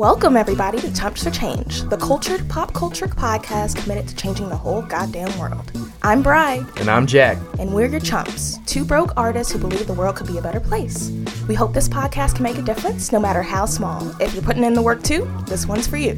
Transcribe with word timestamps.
Welcome, 0.00 0.34
everybody, 0.38 0.80
to 0.80 0.94
Chumps 0.94 1.24
for 1.24 1.30
Change, 1.30 1.82
the 1.90 1.96
cultured 1.98 2.48
pop 2.48 2.72
culture 2.72 3.04
podcast 3.06 3.76
committed 3.76 4.08
to 4.08 4.16
changing 4.16 4.48
the 4.48 4.56
whole 4.56 4.80
goddamn 4.80 5.38
world. 5.38 5.70
I'm 6.00 6.22
Bri, 6.22 6.64
And 6.78 6.88
I'm 6.88 7.06
Jack. 7.06 7.36
and 7.58 7.74
we're 7.74 7.84
your 7.84 8.00
chumps, 8.00 8.58
two 8.64 8.82
broke 8.86 9.12
artists 9.18 9.52
who 9.52 9.58
believe 9.58 9.86
the 9.86 9.92
world 9.92 10.16
could 10.16 10.26
be 10.26 10.38
a 10.38 10.40
better 10.40 10.58
place. 10.58 11.10
We 11.48 11.54
hope 11.54 11.74
this 11.74 11.86
podcast 11.86 12.36
can 12.36 12.44
make 12.44 12.56
a 12.56 12.62
difference, 12.62 13.12
no 13.12 13.20
matter 13.20 13.42
how 13.42 13.66
small. 13.66 14.08
If 14.22 14.32
you're 14.32 14.42
putting 14.42 14.64
in 14.64 14.72
the 14.72 14.80
work 14.80 15.02
too, 15.02 15.30
this 15.46 15.66
one's 15.66 15.86
for 15.86 15.98
you. 15.98 16.14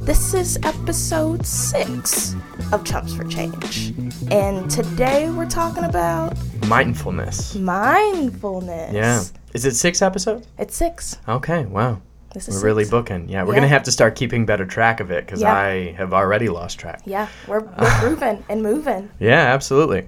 This 0.00 0.32
is 0.32 0.58
episode 0.62 1.44
six 1.44 2.34
of 2.72 2.84
Chumps 2.86 3.14
for 3.14 3.24
Change. 3.24 3.92
And 4.30 4.70
today 4.70 5.28
we're 5.28 5.44
talking 5.44 5.84
about 5.84 6.34
Mindfulness. 6.68 7.54
mindfulness. 7.54 8.94
Yeah. 8.94 9.22
Is 9.52 9.66
it 9.66 9.74
six 9.74 10.00
episodes? 10.00 10.46
It's 10.58 10.74
six. 10.74 11.18
Okay, 11.28 11.66
wow. 11.66 12.00
This 12.36 12.48
is 12.48 12.56
We're 12.62 12.66
really 12.68 12.84
booking. 12.84 13.30
Yeah, 13.30 13.44
we're 13.44 13.54
Yeah. 13.54 13.60
going 13.60 13.62
to 13.62 13.68
have 13.68 13.82
to 13.84 13.90
start 13.90 14.14
keeping 14.14 14.44
better 14.44 14.66
track 14.66 15.00
of 15.00 15.10
it 15.10 15.24
because 15.24 15.40
Yeah. 15.40 15.54
I 15.54 15.92
have 15.96 16.12
already 16.12 16.50
lost 16.50 16.78
track. 16.78 17.00
Yeah, 17.06 17.28
we're, 17.48 17.60
we're 17.60 18.00
grooving 18.00 18.44
and 18.50 18.62
moving. 18.62 19.08
Yeah, 19.18 19.54
absolutely. 19.54 20.06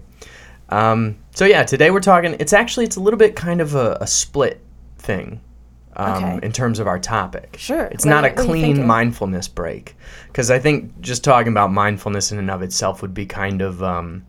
Um, 0.69 1.17
so 1.35 1.47
yeah, 1.47 1.63
today 1.63 1.91
we're 1.91 2.01
talking. 2.01 2.37
It's 2.39 2.53
actually 2.53 2.85
it's 2.85 2.97
a 2.97 3.01
little 3.01 3.17
bit 3.17 3.35
kind 3.35 3.63
of 3.63 3.75
a, 3.75 3.97
a 4.03 4.07
split 4.07 4.63
thing 4.99 5.41
um, 5.97 6.23
Okay. 6.23 6.47
in 6.47 6.53
terms 6.53 6.81
of 6.81 6.87
our 6.87 6.99
topic. 6.99 7.57
Sure. 7.59 7.85
It's 7.87 8.05
What 8.05 8.11
not 8.11 8.25
a 8.27 8.29
you- 8.29 8.35
what 8.35 8.41
are 8.51 8.57
you 8.57 8.75
clean 8.75 8.87
mindfulness 8.87 9.49
break 9.49 9.97
because 10.27 10.51
I 10.51 10.59
think 10.59 11.01
just 11.01 11.25
talking 11.25 11.51
about 11.51 11.73
mindfulness 11.73 12.31
in 12.31 12.39
and 12.39 12.51
of 12.51 12.61
itself 12.61 13.01
would 13.01 13.15
be 13.15 13.25
kind 13.25 13.63
of 13.63 13.83
um, 13.83 14.27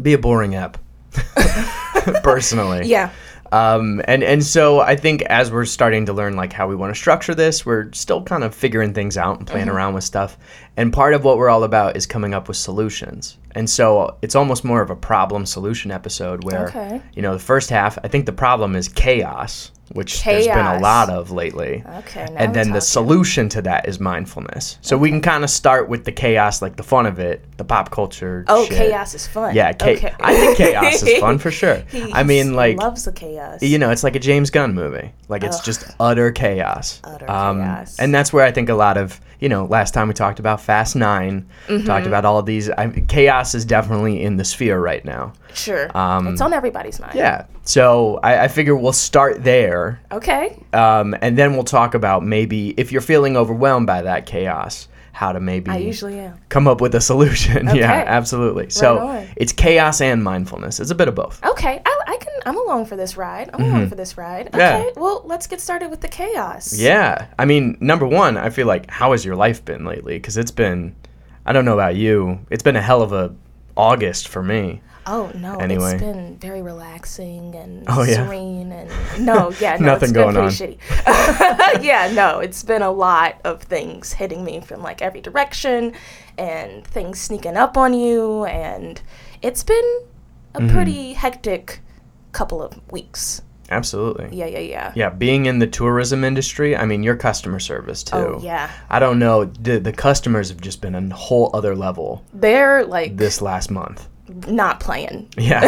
be 0.00 0.14
a 0.14 0.18
boring 0.18 0.54
ep. 0.54 0.78
Personally. 2.22 2.86
Yeah. 2.86 3.10
Um, 3.52 4.00
and 4.04 4.22
and 4.22 4.44
so 4.44 4.80
I 4.80 4.94
think 4.96 5.22
as 5.22 5.50
we're 5.50 5.64
starting 5.64 6.06
to 6.06 6.12
learn 6.12 6.36
like 6.36 6.52
how 6.52 6.68
we 6.68 6.76
want 6.76 6.94
to 6.94 6.98
structure 6.98 7.34
this, 7.34 7.66
we're 7.66 7.90
still 7.92 8.22
kind 8.22 8.44
of 8.44 8.54
figuring 8.54 8.94
things 8.94 9.16
out 9.16 9.38
and 9.38 9.46
playing 9.46 9.68
around 9.68 9.94
with 9.94 10.04
stuff. 10.04 10.38
And 10.76 10.92
part 10.92 11.14
of 11.14 11.24
what 11.24 11.36
we're 11.36 11.48
all 11.48 11.64
about 11.64 11.96
is 11.96 12.06
coming 12.06 12.32
up 12.32 12.46
with 12.48 12.56
solutions. 12.56 13.38
And 13.52 13.68
so 13.68 14.16
it's 14.22 14.36
almost 14.36 14.64
more 14.64 14.80
of 14.82 14.90
a 14.90 14.96
problem 14.96 15.44
solution 15.46 15.90
episode 15.90 16.44
where 16.44 16.68
Okay. 16.68 17.02
you 17.14 17.22
know 17.22 17.32
the 17.32 17.40
first 17.40 17.70
half 17.70 17.98
I 18.04 18.08
think 18.08 18.26
the 18.26 18.32
problem 18.32 18.76
is 18.76 18.88
chaos, 18.88 19.72
which 19.92 20.22
there's 20.22 20.46
been 20.46 20.56
a 20.58 20.78
lot 20.78 21.10
of 21.10 21.30
lately. 21.32 21.82
Okay. 21.98 22.26
And 22.36 22.54
then 22.54 22.70
the 22.70 22.80
solution 22.80 23.48
to 23.50 23.62
that 23.62 23.88
is 23.88 23.98
mindfulness. 23.98 24.78
So 24.82 24.96
we 24.96 25.10
can 25.10 25.20
kind 25.20 25.42
of 25.42 25.50
start 25.50 25.88
with 25.88 26.04
the 26.04 26.12
chaos, 26.12 26.62
like 26.62 26.76
the 26.76 26.82
fun 26.82 27.06
of 27.06 27.18
it, 27.18 27.44
the 27.56 27.64
pop 27.64 27.90
culture. 27.90 28.44
Oh, 28.48 28.64
shit. 28.66 28.76
chaos 28.76 29.14
is 29.14 29.26
fun. 29.26 29.54
Yeah, 29.54 29.72
cha- 29.72 29.88
okay. 29.88 30.14
I 30.20 30.34
think 30.36 30.56
chaos 30.58 31.02
is 31.02 31.18
fun 31.18 31.38
for 31.44 31.50
sure. 31.50 31.82
He 31.90 32.12
I 32.12 32.22
mean, 32.22 32.54
like 32.54 32.76
loves 32.76 33.04
the 33.04 33.12
chaos. 33.12 33.62
you 33.62 33.78
know, 33.78 33.90
it's 33.90 34.04
like 34.04 34.14
a 34.14 34.20
James 34.20 34.50
Gunn 34.50 34.74
movie. 34.74 35.12
Like 35.28 35.42
it's 35.42 35.58
Ugh. 35.58 35.64
just 35.64 35.84
utter 35.98 36.30
chaos. 36.30 37.00
Utter 37.02 37.28
um, 37.30 37.58
chaos. 37.58 37.98
And 37.98 38.14
that's 38.14 38.32
where 38.32 38.44
I 38.44 38.52
think 38.52 38.68
a 38.68 38.74
lot 38.74 38.96
of, 38.96 39.20
you 39.40 39.48
know, 39.48 39.64
last 39.64 39.92
time 39.94 40.08
we 40.08 40.14
talked 40.14 40.38
about 40.38 40.60
Fast 40.60 40.94
9 40.96 41.48
Mm-hmm. 41.68 41.86
talked 41.86 42.06
about 42.06 42.24
all 42.24 42.38
of 42.38 42.46
these. 42.46 42.68
I, 42.70 42.88
chaos 43.08 43.54
is 43.54 43.64
definitely 43.64 44.22
in 44.22 44.36
the 44.36 44.44
sphere 44.44 44.78
right 44.80 45.04
now. 45.04 45.32
sure. 45.54 45.94
um, 45.96 46.26
it's 46.28 46.40
on 46.40 46.52
everybody's 46.52 47.00
mind. 47.00 47.14
Yeah. 47.14 47.46
So 47.64 48.18
I, 48.22 48.44
I 48.44 48.48
figure 48.48 48.74
we'll 48.74 48.92
start 48.92 49.44
there, 49.44 50.00
Okay. 50.10 50.58
um, 50.72 51.14
and 51.22 51.38
then 51.38 51.52
we'll 51.54 51.64
talk 51.64 51.94
about 51.94 52.24
maybe 52.24 52.70
if 52.76 52.90
you're 52.92 53.00
feeling 53.02 53.36
overwhelmed 53.36 53.86
by 53.86 54.02
that 54.02 54.26
chaos, 54.26 54.88
how 55.12 55.32
to 55.32 55.40
maybe 55.40 55.70
I 55.70 55.76
usually 55.78 56.18
am. 56.18 56.38
come 56.48 56.66
up 56.68 56.80
with 56.80 56.94
a 56.94 57.00
solution. 57.00 57.66
yeah, 57.66 57.72
Okay. 57.72 58.04
absolutely. 58.06 58.70
So 58.70 58.98
on. 58.98 59.26
it's 59.36 59.52
chaos 59.52 60.00
and 60.00 60.22
mindfulness. 60.24 60.80
It's 60.80 60.90
a 60.90 60.94
bit 60.94 61.08
of 61.08 61.14
both. 61.14 61.44
Okay. 61.44 61.82
I, 61.84 62.00
I 62.06 62.16
can. 62.16 62.32
I'm 62.46 62.56
along 62.56 62.86
for 62.86 62.96
this 62.96 63.16
ride. 63.16 63.50
I'm 63.52 63.62
along 63.62 63.88
for 63.88 63.94
this 63.96 64.16
ride. 64.16 64.46
Mm-hmm. 64.46 64.58
Yeah. 64.58 64.78
Okay. 64.78 64.92
Well, 65.00 65.22
let's 65.26 65.46
get 65.46 65.60
started 65.60 65.90
with 65.90 66.00
the 66.00 66.08
chaos. 66.08 66.72
Yeah. 66.78 67.26
I 67.38 67.44
mean, 67.44 67.76
number 67.80 68.06
one, 68.06 68.36
I 68.36 68.50
feel 68.50 68.66
like 68.66 68.90
how 68.90 69.12
has 69.12 69.24
your 69.24 69.36
life 69.36 69.64
been 69.64 69.84
lately? 69.84 70.14
Because 70.14 70.36
it's 70.36 70.50
been, 70.50 70.94
I 71.44 71.52
don't 71.52 71.64
know 71.64 71.74
about 71.74 71.96
you, 71.96 72.38
it's 72.50 72.62
been 72.62 72.76
a 72.76 72.82
hell 72.82 73.02
of 73.02 73.12
a 73.12 73.34
August 73.76 74.28
for 74.28 74.42
me. 74.42 74.80
Oh 75.06 75.30
no. 75.34 75.56
Anyway. 75.58 75.94
It's 75.94 76.02
been 76.02 76.36
very 76.38 76.62
relaxing 76.62 77.54
and 77.54 77.84
Oh, 77.88 78.02
yeah. 78.02 78.26
serene 78.26 78.70
and 78.72 78.90
no. 79.24 79.50
Yeah. 79.60 79.76
No. 79.80 79.86
Nothing 79.86 80.12
going 80.12 80.34
shitty. 80.36 80.78
yeah. 81.82 82.10
No. 82.12 82.40
It's 82.40 82.62
been 82.62 82.82
a 82.82 82.90
lot 82.90 83.40
of 83.44 83.62
things 83.62 84.12
hitting 84.12 84.44
me 84.44 84.60
from 84.60 84.82
like 84.82 85.02
every 85.02 85.20
direction, 85.20 85.92
and 86.38 86.86
things 86.86 87.18
sneaking 87.20 87.56
up 87.56 87.76
on 87.76 87.94
you, 87.94 88.44
and 88.44 89.00
it's 89.42 89.62
been 89.64 89.84
a 90.54 90.60
Mm-hmm. 90.60 90.74
pretty 90.74 91.12
hectic 91.12 91.80
couple 92.32 92.60
of 92.62 92.78
weeks. 92.90 93.40
Absolutely. 93.70 94.28
Yeah. 94.36 94.46
Yeah. 94.46 94.58
Yeah. 94.58 94.92
Yeah, 94.96 95.10
being 95.10 95.46
in 95.46 95.60
the 95.60 95.66
tourism 95.68 96.24
industry, 96.24 96.76
I 96.76 96.84
mean, 96.86 97.04
your 97.04 97.14
customer 97.14 97.60
service 97.60 98.02
too. 98.02 98.16
Oh 98.16 98.40
yeah. 98.42 98.68
I 98.90 98.98
don't 98.98 99.20
know. 99.20 99.44
The, 99.44 99.78
the 99.78 99.92
customers 99.92 100.48
have 100.48 100.60
just 100.60 100.80
been 100.80 100.96
a 100.96 101.14
whole 101.14 101.50
other 101.54 101.76
level 101.76 102.24
They're 102.34 102.84
like 102.84 103.16
this 103.16 103.40
last 103.40 103.70
month. 103.70 104.08
Not 104.46 104.80
playing. 104.80 105.28
Yeah. 105.36 105.62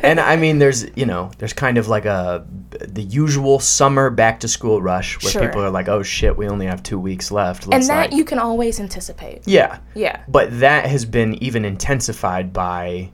and 0.02 0.20
I 0.20 0.36
mean, 0.36 0.58
there's, 0.58 0.86
you 0.96 1.06
know, 1.06 1.30
there's 1.38 1.52
kind 1.52 1.78
of 1.78 1.88
like 1.88 2.04
a, 2.04 2.46
the 2.86 3.02
usual 3.02 3.58
summer 3.58 4.10
back 4.10 4.40
to 4.40 4.48
school 4.48 4.80
rush 4.82 5.22
where 5.22 5.32
Sure. 5.32 5.42
people 5.46 5.62
are 5.62 5.70
like, 5.70 5.88
oh 5.88 6.02
shit, 6.02 6.36
we 6.36 6.48
only 6.48 6.66
have 6.66 6.82
two 6.82 6.98
weeks 6.98 7.30
left. 7.30 7.64
And 7.64 7.72
Let's 7.72 7.88
that 7.88 8.10
like, 8.10 8.12
you 8.12 8.24
can 8.24 8.38
always 8.38 8.80
anticipate. 8.80 9.46
yeah. 9.46 9.78
Yeah. 9.94 10.22
But 10.28 10.60
that 10.60 10.86
has 10.86 11.04
been 11.04 11.34
even 11.42 11.64
intensified 11.64 12.52
by 12.52 13.10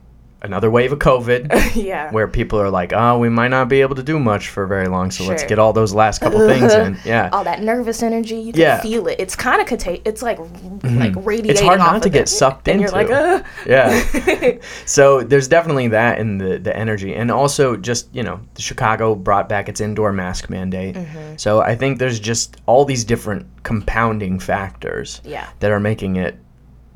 another 0.47 0.71
wave 0.71 0.93
of 0.93 0.99
COVID. 0.99 1.75
yeah. 1.75 2.11
where 2.11 2.27
people 2.29 2.61
are 2.61 2.71
like, 2.71 2.93
oh, 2.95 3.19
we 3.19 3.29
might 3.29 3.49
not 3.49 3.69
be 3.69 3.81
able 3.83 3.95
to 3.97 4.03
do 4.03 4.19
much 4.19 4.49
for 4.49 4.67
very 4.67 4.89
long, 4.89 5.11
so 5.11 5.25
let's 5.25 5.45
get 5.45 5.59
all 5.59 5.73
those 5.73 5.93
last 5.93 6.21
couple 6.21 6.39
things 6.47 6.73
in. 6.73 6.97
Yeah. 7.05 7.29
all 7.33 7.45
that 7.45 7.63
nervous 7.63 8.03
energy, 8.03 8.37
you 8.37 8.53
can 8.53 8.61
Yeah. 8.63 8.81
feel 8.81 9.07
it. 9.09 9.17
It's 9.19 9.37
kind 9.37 9.61
of 9.61 9.67
contag- 9.69 10.03
It's 10.05 10.23
like 10.23 10.39
like 10.85 11.13
radiating. 11.17 11.51
It's 11.51 11.61
hard 11.61 11.79
not 11.79 12.03
to 12.03 12.09
get 12.11 12.23
it. 12.23 12.29
sucked 12.29 12.69
and 12.69 12.81
into. 12.81 12.93
you're 12.97 13.03
like, 13.05 13.11
uh. 13.11 13.43
Yeah. 13.67 14.59
so 14.87 15.23
there's 15.23 15.49
definitely 15.49 15.89
that 15.89 16.19
in 16.19 16.39
the, 16.39 16.59
the 16.59 16.77
energy. 16.77 17.15
And 17.15 17.31
also, 17.31 17.77
just, 17.77 18.09
you 18.15 18.23
know, 18.23 18.41
Chicago 18.59 19.15
brought 19.15 19.49
back 19.49 19.69
its 19.69 19.81
indoor 19.81 20.13
mask 20.13 20.49
mandate. 20.51 20.95
Mm-hmm. 20.95 21.37
So 21.37 21.61
I 21.61 21.75
think 21.77 21.99
there's 21.99 22.19
just 22.21 22.57
all 22.67 22.85
these 22.85 23.05
different 23.05 23.47
compounding 23.63 24.39
factors 24.39 25.21
Yeah. 25.25 25.49
that 25.61 25.71
are 25.71 25.81
making 25.81 26.17
it 26.17 26.39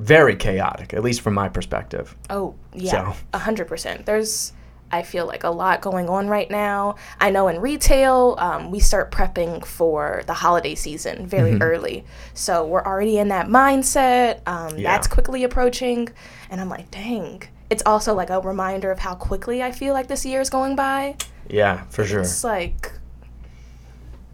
very 0.00 0.34
chaotic, 0.36 0.94
at 0.94 1.02
least 1.02 1.20
from 1.20 1.34
my 1.34 1.48
perspective. 1.48 2.16
Oh 2.30 2.54
yeah, 2.74 2.90
So- 3.12 3.14
a 3.34 3.38
hundred 3.38 3.68
percent. 3.68 4.06
There's, 4.06 4.52
I 4.90 5.02
feel 5.02 5.26
like 5.26 5.44
a 5.44 5.50
lot 5.50 5.80
going 5.82 6.08
on 6.08 6.26
right 6.28 6.50
now. 6.50 6.96
I 7.20 7.30
know 7.30 7.48
in 7.48 7.60
retail, 7.60 8.34
um, 8.38 8.70
we 8.70 8.80
start 8.80 9.10
prepping 9.12 9.64
for 9.64 10.22
the 10.26 10.34
holiday 10.34 10.74
season 10.74 11.26
very 11.26 11.52
Mm-hmm. 11.52 11.62
early, 11.62 12.04
so 12.34 12.66
we're 12.66 12.82
already 12.84 13.18
in 13.18 13.28
that 13.28 13.46
mindset. 13.46 14.40
Um, 14.48 14.76
Yeah. 14.78 14.90
That's 14.90 15.06
quickly 15.06 15.44
approaching, 15.44 16.08
and 16.50 16.60
I'm 16.60 16.68
like, 16.68 16.90
dang. 16.90 17.42
It's 17.68 17.84
also 17.86 18.14
like 18.14 18.30
a 18.30 18.40
reminder 18.40 18.90
of 18.90 18.98
how 18.98 19.14
quickly 19.14 19.62
I 19.62 19.70
feel 19.70 19.94
like 19.94 20.08
this 20.08 20.26
year 20.26 20.40
is 20.40 20.50
going 20.50 20.74
by. 20.74 21.16
Yeah, 21.48 21.84
for 21.90 22.04
sure. 22.04 22.20
It's 22.22 22.42
like 22.42 22.90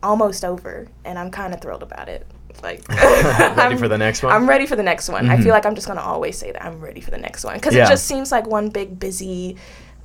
almost 0.03 0.45
over, 0.45 0.87
and 1.05 1.19
I'm 1.19 1.31
kind 1.31 1.53
of 1.53 1.61
thrilled 1.61 1.83
about 1.83 2.09
it. 2.09 2.27
Like, 2.63 2.87
Ready 2.89 3.77
for 3.77 3.89
the 3.89 3.99
next 3.99 4.23
one? 4.23 4.33
I'm 4.33 4.49
ready 4.49 4.67
for 4.67 4.77
the 4.77 4.83
next 4.83 5.09
one. 5.09 5.29
I 5.31 5.37
feel 5.41 5.51
like 5.53 5.67
I'm 5.67 5.75
just 5.75 5.87
gonna 5.87 6.01
always 6.01 6.37
say 6.39 6.53
that 6.53 6.65
I'm 6.65 6.81
ready 6.81 7.01
for 7.01 7.11
the 7.11 7.19
next 7.19 7.45
one 7.45 7.55
because 7.55 7.73
Mm-hmm. 7.73 7.79
Yeah. 7.79 7.87
it 7.87 7.91
just 7.91 8.07
seems 8.07 8.33
like 8.33 8.47
one 8.47 8.69
big 8.71 8.99
busy, 8.99 9.57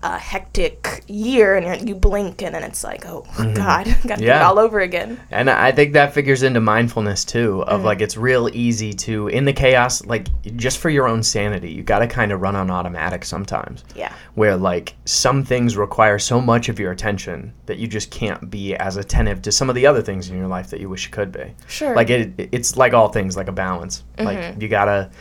uh, 0.04 0.18
hectic 0.18 1.04
year, 1.08 1.56
and 1.56 1.66
you're, 1.66 1.76
you 1.76 1.96
blink 1.96 2.42
and 2.42 2.56
then 2.56 2.64
it's 2.64 2.84
like, 2.84 3.06
oh 3.06 3.26
God, 3.38 3.86
got 4.08 4.18
to 4.18 4.22
do 4.22 4.26
it 4.26 4.32
Mm-hmm. 4.32 4.48
All 4.48 4.60
over 4.60 4.80
again. 4.80 5.20
And 5.30 5.50
I 5.50 5.72
think 5.72 5.94
that 5.94 6.14
figures 6.14 6.42
into 6.44 6.60
mindfulness 6.60 7.24
too, 7.26 7.64
of 7.64 7.84
like 7.84 8.02
it's 8.02 8.18
real 8.18 8.50
easy 8.54 8.94
to 8.94 9.28
in 9.28 9.46
the 9.46 9.54
chaos, 9.54 10.06
like 10.06 10.28
just 10.56 10.80
for 10.80 10.90
your 10.90 11.08
own 11.08 11.22
sanity, 11.22 11.72
you 11.72 11.84
got 11.84 12.00
to 12.00 12.08
kind 12.08 12.32
of 12.32 12.42
run 12.42 12.56
on 12.56 12.72
automatic 12.72 13.24
sometimes. 13.26 13.84
Yeah, 13.96 14.14
Where 14.36 14.56
like 14.56 14.96
some 15.06 15.44
things 15.44 15.78
require 15.78 16.18
so 16.18 16.42
much 16.42 16.70
of 16.70 16.80
your 16.80 16.92
attention 16.92 17.54
that 17.68 17.78
you 17.78 17.88
just 17.88 18.10
can't 18.10 18.50
be 18.50 18.76
as 18.76 18.98
attentive 18.98 19.42
to 19.44 19.52
some 19.52 19.70
of 19.70 19.76
the 19.76 19.86
other 19.86 20.02
things 20.02 20.30
in 20.30 20.38
your 20.38 20.48
life 20.48 20.70
that 20.72 20.80
you 20.80 20.90
wish 20.90 21.06
you 21.06 21.12
could 21.12 21.32
be. 21.32 21.54
sure. 21.68 21.96
Like 21.96 22.10
it, 22.10 22.34
it's 22.38 22.78
like 22.78 22.94
all 22.94 23.10
things, 23.10 23.38
like 23.38 23.48
a 23.48 23.52
balance. 23.52 24.04
Mm-hmm. 24.18 24.26
Like 24.26 24.62
you 24.62 24.68
gotta, 24.68 25.12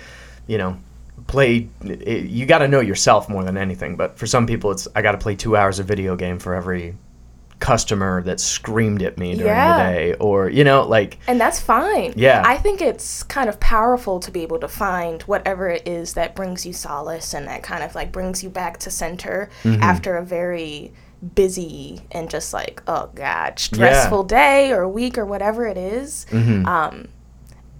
you 0.47 0.59
know, 0.59 0.79
play. 1.27 1.69
It, 1.85 2.27
you 2.27 2.47
gotta 2.47 2.69
know 2.69 2.81
yourself 2.81 3.29
more 3.29 3.45
than 3.45 3.57
anything. 3.57 3.97
But 3.97 4.19
for 4.19 4.27
some 4.27 4.47
people, 4.47 4.71
it's 4.71 4.87
I 4.95 5.03
gotta 5.03 5.19
play 5.19 5.37
two 5.37 5.57
hours 5.57 5.79
of 5.79 5.87
video 5.87 6.17
game 6.17 6.39
for 6.39 6.55
every 6.55 6.97
customer 7.59 8.23
that 8.23 8.41
screamed 8.41 9.03
at 9.03 9.19
me 9.19 9.35
during 9.35 9.47
Yeah. 9.49 9.77
the 9.77 9.93
day, 9.93 10.15
or 10.15 10.49
you 10.49 10.65
know, 10.65 10.83
like 10.89 11.19
and 11.27 11.39
that's 11.39 11.61
fine. 11.61 12.15
Yeah. 12.17 12.43
I 12.45 12.57
think 12.57 12.81
it's 12.81 13.23
kind 13.23 13.51
of 13.51 13.61
powerful 13.61 14.19
to 14.21 14.31
be 14.31 14.43
able 14.43 14.59
to 14.61 14.69
find 14.69 15.21
whatever 15.25 15.69
it 15.69 15.87
is 15.87 16.15
that 16.15 16.35
brings 16.35 16.65
you 16.65 16.73
solace 16.73 17.35
and 17.35 17.47
that 17.49 17.63
kind 17.63 17.83
of 17.85 17.95
like 17.95 18.13
brings 18.13 18.43
you 18.43 18.49
back 18.49 18.79
to 18.79 18.91
center 18.91 19.51
Mm-hmm. 19.63 19.83
after 19.83 20.17
a 20.17 20.25
very 20.25 20.93
busy 21.35 22.01
and 22.13 22.31
just 22.31 22.55
like 22.55 22.83
oh 22.87 23.11
god 23.15 23.59
stressful 23.59 24.25
day 24.25 24.73
or 24.73 24.89
week 24.89 25.19
or 25.19 25.27
whatever 25.27 25.67
it 25.67 25.77
is. 25.77 26.25
mhm. 26.31 26.67
Um, 26.67 27.09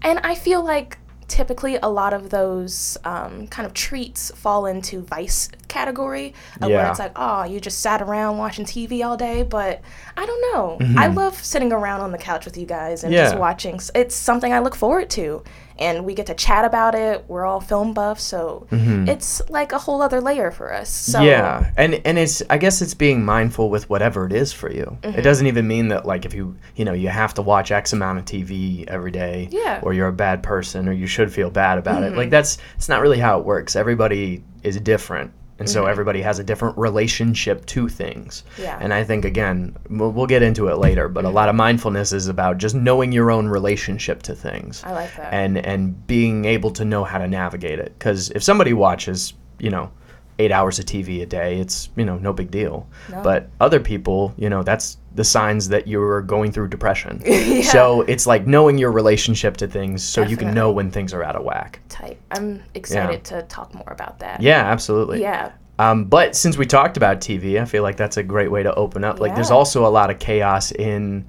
and 0.03 0.19
I 0.21 0.35
feel 0.35 0.63
like 0.63 0.99
typically 1.31 1.77
a 1.77 1.87
lot 1.89 2.13
of 2.13 2.29
those 2.31 2.99
um, 3.05 3.47
kind 3.47 3.65
of 3.67 3.73
treats 3.73 4.31
fall 4.33 4.67
into 4.67 5.01
vice 5.03 5.49
category 5.69 6.35
of 6.61 6.69
where 6.69 6.91
it's 6.91 6.99
like, 6.99 7.13
oh, 7.17 7.45
you 7.45 7.61
just 7.61 7.79
sat 7.81 8.03
around 8.03 8.37
watching 8.37 8.65
TV 8.65 9.07
all 9.07 9.17
day. 9.17 9.43
But 9.45 9.81
I 10.17 10.27
don't 10.27 10.53
know. 10.53 10.79
Mm-hmm. 10.85 10.99
I 10.99 11.07
love 11.07 11.43
sitting 11.43 11.73
around 11.73 12.01
on 12.01 12.11
the 12.11 12.19
couch 12.19 12.45
with 12.45 12.59
you 12.59 12.67
guys 12.67 13.05
and 13.05 13.13
Yeah. 13.13 13.25
just 13.25 13.39
watching. 13.39 13.81
It's 13.95 14.15
something 14.15 14.53
I 14.53 14.59
look 14.59 14.75
forward 14.75 15.09
to. 15.11 15.43
And 15.81 16.05
we 16.05 16.13
get 16.15 16.27
to 16.27 16.35
chat 16.35 16.65
about 16.67 16.95
it. 16.95 17.25
We're 17.27 17.47
all 17.47 17.61
film 17.61 17.95
buffs, 17.95 18.23
so 18.23 18.67
it's 18.71 19.41
like 19.49 19.73
a 19.73 19.79
whole 19.79 20.03
other 20.03 20.21
layer 20.21 20.51
for 20.51 20.73
us. 20.73 20.91
So 20.91 21.19
Mm-hmm. 21.21 21.27
yeah, 21.29 21.71
and 21.77 21.95
and 22.05 22.19
it's 22.19 22.43
I 22.51 22.59
guess 22.59 22.83
it's 22.83 22.93
being 22.95 23.25
mindful 23.25 23.71
with 23.71 23.89
whatever 23.89 24.27
it 24.27 24.33
is 24.33 24.53
for 24.53 24.71
you. 24.71 24.99
Mm-hmm. 25.03 25.19
It 25.19 25.23
doesn't 25.23 25.47
even 25.47 25.67
mean 25.67 25.89
that 25.89 26.05
like 26.05 26.25
if 26.27 26.35
you 26.35 26.57
you 26.77 26.85
know 26.85 26.93
you 26.93 27.09
have 27.09 27.33
to 27.35 27.43
watch 27.43 27.71
X 27.71 27.93
amount 27.95 28.19
of 28.19 28.25
TV 28.27 28.87
every 28.89 29.11
day, 29.11 29.49
Yeah. 29.51 29.77
Mm-hmm. 29.79 29.87
or 29.87 29.95
you're 29.95 30.09
a 30.09 30.13
bad 30.13 30.43
person, 30.43 30.87
or 30.89 30.93
you 30.93 31.07
should 31.07 31.33
feel 31.33 31.51
bad 31.51 31.79
about 31.79 32.03
it. 32.03 32.15
Like 32.15 32.29
that's 32.31 32.59
it's 32.77 32.89
not 32.91 33.01
really 33.01 33.19
how 33.19 33.39
it 33.39 33.47
works. 33.47 33.75
Everybody 33.75 34.45
is 34.63 34.79
different. 34.81 35.33
And 35.61 35.69
so 35.69 35.87
everybody 35.87 36.23
has 36.23 36.39
a 36.39 36.45
different 36.45 36.77
relationship 36.79 37.67
to 37.67 37.89
things. 37.89 38.43
Mm-hmm. 38.55 38.63
Yeah. 38.63 38.79
And 38.81 38.95
I 38.95 39.05
think 39.05 39.25
again, 39.27 39.77
we'll, 39.91 40.11
we'll 40.11 40.27
get 40.27 40.43
into 40.43 40.69
it 40.69 40.79
later, 40.79 41.07
but 41.09 41.25
a 41.27 41.31
lot 41.31 41.49
of 41.51 41.55
mindfulness 41.55 42.13
is 42.13 42.29
about 42.29 42.57
just 42.59 42.75
knowing 42.75 43.13
your 43.13 43.31
own 43.31 43.47
relationship 43.47 44.23
to 44.23 44.35
things 44.35 44.83
I 44.85 44.93
like 44.93 45.15
that. 45.17 45.33
and 45.33 45.59
and 45.59 46.07
being 46.07 46.47
able 46.47 46.71
to 46.73 46.85
know 46.85 47.05
how 47.05 47.19
to 47.19 47.29
navigate 47.29 47.79
it 47.79 47.95
because 47.99 48.31
if 48.31 48.43
somebody 48.43 48.73
watches 48.73 49.35
you 49.59 49.71
know 49.71 49.93
eight 50.41 50.53
hours 50.53 50.79
of 50.79 50.85
tv 50.87 51.23
a 51.23 51.27
day 51.27 51.59
it's 51.61 51.91
you 51.97 52.05
know 52.05 52.17
no 52.19 52.33
big 52.33 52.51
deal 52.51 52.87
No. 53.11 53.23
but 53.23 53.49
other 53.61 53.81
people 53.81 54.33
you 54.37 54.49
know 54.49 54.63
that's 54.63 54.97
the 55.15 55.25
signs 55.25 55.69
that 55.69 55.87
you're 55.89 56.23
going 56.23 56.51
through 56.53 56.69
depression 56.69 57.21
Yeah. 57.27 57.63
so 57.63 58.03
it's 58.03 58.27
like 58.27 58.47
knowing 58.47 58.79
your 58.79 58.93
relationship 58.93 59.57
to 59.59 59.67
things 59.69 60.03
so 60.03 60.23
you 60.23 60.37
can 60.37 60.55
know 60.55 60.71
when 60.73 60.91
things 60.91 61.13
are 61.15 61.23
out 61.23 61.37
of 61.37 61.43
whack 61.45 61.81
Tight. 61.89 62.19
I'm 62.31 62.63
excited 62.75 63.25
to 63.25 63.43
talk 63.43 63.75
more 63.75 63.89
about 63.99 64.19
that. 64.21 64.41
yeah 64.41 64.63
absolutely 64.75 65.21
Yeah. 65.21 65.53
um, 65.79 66.05
but 66.05 66.37
since 66.37 66.57
we 66.57 66.67
talked 66.67 66.97
about 66.97 67.21
TV, 67.21 67.61
I 67.61 67.65
feel 67.65 67.83
like 67.83 67.97
that's 67.97 68.17
a 68.19 68.23
great 68.23 68.51
way 68.51 68.63
to 68.63 68.73
open 68.75 69.03
up. 69.03 69.19
Like, 69.19 69.35
there's 69.35 69.51
also 69.51 69.87
a 69.87 69.93
lot 70.01 70.11
of 70.11 70.19
chaos 70.19 70.73
in 70.73 71.25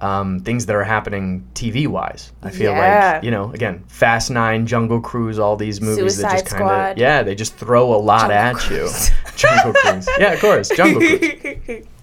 um, 0.00 0.40
things 0.40 0.66
that 0.66 0.74
are 0.76 0.84
happening 0.84 1.46
TV 1.54 1.86
wise. 1.86 2.32
I 2.42 2.50
feel 2.50 2.72
Yeah. 2.72 3.12
like, 3.14 3.24
you 3.24 3.30
know, 3.30 3.50
again, 3.52 3.84
Fast 3.88 4.30
Nine, 4.30 4.66
Jungle 4.66 5.00
Cruise, 5.00 5.38
all 5.38 5.56
these 5.56 5.80
movies 5.80 6.16
that 6.18 6.32
just 6.32 6.46
kind 6.56 6.92
of, 6.92 6.98
yeah, 6.98 7.22
they 7.22 7.34
just 7.34 7.54
throw 7.56 7.94
a 7.94 7.96
lot 8.00 8.30
Jungle 8.30 8.36
at 8.36 8.56
Cruise. 8.56 9.10
you. 9.10 9.14
Jungle 9.36 9.72
Cruise. 9.74 10.08
Yeah, 10.18 10.32
of 10.32 10.40
course. 10.40 10.68
Jungle 10.70 11.00
Cruise. 11.00 11.86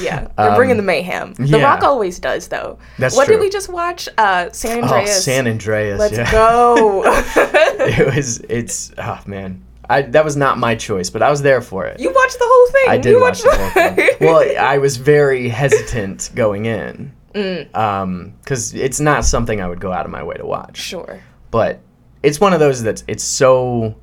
Yeah, 0.00 0.28
they're 0.38 0.56
bringing 0.56 0.76
the 0.78 0.82
mayhem. 0.82 1.34
The 1.34 1.42
Um, 1.42 1.48
yeah. 1.48 1.62
Rock 1.62 1.82
always 1.82 2.18
does, 2.18 2.48
though. 2.48 2.78
That's 2.98 3.14
what 3.16 3.26
true. 3.26 3.34
did 3.36 3.40
we 3.42 3.50
just 3.50 3.68
watch? 3.68 4.08
Uh, 4.16 4.48
San 4.52 4.78
Oh, 4.78 4.82
Andreas. 4.84 5.24
San 5.24 5.46
Andreas. 5.46 5.98
Let's 6.00 6.16
yeah. 6.16 6.30
go. 6.32 7.02
It 7.06 8.14
was, 8.14 8.38
it's, 8.48 8.92
oh, 8.98 9.20
man. 9.26 9.62
I, 9.90 10.02
that 10.02 10.24
was 10.24 10.36
not 10.36 10.58
my 10.58 10.74
choice, 10.74 11.10
but 11.10 11.22
I 11.22 11.30
was 11.30 11.42
there 11.42 11.60
for 11.60 11.84
it. 11.86 12.00
you 12.00 12.12
watched 12.12 12.38
the 12.38 12.46
whole 12.48 12.66
thing. 12.72 12.84
I 12.88 12.98
did 12.98 13.10
you 13.10 13.20
watch 13.20 13.42
the 13.42 13.54
whole 13.56 13.70
thing. 13.70 14.10
Well, 14.20 14.42
I 14.58 14.78
was 14.78 14.96
very 14.96 15.48
hesitant 15.48 16.30
going 16.34 16.66
in, 16.66 17.12
Mm. 17.34 18.32
because 18.40 18.74
it's 18.74 19.00
not 19.00 19.24
something 19.24 19.60
I 19.60 19.68
would 19.68 19.80
go 19.80 19.92
out 19.92 20.04
of 20.06 20.10
my 20.12 20.22
way 20.22 20.36
to 20.36 20.46
watch. 20.46 20.76
Sure. 20.78 21.20
But 21.50 21.80
it's 22.22 22.40
one 22.40 22.52
of 22.52 22.60
those 22.60 22.82
that's 22.82 23.04
it's 23.08 23.24
so. 23.24 23.96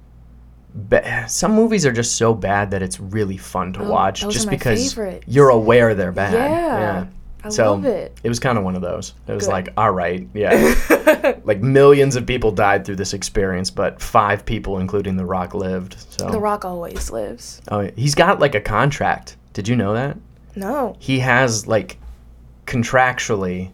Ba- 0.74 1.26
some 1.28 1.54
movies 1.54 1.86
are 1.86 1.92
just 1.92 2.16
so 2.18 2.34
bad 2.34 2.72
that 2.72 2.82
it's 2.82 2.98
really 3.00 3.36
fun 3.38 3.74
to 3.74 3.84
watch, 3.84 4.24
Oh, 4.24 4.28
those 4.28 4.36
just 4.36 4.50
because 4.50 4.94
favorites. 4.94 5.26
you're 5.28 5.50
aware 5.50 5.96
they're 5.96 6.12
bad. 6.14 6.34
Yeah. 6.34 7.06
I 7.44 7.50
so 7.50 7.72
love 7.74 7.86
it. 7.86 8.18
was 8.24 8.40
kind 8.40 8.58
of 8.58 8.64
one 8.64 8.76
of 8.76 8.82
those. 8.82 9.14
It 9.28 9.34
was 9.34 9.46
Good. 9.46 9.52
like, 9.52 9.70
all 9.78 9.92
right, 9.92 10.28
yeah, 10.34 11.40
like 11.44 11.62
millions 11.62 12.16
of 12.16 12.26
people 12.26 12.52
died 12.52 12.86
through 12.86 12.98
this 12.98 13.14
experience, 13.14 13.72
but 13.72 14.02
five 14.02 14.46
people, 14.46 14.78
including 14.78 15.16
The 15.18 15.26
Rock, 15.26 15.54
lived. 15.54 15.96
So 16.12 16.30
The 16.30 16.40
Rock 16.40 16.66
always 16.66 17.10
lives. 17.12 17.62
oh, 17.70 17.90
he's 17.96 18.14
got 18.16 18.40
like 18.40 18.54
a 18.56 18.62
contract. 18.62 19.38
Did 19.54 19.68
you 19.68 19.76
know 19.76 19.94
that? 19.94 20.18
No. 20.56 20.96
he 21.00 21.20
has 21.20 21.66
like 21.68 21.98
contractually 22.66 23.72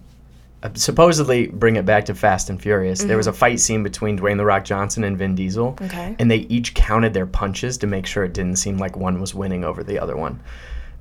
uh, 0.63 0.69
supposedly 0.73 1.47
bring 1.47 1.75
it 1.75 1.85
back 1.85 2.05
to 2.05 2.15
fast 2.15 2.49
and 2.49 2.59
furious 2.61 3.03
there 3.03 3.17
was 3.17 3.27
a 3.27 3.33
fight 3.33 3.59
scene 3.59 3.83
between 3.83 4.17
dwayne 4.17 4.37
the 4.37 4.45
rock 4.45 4.63
johnson 4.63 5.03
and 5.03 5.17
vin 5.17 5.35
diesel 5.35 5.73
Mm-hmm. 5.73 5.85
Okay. 5.85 6.15
and 6.19 6.31
they 6.31 6.37
each 6.49 6.73
counted 6.73 7.13
their 7.13 7.25
punches 7.27 7.77
to 7.79 7.87
make 7.87 8.05
sure 8.05 8.23
it 8.23 8.33
didn't 8.33 8.55
seem 8.55 8.77
like 8.77 8.95
one 8.97 9.19
was 9.21 9.35
winning 9.35 9.63
over 9.63 9.83
the 9.83 9.99
other 9.99 10.17
one 10.17 10.39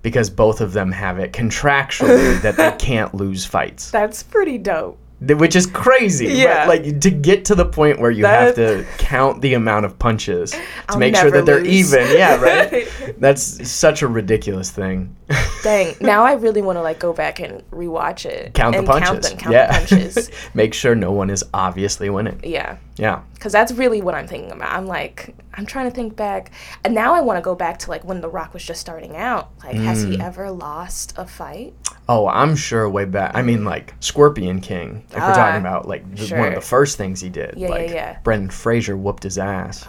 because 0.07 0.31
both 0.31 0.61
of 0.61 0.73
them 0.73 0.93
have 0.93 1.19
it 1.19 1.33
contractually 1.33 2.41
that 2.43 2.57
they 2.57 2.71
can't 2.79 3.13
lose 3.13 3.45
fights 3.45 3.91
That's 3.91 4.23
pretty 4.23 4.57
dope. 4.57 4.97
Which 5.21 5.57
is 5.57 5.67
crazy 5.67 6.29
Yeah. 6.29 6.67
like 6.69 7.01
to 7.01 7.11
get 7.11 7.45
to 7.47 7.57
the 7.57 7.65
point 7.65 7.99
where 7.99 8.13
you 8.13 8.25
have 8.25 8.55
to 8.55 8.87
count 8.99 9.43
the 9.43 9.55
amount 9.55 9.85
of 9.85 9.99
punches 9.99 10.53
to 10.53 10.63
I'll 10.91 10.99
make 10.99 11.17
sure 11.17 11.33
that 11.33 11.45
they're 11.45 11.65
even 11.65 12.07
yeah 12.17 12.37
right 12.41 12.87
that's 13.19 13.69
such 13.69 14.03
a 14.03 14.07
ridiculous 14.07 14.71
thing 14.71 15.17
Dang. 15.65 15.97
Now 16.01 16.23
I 16.23 16.35
really 16.35 16.63
want 16.63 16.77
to 16.77 16.83
like 16.83 17.01
go 17.01 17.13
back 17.13 17.41
and 17.41 17.69
rewatch 17.73 18.27
it. 18.27 18.55
count 18.55 18.77
the 18.77 18.85
punches. 18.85 19.09
Count 19.09 19.23
them. 19.23 19.39
Count 19.39 19.53
yeah. 19.53 19.81
the 19.81 19.89
punches. 19.97 20.31
Make 20.55 20.73
sure 20.73 20.95
no 20.95 21.11
one 21.11 21.31
is 21.31 21.43
obviously 21.53 22.09
winning. 22.11 22.41
yeah. 22.45 22.77
Yeah. 22.97 23.23
Because 23.35 23.53
that's 23.53 23.73
really 23.73 24.01
what 24.01 24.15
I'm 24.15 24.27
thinking 24.27 24.53
about. 24.53 24.73
I'm 24.73 24.87
like, 24.87 25.35
I'm 25.55 25.67
trying 25.67 25.89
to 25.89 25.95
think 25.95 26.17
back. 26.17 26.51
And 26.85 26.95
now 26.95 27.15
I 27.15 27.21
want 27.21 27.37
to 27.37 27.43
go 27.43 27.55
back 27.55 27.79
to 27.81 27.91
like 27.91 28.05
when 28.05 28.21
The 28.23 28.29
Rock 28.29 28.55
was 28.55 28.65
just 28.65 28.81
starting 28.81 29.17
out. 29.17 29.51
Like, 29.63 29.77
has 29.77 30.05
Mm. 30.05 30.13
he 30.13 30.21
ever 30.21 30.51
lost 30.51 31.13
a 31.19 31.27
fight? 31.27 31.75
Oh, 32.09 32.27
I'm 32.29 32.57
sure 32.57 32.89
way 32.89 33.05
back. 33.05 33.33
I 33.35 33.43
mean, 33.43 33.65
like 33.65 33.93
Scorpion 34.01 34.61
King. 34.61 35.05
If 35.11 35.15
we're 35.17 35.21
talking 35.35 35.57
Ah, 35.57 35.59
about 35.59 35.89
like 35.89 36.15
the, 36.17 36.35
one 36.37 36.49
of 36.49 36.55
the 36.55 36.61
first 36.61 36.97
things 36.97 37.21
he 37.21 37.29
did. 37.29 37.55
Yeah, 37.57 37.69
yeah, 37.69 37.75
like 37.75 37.91
yeah. 37.91 38.19
Brendan 38.25 38.49
Fraser 38.51 38.97
whooped 38.97 39.25
his 39.25 39.39
ass. 39.39 39.87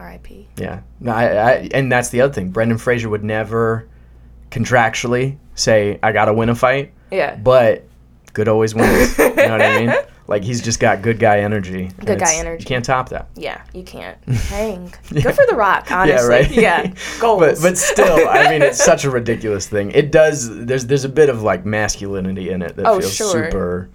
R.I.P. 0.00 0.48
yeah. 0.56 0.80
No, 1.00 1.12
I, 1.12 1.24
I, 1.24 1.50
and 1.72 1.90
that's 1.92 2.08
the 2.08 2.20
other 2.22 2.32
thing. 2.32 2.50
Brendan 2.50 2.78
Fraser 2.78 3.08
would 3.08 3.22
never 3.24 3.86
contractually 4.50 5.36
say, 5.54 5.98
"I 6.02 6.12
got 6.12 6.24
to 6.26 6.32
win 6.34 6.48
a 6.48 6.54
fight," 6.54 6.92
Yeah. 7.10 7.36
but 7.36 7.84
good 8.32 8.48
always 8.48 8.74
wins. 8.74 9.16
you 9.18 9.34
know 9.36 9.50
what 9.52 9.62
I 9.62 9.78
mean? 9.86 9.94
Like 10.26 10.42
he's 10.42 10.62
just 10.62 10.80
got 10.80 11.02
good 11.02 11.18
guy 11.18 11.40
energy. 11.40 11.90
Good 12.04 12.18
guy 12.18 12.36
energy. 12.36 12.62
You 12.62 12.66
can't 12.66 12.84
top 12.84 13.10
that. 13.10 13.28
Yeah, 13.36 13.62
you 13.74 13.82
can't. 13.82 14.16
Hang. 14.28 14.92
Good 15.10 15.34
for 15.34 15.44
The 15.46 15.54
Rock, 15.54 15.90
honestly. 15.92 16.14
Yeah, 16.16 16.26
right. 16.26 16.50
Yeah, 16.50 16.92
goals. 17.20 17.40
but 17.40 17.58
but 17.60 17.76
still, 17.78 18.26
I 18.28 18.48
mean, 18.48 18.62
it's 18.62 18.82
such 18.92 19.04
a 19.04 19.10
ridiculous 19.10 19.66
thing. 19.68 19.90
It 19.90 20.10
does. 20.10 20.64
There's 20.64 20.86
there's 20.86 21.04
a 21.04 21.10
bit 21.10 21.28
of 21.28 21.42
like 21.42 21.66
masculinity 21.66 22.48
in 22.50 22.62
it 22.62 22.74
that 22.76 22.86
Oh, 22.86 23.00
feels 23.00 23.12
sure. 23.14 23.32
super 23.44 23.90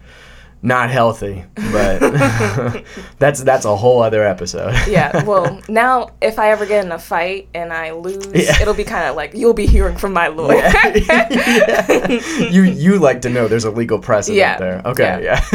not 0.62 0.90
healthy. 0.90 1.46
But 1.72 2.00
that's 3.20 3.42
that's 3.44 3.66
a 3.66 3.76
whole 3.76 4.02
other 4.02 4.24
episode. 4.26 4.74
yeah, 4.88 5.24
well, 5.24 5.62
now 5.70 6.10
if 6.22 6.38
I 6.40 6.52
ever 6.52 6.66
get 6.66 6.84
in 6.86 6.92
a 6.92 7.00
fight 7.00 7.48
and 7.54 7.72
I 7.72 7.92
lose, 7.92 8.26
Yeah. 8.34 8.62
it'll 8.62 8.74
be 8.74 8.84
kind 8.84 9.08
of 9.10 9.16
like 9.16 9.34
you'll 9.34 9.54
be 9.54 9.66
hearing 9.68 9.98
from 9.98 10.14
my 10.14 10.28
lawyer. 10.28 10.70
Yeah. 11.00 12.08
You 12.50 12.64
you 12.64 13.00
like 13.00 13.22
to 13.22 13.30
know 13.30 13.48
there's 13.48 13.64
a 13.66 13.72
legal 13.72 14.00
precedent 14.00 14.38
Yeah, 14.38 14.58
there. 14.58 14.82
Okay, 14.86 15.24
yeah. 15.24 15.46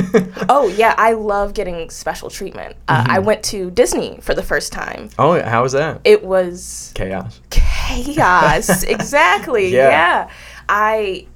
oh, 0.49 0.69
yeah, 0.69 0.95
I 0.97 1.13
love 1.13 1.55
getting 1.55 1.91
special 1.91 2.31
treatment. 2.31 2.77
Uh, 2.89 3.05
I 3.09 3.19
went 3.19 3.43
to 3.45 3.71
Disney 3.71 4.19
for 4.21 4.35
the 4.35 4.43
first 4.43 4.73
time. 4.73 5.11
oh, 5.19 5.41
how 5.43 5.63
was 5.63 5.73
that? 5.73 6.01
It 6.05 6.25
was 6.25 6.93
Chaos. 6.95 7.41
chaos. 7.51 8.83
exactly. 8.85 9.69
Yeah. 9.69 10.31
I 10.69 11.27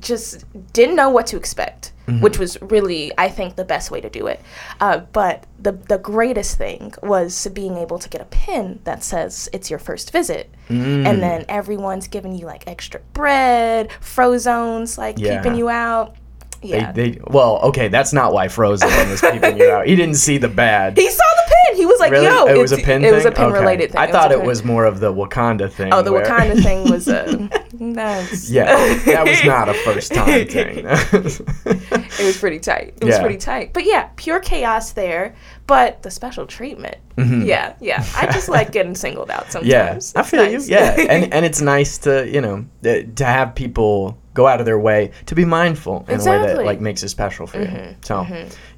just 0.00 0.44
didn't 0.72 0.96
know 0.96 1.10
what 1.10 1.26
to 1.28 1.36
expect, 1.36 1.91
Mm-hmm. 2.06 2.20
which 2.20 2.36
was 2.36 2.60
really, 2.62 3.12
I 3.16 3.28
think, 3.28 3.54
the 3.54 3.64
best 3.64 3.92
way 3.92 4.00
to 4.00 4.10
do 4.10 4.26
it. 4.26 4.40
Uh, 4.80 4.98
but 5.12 5.46
the 5.60 5.70
the 5.72 5.98
greatest 5.98 6.58
thing 6.58 6.92
was 7.00 7.46
being 7.54 7.76
able 7.76 7.98
to 8.00 8.08
get 8.08 8.20
a 8.20 8.24
pin 8.24 8.80
that 8.82 9.04
says 9.04 9.48
it's 9.52 9.70
your 9.70 9.78
first 9.78 10.10
visit, 10.10 10.50
Mm. 10.68 11.06
and 11.06 11.22
then 11.22 11.44
everyone's 11.48 12.08
giving 12.08 12.34
you 12.34 12.44
like 12.46 12.66
extra 12.66 13.00
bread, 13.12 13.90
frozones, 14.00 14.98
like 14.98 15.16
Yeah. 15.18 15.36
keeping 15.42 15.56
you 15.56 15.68
out. 15.68 16.16
Yeah. 16.60 16.90
They, 16.92 17.10
they 17.12 17.20
well, 17.26 17.58
okay, 17.70 17.88
that's 17.88 18.12
not 18.12 18.32
why 18.32 18.48
Frozen 18.48 18.88
was 19.10 19.20
keeping 19.20 19.56
you 19.58 19.70
out. 19.70 19.86
He 19.86 19.94
didn't 19.96 20.14
see 20.16 20.38
the 20.38 20.48
bad. 20.48 20.96
he 20.96 21.08
saw 21.10 21.22
the 21.36 21.54
pin. 21.54 21.61
He 21.82 21.86
was 21.86 21.98
like, 21.98 22.12
Really? 22.12 22.26
"Yo, 22.26 22.44
oh, 22.44 22.46
it 22.46 22.56
was 22.58 22.70
a 22.70 22.76
pin 22.76 23.02
It 23.02 23.06
thing. 23.08 23.14
was 23.16 23.24
a 23.24 23.32
pin 23.32 23.46
Okay. 23.46 23.58
related 23.58 23.90
thing. 23.90 24.00
I 24.00 24.04
a 24.06 24.12
thought 24.12 24.30
it 24.30 24.40
was 24.40 24.62
more 24.62 24.84
of 24.84 25.00
the 25.00 25.12
Wakanda 25.12 25.68
thing. 25.68 25.92
Oh, 25.92 26.00
the 26.00 26.12
where- 26.12 26.24
Wakanda 26.24 26.62
thing 26.62 26.88
was 26.88 27.08
a. 27.08 27.48
That's 27.80 28.48
Yeah, 28.48 28.66
that 29.06 29.26
was 29.26 29.44
not 29.44 29.68
a 29.68 29.74
first 29.74 30.14
time 30.14 30.46
thing. 30.46 30.86
it 30.86 32.24
was 32.24 32.38
pretty 32.38 32.60
tight. 32.60 32.94
It 33.00 33.04
was 33.04 33.16
Yeah. 33.16 33.20
pretty 33.20 33.38
tight. 33.38 33.72
But 33.72 33.84
yeah, 33.84 34.10
pure 34.14 34.38
chaos 34.38 34.92
there. 34.92 35.34
But 35.66 36.02
the 36.02 36.10
special 36.10 36.46
treatment. 36.46 36.96
Yeah, 37.16 37.74
yeah. 37.80 38.04
I 38.16 38.26
just 38.32 38.48
like 38.48 38.72
getting 38.76 38.94
singled 38.94 39.30
out 39.30 39.46
Mm-hmm. 39.46 39.66
yeah, 39.66 39.98
sometimes. 39.98 40.12
I 40.16 40.22
feel 40.22 40.42
nice. 40.44 40.68
you. 40.68 40.74
Yeah, 40.76 40.96
and 41.08 41.32
and 41.32 41.44
it's 41.44 41.60
nice 41.60 41.98
to 41.98 42.28
you 42.28 42.40
know 42.40 42.64
uh, 42.84 43.02
to 43.16 43.24
have 43.24 43.54
people 43.54 44.18
go 44.34 44.46
out 44.46 44.60
of 44.60 44.66
their 44.66 44.78
way 44.78 45.10
to 45.26 45.34
be 45.34 45.44
mindful 45.44 46.04
in 46.08 46.18
a 46.20 46.24
way 46.24 46.38
that 46.38 46.64
like 46.64 46.80
makes 46.80 47.02
it 47.02 47.10
special 47.10 47.46
for 47.46 47.60
you. 47.60 47.94
So, 48.02 48.26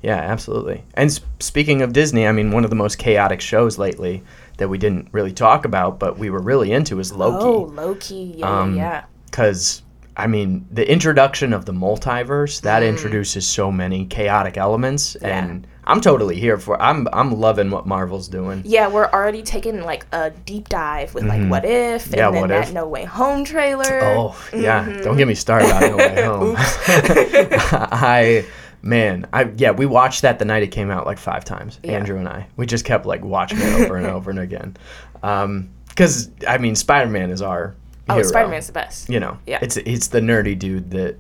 yeah, 0.03 0.17
absolutely. 0.17 0.83
And 0.95 1.09
s- 1.11 1.21
speaking 1.41 1.81
of 1.83 1.93
Disney, 1.93 2.26
I 2.26 2.33
mean, 2.33 2.50
one 2.50 2.64
of 2.64 2.71
the 2.71 2.76
most 2.76 2.99
chaotic 2.99 3.41
shows 3.41 3.79
lately 3.79 4.23
that 4.59 4.69
we 4.69 4.79
didn't 4.79 5.09
really 5.12 5.33
talk 5.33 5.64
about, 5.64 5.99
but 6.00 6.19
we 6.19 6.29
were 6.29 6.41
really 6.43 6.73
into 6.73 6.99
is 6.99 7.12
Loki. 7.12 7.45
Oh, 7.45 7.62
Loki. 7.73 8.35
Yeah, 8.38 8.61
Um, 8.61 8.76
yeah. 8.76 9.05
because 9.26 9.83
I 10.17 10.26
mean 10.26 10.67
the 10.73 10.88
introduction 10.91 11.53
of 11.53 11.64
the 11.67 11.73
multiverse 11.73 12.61
that 12.62 12.83
Mm. 12.83 12.88
introduces 12.88 13.47
so 13.47 13.71
many 13.73 14.07
chaotic 14.07 14.57
elements, 14.59 15.14
and 15.17 15.67
I'm 15.87 16.00
totally 16.00 16.38
here 16.41 16.59
for. 16.59 16.81
I'm 16.81 17.07
I'm 17.12 17.38
loving 17.38 17.71
what 17.71 17.87
Marvel's 17.87 18.29
doing. 18.29 18.62
Yeah, 18.64 18.88
we're 18.88 19.07
already 19.11 19.43
taking 19.43 19.83
like 19.83 20.07
a 20.12 20.31
deep 20.31 20.69
dive 20.69 21.14
with 21.14 21.25
like 21.25 21.47
what 21.49 21.64
if 21.64 22.07
and. 22.07 22.14
Yeah, 22.17 22.31
then 22.31 22.49
that 22.49 22.69
If. 22.69 22.75
No 22.75 22.88
Way 22.88 23.05
Home 23.05 23.45
trailer. 23.45 24.00
Oh 24.03 24.37
yeah, 24.55 24.85
Mm-hmm. 24.85 25.03
don't 25.03 25.17
get 25.17 25.29
me 25.29 25.35
started 25.35 25.71
on 25.71 25.81
No 25.83 25.97
Way 25.97 26.23
Home. 26.25 26.55
I 26.59 28.45
man, 28.83 29.26
I 29.33 29.50
yeah, 29.57 29.71
we 29.73 29.87
watched 29.87 30.23
that 30.23 30.38
the 30.38 30.45
night 30.45 30.62
it 30.62 30.69
came 30.69 30.91
out 30.91 31.07
like 31.07 31.19
five 31.19 31.45
times. 31.45 31.79
Yeah. 31.83 31.93
Andrew 31.93 32.19
and 32.19 32.29
I, 32.29 32.47
we 32.57 32.67
just 32.67 32.85
kept 32.85 33.07
like 33.07 33.25
watching 33.25 33.59
it 33.59 33.73
over 33.81 33.97
and 33.97 34.07
over 34.17 34.31
and 34.31 34.38
again. 34.38 34.76
Um, 35.23 35.71
because 35.88 36.31
I 36.49 36.59
mean, 36.59 36.75
Spider 36.75 37.11
Man 37.11 37.31
is 37.31 37.43
our 37.43 37.75
Oh. 38.09 38.23
Spider 38.23 38.49
Man's 38.49 38.67
the 38.67 38.73
best. 38.75 39.09
You 39.09 39.19
know, 39.21 39.38
Yeah. 39.47 39.61
it's 39.62 39.76
it's 39.79 40.09
the 40.09 40.21
nerdy 40.21 40.59
dude 40.59 40.91
that 40.91 41.17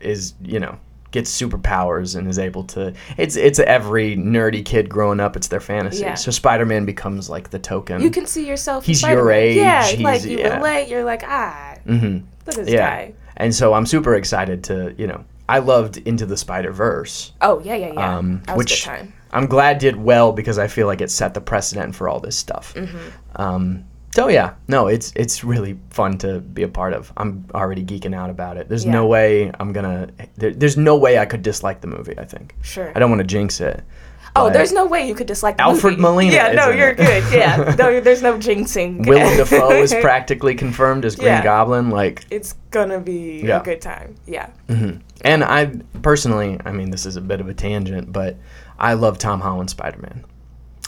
is 0.00 0.34
you 0.42 0.60
know 0.60 0.78
gets 1.14 1.30
superpowers 1.40 2.14
and 2.16 2.28
is 2.28 2.38
able 2.38 2.64
to 2.64 2.92
it's 3.16 3.36
it's 3.36 3.58
every 3.60 4.16
nerdy 4.16 4.62
kid 4.64 4.88
growing 4.88 5.20
up 5.20 5.36
it's 5.36 5.48
their 5.48 5.60
fantasy 5.60 6.00
Yeah. 6.02 6.14
so 6.14 6.30
spider-man 6.30 6.84
becomes 6.84 7.30
like 7.30 7.50
the 7.50 7.58
token 7.58 8.02
You 8.02 8.10
can 8.10 8.26
see 8.26 8.46
yourself. 8.46 8.84
He's 8.84 9.00
your 9.00 9.10
Spider-Man. 9.12 9.38
age, 9.38 9.56
Yeah, 9.56 9.84
he's- 9.86 10.00
like 10.02 10.24
you 10.24 10.38
yeah. 10.38 10.56
relate. 10.56 10.88
You're 10.88 11.04
like, 11.04 11.22
ah, 11.24 11.76
mm-hmm. 11.86 12.26
look 12.46 12.58
at 12.58 12.64
this 12.66 12.68
yeah 12.68 12.90
guy. 13.06 13.14
and 13.36 13.54
so 13.54 13.72
i'm 13.74 13.86
super 13.86 14.14
excited 14.14 14.64
to 14.64 14.94
you 14.98 15.06
know 15.06 15.24
i 15.48 15.58
loved 15.60 15.96
into 15.98 16.26
the 16.26 16.36
spider-verse 16.36 17.32
Oh 17.40 17.60
yeah, 17.64 17.76
yeah, 17.76 17.92
yeah. 17.92 18.18
um, 18.18 18.42
which 18.54 18.88
i'm 19.32 19.46
glad 19.46 19.78
did 19.78 19.96
well 19.96 20.32
because 20.32 20.58
i 20.58 20.66
feel 20.66 20.86
like 20.86 21.00
it 21.00 21.10
set 21.10 21.32
the 21.34 21.40
precedent 21.40 21.94
for 21.94 22.08
all 22.08 22.20
this 22.20 22.36
stuff 22.36 22.74
Mm-hmm. 22.74 23.40
um, 23.42 23.84
so 24.14 24.28
yeah 24.28 24.54
no 24.68 24.86
it's 24.86 25.12
it's 25.16 25.42
really 25.44 25.78
fun 25.90 26.16
to 26.18 26.40
be 26.40 26.62
a 26.62 26.68
part 26.68 26.92
of 26.92 27.12
i'm 27.16 27.44
already 27.54 27.84
geeking 27.84 28.14
out 28.14 28.30
about 28.30 28.56
it 28.56 28.68
there's 28.68 28.86
no 28.86 29.06
way 29.06 29.50
i'm 29.60 29.72
gonna 29.72 30.08
there, 30.36 30.52
there's 30.52 30.76
no 30.76 30.94
way 30.96 31.18
i 31.18 31.26
could 31.26 31.42
dislike 31.42 31.80
the 31.80 31.86
movie 31.88 32.16
i 32.18 32.24
think 32.24 32.54
Sure. 32.62 32.92
i 32.94 32.98
don't 32.98 33.10
want 33.10 33.20
to 33.20 33.26
jinx 33.26 33.60
it 33.60 33.82
Oh, 34.36 34.50
there's 34.50 34.72
no 34.72 34.84
way 34.84 35.06
you 35.06 35.14
could 35.14 35.28
dislike 35.28 35.58
the 35.58 35.62
Alfred 35.62 35.92
movie. 35.92 36.02
Molina 36.02 36.32
Yeah, 36.32 36.52
no, 36.54 36.68
you're 36.70 36.88
it. 36.88 36.96
good. 36.96 37.22
Yeah, 37.32 37.72
no, 37.78 38.00
there's 38.00 38.20
no 38.20 38.36
jinxing. 38.36 39.06
Willem 39.06 39.36
Dafoe 39.36 39.70
is 39.80 39.94
practically 40.00 40.56
confirmed 40.56 41.04
as 41.04 41.14
Green 41.14 41.28
Yeah. 41.28 41.44
Goblin. 41.44 41.88
Like, 41.90 42.24
It's 42.32 42.54
gonna 42.72 42.98
be 42.98 43.42
Yeah. 43.44 43.60
a 43.60 43.62
good 43.62 43.80
time. 43.80 44.16
Yeah. 44.26 44.48
Mm-hmm. 44.68 44.96
and 45.20 45.44
I 45.44 45.66
personally, 46.02 46.58
I 46.64 46.72
mean, 46.72 46.90
this 46.90 47.06
is 47.06 47.14
a 47.14 47.20
bit 47.20 47.40
of 47.40 47.48
a 47.48 47.54
tangent, 47.54 48.12
but 48.12 48.36
I 48.76 48.94
love 48.94 49.18
Tom 49.18 49.40
Holland 49.40 49.70
Spider 49.70 49.98
Man. 49.98 50.24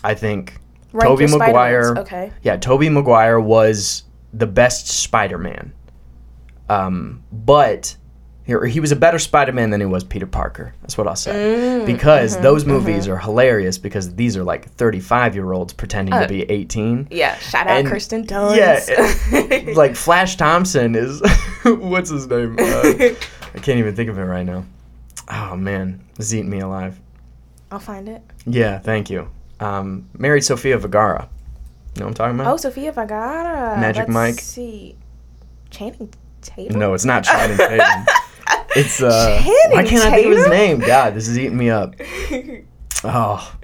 I 0.03 0.15
think 0.15 0.59
Rank 0.97 1.09
Tobey 1.09 1.27
Maguire. 1.27 1.97
okay. 1.99 2.33
Yeah, 2.43 2.57
Tobey 2.57 2.89
Maguire 2.89 3.41
was 3.41 4.03
the 4.33 4.47
best 4.47 4.89
Spider 4.89 5.39
Man. 5.39 5.73
Um, 6.69 7.23
but 7.33 7.97
he, 8.45 8.55
he 8.69 8.81
was 8.81 8.93
a 8.93 8.97
better 8.97 9.19
Spider 9.19 9.53
Man 9.53 9.71
than 9.71 9.81
he 9.81 9.87
was 9.87 10.05
Peter 10.05 10.27
Parker. 10.27 10.75
That's 10.83 10.97
what 10.99 11.07
I'll 11.07 11.17
say. 11.17 11.33
Mm, 11.33 11.87
because 11.87 12.35
mm-hmm, 12.35 12.43
those 12.43 12.65
movies 12.65 13.09
are 13.09 13.19
hilarious 13.19 13.79
because 13.79 14.15
these 14.15 14.37
are 14.37 14.45
like 14.45 14.71
35 14.73 15.35
year 15.35 15.53
olds 15.53 15.73
pretending 15.73 16.15
Uh, 16.15 16.23
to 16.23 16.29
be 16.29 16.43
18. 16.43 17.09
Yeah. 17.11 17.37
Shout 17.39 17.67
out 17.67 17.79
And- 17.79 17.89
Kirsten 17.89 18.27
Dunst. 18.27 18.57
Yeah, 18.57 19.73
like 19.75 19.95
Flash 19.97 20.37
Thompson 20.37 20.95
is 20.95 21.23
what's 21.65 22.11
his 22.11 22.27
name? 22.27 22.57
Uh, 22.59 22.83
I 23.55 23.59
can't 23.63 23.79
even 23.79 23.95
think 23.95 24.11
of 24.11 24.19
it 24.19 24.23
right 24.23 24.45
now. 24.47 24.65
Oh 25.29 25.57
man, 25.57 26.05
it's 26.19 26.33
eating 26.33 26.51
me 26.51 26.61
alive. 26.61 27.01
I'll 27.73 27.81
find 27.81 28.09
it. 28.09 28.23
Yeah, 28.45 28.79
thank 28.79 29.11
you. 29.11 29.29
Um, 29.61 30.09
married 30.19 30.43
Sofia 30.45 30.79
Vergara. 30.79 31.29
You 31.95 32.01
know 32.01 32.07
what 32.07 32.11
I'm 32.11 32.15
talking 32.15 32.41
about? 32.41 32.53
Oh? 32.53 32.57
Sofia 32.57 32.93
Vergara. 32.93 33.79
Magic 33.81 34.01
Let's 34.09 34.11
Mike. 34.13 34.41
see. 34.41 34.97
Channing 35.71 36.13
Tatum. 36.43 36.79
no, 36.79 36.95
it's 36.95 37.05
not 37.05 37.25
Channing 37.25 37.57
Tatum. 37.57 38.07
It's 38.77 39.03
uh, 39.03 39.39
Channing 39.43 39.71
why 39.71 39.85
can't 39.85 40.05
I 40.05 40.11
think 40.11 40.27
of 40.33 40.37
his 40.37 40.49
name? 40.49 40.81
God, 40.81 41.15
this 41.15 41.29
is 41.29 41.39
eating 41.39 41.57
me 41.57 41.71
up. 41.71 41.95
Oh, 43.05 43.57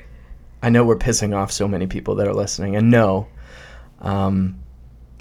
I 0.63 0.69
know 0.71 0.85
we're 0.85 0.97
pissing 0.97 1.35
off 1.35 1.51
so 1.51 1.67
many 1.67 1.87
people 1.87 2.15
that 2.17 2.29
are 2.29 2.35
listening, 2.35 2.77
and 2.77 2.91
no, 2.91 3.27
um, 4.01 4.63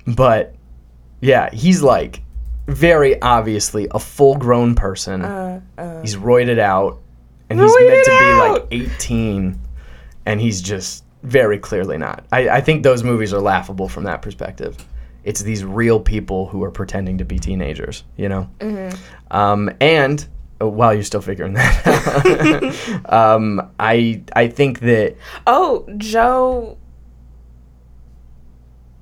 but 0.05 0.53
yeah, 1.21 1.49
he's 1.51 1.81
like 1.81 2.21
very 2.67 3.19
obviously 3.21 3.87
a 3.91 3.99
full-grown 3.99 4.75
person. 4.75 5.21
Uh, 5.23 5.61
uh, 5.77 6.01
He's 6.01 6.15
roided 6.17 6.59
out, 6.59 6.99
and 7.49 7.59
he's 7.59 7.73
meant 7.79 8.05
to 8.05 8.11
be 8.69 8.77
like 8.79 8.91
18, 8.93 9.59
and 10.25 10.39
he's 10.39 10.61
just 10.61 11.03
very 11.23 11.59
clearly 11.59 11.97
not. 11.97 12.25
I, 12.31 12.49
I 12.49 12.61
think 12.61 12.83
those 12.83 13.03
movies 13.03 13.33
are 13.33 13.41
laughable 13.41 13.87
from 13.87 14.03
that 14.05 14.21
perspective. 14.21 14.77
It's 15.23 15.41
these 15.41 15.63
real 15.63 15.99
people 15.99 16.47
who 16.47 16.63
are 16.63 16.71
pretending 16.71 17.19
to 17.19 17.25
be 17.25 17.37
teenagers, 17.37 18.03
you 18.17 18.27
know? 18.27 18.49
Mm-hmm. 18.59 18.97
Um, 19.35 19.69
and 19.79 20.25
uh, 20.59 20.67
while 20.67 20.93
you're 20.93 21.03
still 21.03 21.21
figuring 21.21 21.53
that 21.53 23.05
out, 23.05 23.13
um, 23.13 23.71
I, 23.79 24.23
I 24.33 24.47
think 24.47 24.79
that 24.79 25.15
oh, 25.45 25.87
Joe 25.97 26.77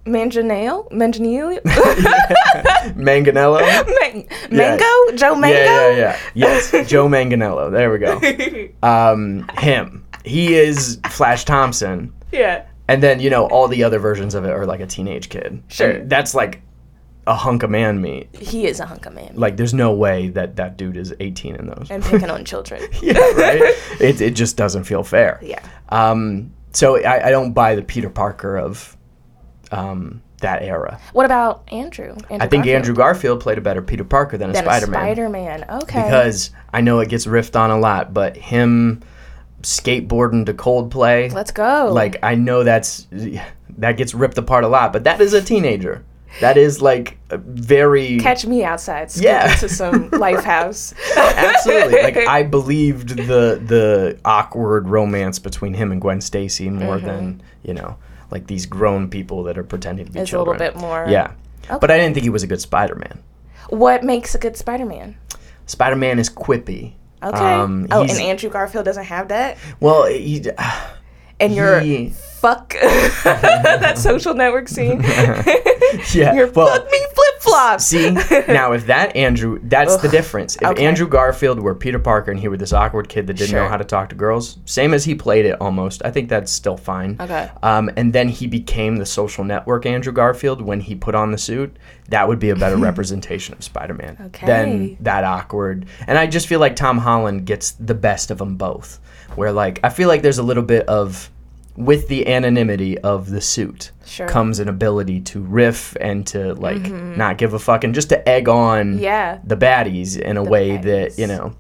Manganiello? 0.05 0.89
Manganiello? 0.91 1.61
Manganello. 2.95 3.59
Man- 4.01 4.27
Mango? 4.51 5.17
Joe 5.17 5.35
Mango? 5.35 5.57
Yeah, 5.57 5.89
yeah, 5.91 5.95
yeah. 5.97 6.19
Yes, 6.33 6.71
Joe 6.89 7.07
Manganello. 7.07 7.71
There 7.71 7.91
we 7.91 7.97
go. 7.99 8.69
Um, 8.87 9.47
him. 9.57 10.05
He 10.25 10.55
is 10.55 10.99
Flash 11.09 11.45
Thompson. 11.45 12.13
yeah. 12.31 12.65
And 12.87 13.03
then, 13.03 13.19
you 13.19 13.29
know, 13.29 13.45
all 13.47 13.67
the 13.67 13.83
other 13.83 13.99
versions 13.99 14.33
of 14.33 14.45
it 14.45 14.49
are 14.49 14.65
like 14.65 14.79
a 14.79 14.87
teenage 14.87 15.29
kid. 15.29 15.61
Sure. 15.67 15.91
And 15.91 16.09
that's 16.09 16.33
like 16.33 16.61
a 17.27 17.35
hunk 17.35 17.61
of 17.61 17.69
man 17.69 18.01
meat. 18.01 18.35
He 18.35 18.65
is 18.65 18.79
a 18.79 18.85
hunk 18.87 19.05
of 19.05 19.13
man. 19.13 19.33
Like, 19.35 19.57
there's 19.57 19.75
no 19.75 19.93
way 19.93 20.29
that 20.29 20.55
that 20.55 20.75
dude 20.75 20.97
is 20.97 21.13
18 21.19 21.55
in 21.55 21.67
those. 21.67 21.87
and 21.91 22.03
picking 22.03 22.31
on 22.31 22.43
children. 22.45 22.81
yeah, 23.03 23.13
right? 23.33 23.61
It, 24.01 24.21
it 24.21 24.31
just 24.31 24.57
doesn't 24.57 24.85
feel 24.85 25.03
fair. 25.03 25.39
Yeah. 25.43 25.63
Um, 25.89 26.51
so 26.73 26.97
I, 27.03 27.27
I 27.27 27.29
don't 27.29 27.51
buy 27.53 27.75
the 27.75 27.83
Peter 27.83 28.09
Parker 28.09 28.57
of 28.57 28.97
um, 29.71 30.21
that 30.41 30.61
era. 30.63 30.99
What 31.13 31.25
about 31.25 31.63
Andrew? 31.71 32.11
Andrew 32.11 32.38
I 32.39 32.47
think 32.47 32.63
Garfield? 32.63 32.75
Andrew 32.75 32.95
Garfield 32.95 33.41
played 33.41 33.57
a 33.57 33.61
better 33.61 33.81
Peter 33.81 34.03
Parker 34.03 34.38
than 34.38 34.51
a 34.51 34.55
Spider 34.55 34.88
Man. 34.88 35.01
Spider-Man. 35.01 35.65
Okay. 35.83 36.03
Because 36.03 36.51
I 36.73 36.81
know 36.81 36.99
it 36.99 37.09
gets 37.09 37.25
riffed 37.25 37.59
on 37.59 37.71
a 37.71 37.79
lot, 37.79 38.13
but 38.13 38.38
him 38.38 39.01
skateboarding 39.61 40.45
to 40.45 40.53
Coldplay. 40.53 41.31
Let's 41.33 41.51
go. 41.51 41.91
like 41.93 42.17
I 42.23 42.35
know 42.35 42.63
that's 42.63 43.07
that 43.77 43.97
gets 43.97 44.13
ripped 44.13 44.38
apart 44.38 44.63
a 44.63 44.67
lot, 44.67 44.93
but 44.93 45.03
that 45.03 45.19
is 45.21 45.33
a 45.33 45.41
teenager. 45.41 46.03
That 46.41 46.57
is 46.57 46.81
like 46.81 47.17
a 47.31 47.38
very 47.38 48.19
catch 48.19 48.45
me 48.45 48.63
outside. 48.63 49.09
Yeah. 49.15 49.53
To 49.55 49.67
some 49.67 50.09
Lifehouse. 50.11 50.93
absolutely 51.17 52.01
like 52.03 52.17
I 52.27 52.43
believed 52.43 53.09
the 53.09 53.61
the 53.65 54.19
awkward 54.23 54.88
romance 54.88 55.39
between 55.39 55.73
him 55.73 55.91
and 55.91 55.99
Gwen 55.99 56.21
Stacy 56.21 56.69
more 56.69 56.99
than 56.99 57.41
you 57.63 57.73
know 57.73 57.97
like 58.31 58.48
these 58.48 58.65
grown 58.65 59.09
people 59.09 59.43
that 59.43 59.57
are 59.57 59.63
pretending 59.63 60.05
to 60.05 60.12
be. 60.12 60.19
It's 60.19 60.33
a 60.33 60.38
little 60.38 60.53
bit 60.55 60.75
more. 60.75 61.05
Yeah, 61.09 61.33
but 61.67 61.91
I 61.91 61.98
didn't 61.98 62.13
think 62.13 62.24
he 62.24 62.29
was 62.29 62.43
a 62.43 62.48
good 62.48 62.62
Spider-Man. 62.62 63.24
What 63.69 64.03
makes 64.03 64.33
a 64.36 64.39
good 64.39 64.57
Spider-Man? 64.57 65.17
Spider-Man 65.65 66.19
is 66.19 66.29
quippy. 66.29 66.93
Okay. 67.21 67.38
Um, 67.38 67.88
oh, 67.91 68.01
and 68.01 68.12
Andrew 68.12 68.50
Garfield 68.50 68.86
doesn't 68.86 69.03
have 69.03 69.27
that. 69.27 69.57
Well, 69.79 70.05
he, 70.05 70.43
And 71.39 71.55
you're 71.55 71.79
He- 71.79 72.09
fuck 72.09 72.74
that 73.24 73.98
social 73.98 74.33
network 74.33 74.67
scene. 74.67 75.01
yeah. 75.03 75.43
you're 76.33 76.51
well, 76.51 76.67
fuck 76.67 76.91
me 76.91 77.00
flip 77.00 77.28
flops. 77.39 77.86
See, 77.86 78.12
now 78.12 78.74
if 78.74 78.86
that 78.88 79.15
Andrew, 79.15 79.60
that's 79.63 79.98
the 79.98 80.08
difference. 80.10 80.55
If 80.58 80.63
okay. 80.63 80.86
Andrew 80.86 81.08
Garfield 81.08 81.60
were 81.60 81.74
Peter 81.75 82.00
Parker 82.00 82.31
and 82.31 82.39
he 82.39 82.48
were 82.48 82.58
this 82.58 82.74
awkward 82.74 83.10
kid 83.10 83.27
that 83.27 83.34
didn't 83.38 83.55
know 83.55 83.67
how 83.67 83.77
to 83.77 83.84
talk 83.84 84.10
to 84.10 84.15
girls, 84.15 84.58
same 84.65 84.93
as 84.93 85.05
he 85.05 85.15
played 85.15 85.46
it 85.46 85.60
almost, 85.62 86.01
I 86.05 86.12
think 86.12 86.29
that's 86.29 86.51
still 86.51 86.77
fine. 86.77 87.17
Okay. 87.19 87.50
Um, 87.63 87.89
and 87.98 88.13
then 88.13 88.29
he 88.29 88.48
became 88.48 88.98
the 88.98 89.05
social 89.05 89.43
network 89.43 89.86
Andrew 89.86 90.13
Garfield 90.13 90.62
when 90.62 90.79
he 90.79 90.96
put 90.96 91.15
on 91.15 91.31
the 91.31 91.38
suit. 91.38 91.75
That 92.10 92.27
would 92.27 92.39
be 92.39 92.50
a 92.50 92.55
better 92.55 92.77
representation 92.89 93.53
of 93.55 93.63
Spider-Man 93.63 94.17
Okay. 94.27 94.46
than 94.48 94.98
that 95.01 95.24
awkward. 95.24 95.86
And 96.08 96.17
I 96.17 96.27
just 96.27 96.48
feel 96.48 96.60
like 96.60 96.75
Tom 96.75 96.98
Holland 96.98 97.46
gets 97.46 97.72
the 97.72 97.93
best 97.93 98.31
of 98.31 98.38
them 98.39 98.55
both. 98.55 99.00
Where 99.36 99.51
like 99.51 99.79
I 99.84 99.89
feel 99.89 100.08
like 100.08 100.22
there's 100.24 100.39
a 100.39 100.43
little 100.43 100.63
bit 100.63 100.88
of 100.88 101.29
with 101.79 102.07
the 102.09 102.27
anonymity 102.27 102.98
of 103.00 103.29
the 103.29 103.39
suit 103.41 103.91
Sure. 104.05 104.27
comes 104.27 104.59
an 104.59 104.67
ability 104.67 105.21
to 105.21 105.39
riff 105.41 105.95
and 106.01 106.27
to 106.27 106.53
like 106.55 106.81
not 106.91 107.38
give 107.38 107.53
a 107.53 107.59
fuck 107.59 107.83
and 107.83 107.95
just 107.95 108.09
to 108.09 108.27
egg 108.29 108.48
on 108.50 108.95
Mm-hmm. 108.95 109.03
Yeah. 109.03 109.39
the 109.43 109.55
baddies 109.55 110.19
in 110.19 110.36
a 110.38 110.43
way 110.43 110.71
baddies. 110.77 110.83
that 111.15 111.17
you 111.21 111.27
know 111.27 111.55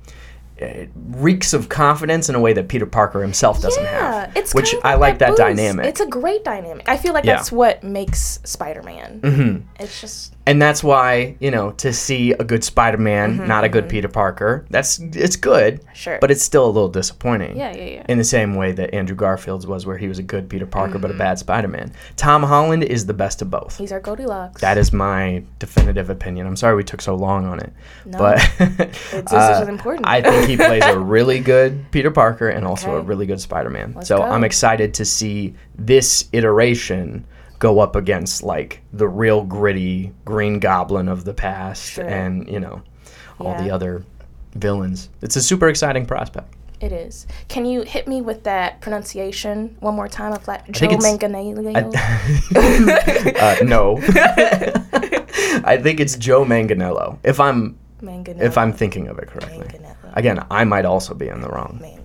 it 0.57 0.89
reeks 1.11 1.53
of 1.53 1.69
confidence 1.69 2.27
in 2.27 2.35
a 2.35 2.39
way 2.39 2.51
that 2.51 2.67
Peter 2.67 2.85
Parker 2.85 3.21
himself 3.21 3.61
doesn't 3.61 3.81
Yeah, 3.81 4.25
have. 4.25 4.35
it's 4.35 4.53
which 4.53 4.75
I 4.83 4.95
like 4.95 5.19
that 5.19 5.29
boost. 5.29 5.37
dynamic. 5.39 5.85
It's 5.85 6.01
a 6.01 6.05
great 6.05 6.43
dynamic. 6.43 6.89
I 6.89 6.97
feel 6.97 7.13
like 7.13 7.23
Yeah. 7.23 7.35
that's 7.37 7.49
what 7.49 7.81
makes 7.81 8.39
Spider-Man. 8.43 9.21
Mhm. 9.23 9.61
It's 9.79 10.01
just 10.01 10.33
and 10.49 10.59
that's 10.61 10.83
why 10.83 11.35
you 11.39 11.51
know 11.51 11.71
to 11.83 11.93
see 11.93 12.31
a 12.33 12.43
good 12.43 12.63
Spider-Man, 12.63 13.47
not 13.47 13.63
a 13.63 13.69
good 13.69 13.87
Peter 13.87 14.07
Parker. 14.07 14.65
That's 14.69 14.99
it's 14.99 15.35
good, 15.35 15.81
Mm-hmm, 15.81 15.93
Sure. 15.93 16.17
but 16.21 16.31
it's 16.31 16.43
still 16.43 16.65
a 16.65 16.73
little 16.77 16.89
disappointing. 16.89 17.55
Yeah, 17.57 17.75
yeah, 17.75 17.83
yeah. 17.95 18.05
In 18.09 18.17
the 18.17 18.23
same 18.23 18.55
way 18.55 18.71
that 18.71 18.93
Andrew 18.93 19.15
Garfield's 19.15 19.67
was, 19.67 19.85
where 19.85 19.97
he 19.97 20.07
was 20.07 20.17
a 20.19 20.23
good 20.23 20.49
Peter 20.49 20.65
Parker 20.65 20.97
but 20.97 21.09
a 21.11 21.13
Mm-hmm. 21.13 21.17
bad 21.19 21.39
Spider-Man. 21.39 21.91
Tom 22.15 22.41
Holland 22.43 22.83
is 22.83 23.05
the 23.05 23.13
best 23.13 23.41
of 23.41 23.49
both. 23.51 23.77
These 23.77 23.91
are 23.91 23.99
Goldilocks. 23.99 24.61
That 24.61 24.77
is 24.77 24.91
my 24.91 25.43
definitive 25.59 26.09
opinion. 26.09 26.47
I'm 26.47 26.55
sorry 26.55 26.75
we 26.75 26.83
took 26.83 27.01
so 27.01 27.15
long 27.15 27.45
on 27.45 27.59
it, 27.59 27.71
No. 28.05 28.17
but 28.17 28.37
this 28.57 29.31
uh, 29.33 29.59
is 29.61 29.67
important. 29.69 30.07
I 30.07 30.21
think 30.21 30.49
he 30.49 30.55
plays 30.57 30.83
a 30.85 30.97
really 31.15 31.39
good 31.39 31.85
Peter 31.91 32.11
Parker 32.11 32.49
and 32.49 32.65
also 32.65 32.95
a 32.97 33.01
really 33.01 33.25
good 33.25 33.39
Spider-Man. 33.41 33.93
Let's 33.95 34.07
so 34.07 34.17
go. 34.17 34.23
I'm 34.23 34.43
excited 34.43 34.93
to 34.95 35.05
see 35.05 35.53
this 35.77 36.27
iteration 36.31 37.25
go 37.59 37.79
up 37.79 37.95
against 37.95 38.41
like 38.43 38.81
the 38.93 39.07
real 39.07 39.43
gritty 39.43 40.11
Green 40.25 40.59
Goblin 40.59 41.07
of 41.07 41.25
the 41.25 41.33
past 41.33 41.91
Sure. 41.91 42.05
and 42.07 42.47
you 42.49 42.59
know 42.59 42.81
all 43.39 43.55
the 43.61 43.69
other 43.71 44.03
villains. 44.55 45.09
It's 45.21 45.35
a 45.35 45.41
super 45.41 45.69
exciting 45.69 46.05
prospect. 46.05 46.53
It 46.81 46.91
is. 46.93 47.27
Can 47.49 47.65
you 47.65 47.81
hit 47.81 48.07
me 48.07 48.21
with 48.21 48.43
that 48.43 48.79
pronunciation 48.81 49.75
one 49.81 49.95
more 49.95 50.07
time 50.07 50.31
of 50.33 50.47
like 50.47 50.69
Joe 50.71 50.87
Manganiello? 50.87 51.93
uh, 53.39 53.63
no, 53.65 53.97
I 55.65 55.77
think 55.81 55.99
it's 55.99 56.15
Joe 56.17 56.45
Manganello. 56.45 57.17
If 57.23 57.39
I'm 57.39 57.77
Manganello. 58.01 58.41
if 58.41 58.57
I'm 58.57 58.71
thinking 58.73 59.07
of 59.09 59.19
it 59.19 59.27
correctly. 59.27 59.57
Manganello. 59.65 59.95
Again, 60.13 60.45
I 60.49 60.63
might 60.63 60.85
also 60.85 61.13
be 61.13 61.27
in 61.27 61.41
the 61.41 61.49
wrong. 61.49 61.79
Manganello. 61.81 61.98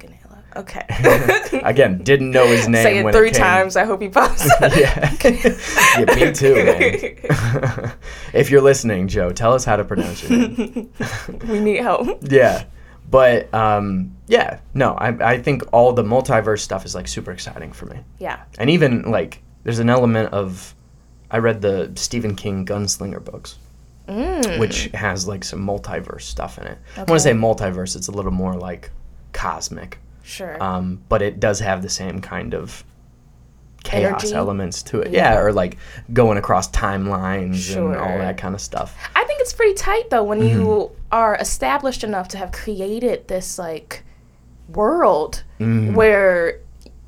Okay. 0.57 0.85
Again, 1.65 1.99
didn't 2.03 2.31
know 2.31 2.47
his 2.47 2.69
name 2.69 2.83
Say 2.83 2.99
it 2.99 3.13
three 3.13 3.29
it 3.29 3.35
times. 3.35 3.77
I 3.77 3.85
hope 3.85 4.01
he 4.03 4.09
pops. 4.09 4.45
yeah. 4.77 5.13
yeah, 5.25 6.15
me 6.15 6.33
too, 6.33 6.55
man. 6.55 7.93
if 8.33 8.51
you're 8.51 8.63
listening, 8.63 9.09
Joe, 9.09 9.31
tell 9.31 9.53
us 9.53 9.65
how 9.65 9.77
to 9.77 9.85
pronounce 9.85 10.23
your 10.23 10.39
name. 10.49 10.91
we 11.49 11.61
need 11.61 11.83
help. 11.83 12.19
yeah, 12.23 12.65
but 13.11 13.53
um, 13.55 14.17
yeah, 14.27 14.61
no, 14.75 14.95
I 14.95 15.33
I 15.33 15.39
think 15.39 15.63
all 15.73 15.93
the 15.93 16.05
multiverse 16.05 16.61
stuff 16.61 16.85
is 16.85 16.95
like 16.95 17.09
super 17.09 17.33
exciting 17.33 17.73
for 17.73 17.87
me, 17.87 17.99
Yeah. 18.19 18.43
and 18.59 18.71
even 18.71 19.03
like 19.11 19.43
there's 19.65 19.79
an 19.79 19.91
element 19.91 20.33
of 20.33 20.75
I 21.31 21.39
read 21.39 21.61
the 21.63 21.93
Stephen 21.97 22.37
King 22.37 22.65
Gunslinger 22.67 23.25
books. 23.25 23.59
Mm. 24.09 24.59
Which 24.59 24.91
has 24.93 25.27
like 25.27 25.43
some 25.45 25.67
multiverse 25.67 26.21
stuff 26.23 26.59
in 26.59 26.67
it. 26.67 26.77
I 26.95 26.99
want 27.05 27.13
to 27.13 27.21
say 27.21 27.33
multiverse. 27.33 27.97
It's 27.97 28.09
a 28.09 28.13
little 28.13 28.33
more 28.33 28.55
like 28.55 28.91
cosmic, 29.33 29.99
Sure. 30.25 30.61
um, 30.63 31.03
but 31.09 31.23
it 31.23 31.39
does 31.39 31.61
have 31.61 31.83
the 31.83 31.89
same 31.89 32.21
kind 32.21 32.55
of 32.55 32.83
chaos 33.85 34.23
Energy? 34.25 34.35
elements 34.35 34.83
to 34.85 35.01
it. 35.03 35.11
Yeah. 35.13 35.39
or 35.39 35.53
like 35.53 35.77
going 36.13 36.39
across 36.39 36.71
timelines 36.71 37.77
and 37.77 37.95
all 37.95 38.19
that 38.19 38.39
kind 38.39 38.55
of 38.55 38.61
stuff. 38.63 38.97
I 39.15 39.25
think 39.25 39.41
it's 39.41 39.53
pretty 39.53 39.75
tight 39.75 40.09
though 40.11 40.25
when 40.25 40.41
Mm-hmm. 40.41 40.61
you 40.61 40.91
are 41.13 41.37
established 41.37 42.03
enough 42.03 42.29
to 42.29 42.39
have 42.39 42.51
created 42.53 43.29
this 43.29 43.59
like 43.59 44.03
world 44.69 45.43
Mm. 45.61 45.95
where 45.95 46.61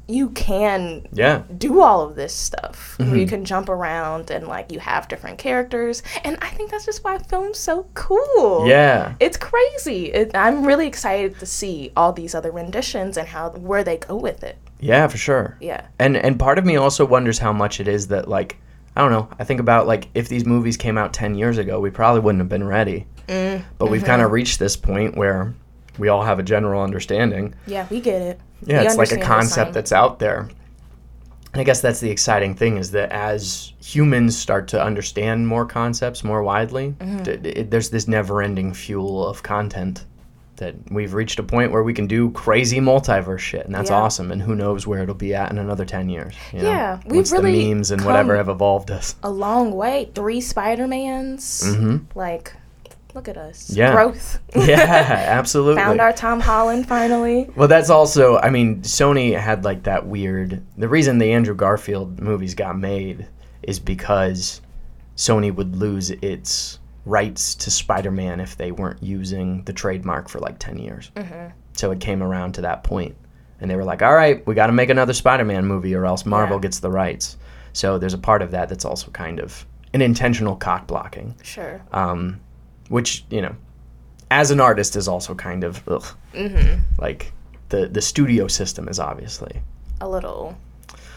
you 0.09 0.31
can 0.31 1.07
Yeah, 1.13 1.43
do 1.59 1.81
all 1.81 2.01
of 2.03 2.15
this 2.17 2.33
stuff 2.35 2.97
Mm-hmm. 2.99 3.17
you 3.17 3.27
can 3.27 3.45
jump 3.45 3.69
around 3.69 4.31
and 4.31 4.47
like 4.49 4.71
you 4.73 4.79
have 4.79 5.09
different 5.09 5.39
characters 5.39 6.03
and 6.25 6.39
i 6.41 6.49
think 6.49 6.71
that's 6.71 6.87
just 6.87 7.03
why 7.05 7.19
film's 7.19 7.59
so 7.59 7.87
cool 7.95 8.67
yeah, 8.67 9.15
it's 9.21 9.37
crazy 9.37 10.07
it, 10.13 10.31
i'm 10.35 10.65
really 10.65 10.87
excited 10.87 11.39
to 11.41 11.47
see 11.47 11.93
all 11.97 12.13
these 12.13 12.35
other 12.35 12.51
renditions 12.53 13.17
and 13.17 13.29
how 13.29 13.51
where 13.51 13.85
they 13.85 13.97
go 13.99 14.17
with 14.17 14.43
it 14.45 14.57
yeah, 14.79 15.07
for 15.09 15.17
sure. 15.17 15.57
yeah 15.61 15.87
And 15.99 16.17
and 16.19 16.39
part 16.39 16.59
of 16.59 16.65
me 16.67 16.77
also 16.77 17.05
wonders 17.07 17.39
how 17.39 17.53
much 17.53 17.81
it 17.81 17.89
is 17.89 18.09
that 18.09 18.29
like 18.29 18.57
I 18.95 19.01
don't 19.03 19.11
know. 19.13 19.29
I 19.39 19.45
think 19.45 19.61
about 19.61 19.87
like 19.87 20.09
if 20.15 20.29
these 20.29 20.45
movies 20.47 20.77
came 20.79 20.97
out 20.97 21.13
ten 21.13 21.35
years 21.35 21.59
ago, 21.59 21.81
we 21.81 21.91
probably 21.91 22.21
wouldn't 22.23 22.41
have 22.41 22.49
been 22.49 22.67
ready. 22.67 23.07
Mm, 23.29 23.63
But 23.79 23.91
we've 23.91 24.01
mm-hmm. 24.01 24.07
kind 24.07 24.23
of 24.23 24.33
reached 24.33 24.59
this 24.59 24.75
point 24.77 25.17
where 25.17 25.55
we 25.99 26.09
all 26.09 26.23
have 26.23 26.39
a 26.39 26.43
general 26.43 26.83
understanding. 26.83 27.55
yeah 27.67 27.87
we 27.91 28.01
get 28.01 28.21
it 28.23 28.41
Yeah, 28.67 28.81
We 28.81 28.87
it's 28.87 28.97
like 28.97 29.13
a 29.13 29.19
concept 29.21 29.73
that's 29.73 29.93
out 29.93 30.19
there. 30.19 30.49
And 31.53 31.61
I 31.61 31.65
guess 31.65 31.81
that's 31.81 32.01
the 32.01 32.11
exciting 32.11 32.55
thing 32.55 32.77
is 32.77 32.91
that 32.91 33.11
as 33.13 33.73
humans 33.83 34.37
start 34.37 34.69
to 34.69 34.83
understand 34.83 35.49
more 35.49 35.65
concepts 35.65 36.23
more 36.23 36.43
widely, 36.43 36.95
Mm-hmm. 36.99 37.23
d- 37.23 37.37
d- 37.37 37.63
there's 37.63 37.89
this 37.91 38.07
never-ending 38.09 38.75
fuel 38.75 39.27
of 39.27 39.43
content 39.43 40.05
that 40.57 40.75
we've 40.91 41.13
reached 41.15 41.39
a 41.39 41.43
point 41.43 41.71
where 41.73 41.83
we 41.83 41.93
can 41.95 42.07
do 42.07 42.31
crazy 42.31 42.79
multiverse 42.81 43.39
shit, 43.41 43.65
and 43.67 43.75
that's 43.75 43.91
Yeah. 43.91 43.97
awesome. 44.03 44.31
And 44.33 44.41
who 44.43 44.55
knows 44.55 44.87
where 44.87 45.03
it'll 45.03 45.15
be 45.15 45.35
at 45.35 45.51
in 45.51 45.59
another 45.59 45.85
ten 45.85 46.09
years? 46.09 46.35
you 46.53 46.63
know? 46.63 46.71
Yeah, 46.71 46.99
we've 47.07 47.17
Once 47.17 47.33
really 47.33 47.53
the 47.53 47.75
memes 47.75 47.91
and 47.91 48.05
whatever 48.05 48.37
have 48.37 48.49
evolved 48.51 48.91
us. 48.91 49.17
a 49.23 49.31
long 49.31 49.73
way 49.73 50.11
three 50.15 50.41
spider-mans 50.41 51.75
hmm 51.77 51.97
like 52.15 52.53
look 53.17 53.29
at 53.29 53.37
us 53.37 53.71
Yeah. 53.71 53.93
growth 53.93 54.39
Yeah, 54.55 54.77
absolutely. 55.29 55.83
found 55.83 56.01
our 56.01 56.13
tom 56.13 56.39
holland 56.39 56.87
finally 56.87 57.51
Well, 57.57 57.67
that's 57.69 57.91
also, 57.91 58.37
I 58.39 58.51
mean, 58.51 58.83
Sony 58.83 59.37
had 59.39 59.65
like 59.65 59.83
that 59.85 60.07
weird. 60.07 60.63
The 60.77 60.89
reason 60.89 61.19
the 61.19 61.33
Andrew 61.33 61.55
Garfield 61.55 62.21
movies 62.21 62.55
got 62.55 62.79
made 62.79 63.27
is 63.63 63.81
because 63.81 64.61
Sony 65.17 65.53
would 65.55 65.75
lose 65.77 66.11
its 66.11 66.79
rights 67.07 67.55
to 67.55 67.71
Spider 67.71 68.11
Man 68.11 68.39
if 68.41 68.57
they 68.57 68.71
weren't 68.71 69.03
using 69.03 69.63
the 69.65 69.73
trademark 69.73 70.29
for 70.29 70.39
like 70.41 70.59
10 70.59 70.77
years. 70.79 71.11
Mm-hmm. 71.17 71.49
So 71.73 71.91
it 71.91 72.01
came 72.01 72.23
around 72.23 72.53
to 72.55 72.61
that 72.63 72.85
point. 72.85 73.17
And 73.61 73.71
they 73.71 73.77
were 73.77 73.85
like, 73.85 74.03
all 74.03 74.15
right, 74.15 74.47
we 74.47 74.55
got 74.55 74.67
to 74.67 74.73
make 74.73 74.91
another 74.91 75.15
Spider 75.15 75.45
Man 75.45 75.65
movie 75.65 75.95
or 75.95 76.05
else 76.05 76.27
Marvel 76.27 76.57
Yeah. 76.59 76.63
gets 76.63 76.81
the 76.81 76.91
rights. 76.91 77.39
So 77.73 77.97
there's 77.99 78.15
a 78.15 78.19
part 78.19 78.43
of 78.43 78.51
that 78.51 78.69
that's 78.69 78.85
also 78.85 79.11
kind 79.11 79.41
of 79.41 79.65
an 79.95 80.03
intentional 80.03 80.57
cock 80.57 80.87
blocking, 80.87 81.35
sure 81.43 81.81
um, 81.93 82.39
which, 82.89 83.25
you 83.31 83.43
know, 83.43 83.55
as 84.31 84.51
an 84.51 84.61
artist 84.61 84.97
is 84.97 85.09
also 85.09 85.35
kind 85.35 85.65
of, 85.65 85.87
ugh 85.89 86.05
mm-hmm. 86.37 86.81
like 87.01 87.33
the 87.69 87.89
the 87.89 88.03
studio 88.03 88.47
system 88.47 88.89
is 88.89 88.99
obviously 89.01 89.61
a 90.01 90.09
little 90.09 90.57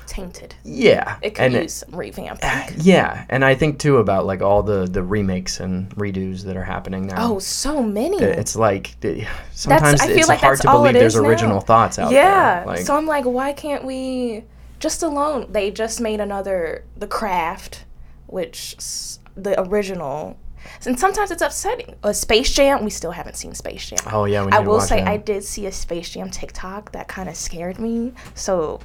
tainted 0.08 0.56
yeah 0.64 1.20
it 1.22 1.36
could 1.36 1.46
and 1.46 1.54
use 1.54 1.74
some 1.74 1.92
revamping 1.92 2.74
yeah 2.78 3.26
and 3.30 3.46
i 3.46 3.54
think 3.54 3.78
too 3.78 3.98
about 3.98 4.26
like 4.26 4.42
all 4.42 4.64
the 4.64 4.88
the 4.88 5.04
remakes 5.04 5.60
and 5.60 5.96
redos 5.96 6.44
that 6.44 6.58
are 6.58 6.64
happening 6.64 7.06
now 7.06 7.34
oh 7.34 7.38
so 7.38 7.84
many 7.84 8.18
it's 8.18 8.56
like 8.56 8.96
sometimes 9.52 10.02
it's 10.04 10.28
like 10.28 10.40
hard 10.40 10.60
to 10.60 10.72
believe 10.72 10.94
there's 10.94 11.16
now. 11.16 11.22
original 11.22 11.62
thoughts 11.62 12.00
out 12.00 12.12
yeah 12.12 12.56
there 12.56 12.66
like 12.66 12.80
so 12.80 12.96
i'm 12.96 13.06
like 13.06 13.24
why 13.26 13.54
can't 13.54 13.86
we 13.86 14.44
just 14.80 15.04
alone 15.04 15.46
they 15.52 15.70
just 15.70 16.02
made 16.02 16.20
another 16.20 16.84
the 16.98 17.08
craft 17.08 17.86
which 18.26 18.74
s- 18.80 19.20
the 19.36 19.62
original 19.62 20.36
and 20.86 21.00
sometimes 21.00 21.32
it's 21.32 21.42
upsetting 21.42 21.96
a 22.04 22.14
space 22.14 22.52
jam 22.54 22.84
we 22.84 22.90
still 22.90 23.12
haven't 23.12 23.36
seen 23.36 23.54
space 23.54 23.90
jam 23.90 24.00
oh 24.12 24.26
yeah 24.26 24.44
we 24.46 24.52
I 24.52 24.60
will 24.60 24.82
say 24.82 25.00
that. 25.00 25.08
I 25.08 25.18
did 25.18 25.44
see 25.44 25.66
a 25.66 25.72
Space 25.72 26.10
Jam 26.10 26.30
TikTok 26.30 26.92
that 26.94 27.08
kind 27.08 27.28
of 27.30 27.36
scared 27.36 27.80
me. 27.80 28.14
So 28.36 28.80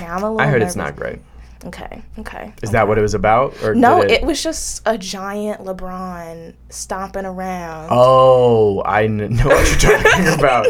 now 0.00 0.16
I'm 0.16 0.22
a 0.22 0.30
little. 0.30 0.40
I 0.40 0.46
heard 0.46 0.62
it's 0.62 0.76
not 0.76 0.96
great 0.96 1.20
Okay. 1.66 2.02
Okay. 2.18 2.52
is 2.62 2.70
that 2.70 2.88
what 2.88 2.96
it 2.96 3.02
was 3.02 3.12
about 3.14 3.54
or 3.62 3.74
No, 3.74 4.00
did 4.00 4.10
it 4.12 4.22
was 4.22 4.42
just 4.42 4.80
a 4.86 4.96
giant 4.96 5.60
LeBron 5.60 6.54
stomping 6.70 7.26
around. 7.26 7.88
oh 7.90 8.82
i 8.86 9.06
kn- 9.06 9.18
know 9.36 9.46
what 9.46 9.68
you're 9.82 10.00
talking 10.00 10.28
about 10.38 10.66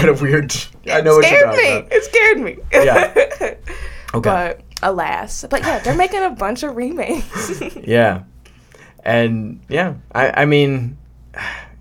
what 0.00 0.08
a 0.08 0.12
weird 0.22 0.54
i 0.92 1.00
know 1.00 1.16
what 1.16 1.24
you're 1.30 1.38
scared 1.40 1.44
talking 1.46 1.64
me. 1.64 1.76
about 1.78 1.92
It 1.92 2.04
scared 2.04 2.40
me. 2.40 2.56
Yeah. 2.72 3.14
okay 4.14 4.30
But 4.30 4.60
alas, 4.82 5.44
but 5.50 5.62
yeah, 5.62 5.78
they're 5.80 5.96
making 5.96 6.22
a 6.22 6.30
bunch 6.30 6.62
of 6.62 6.76
remakes. 6.76 7.60
Yeah, 7.84 8.22
and 9.04 9.60
yeah, 9.68 9.94
I 10.14 10.42
I 10.42 10.44
mean, 10.44 10.96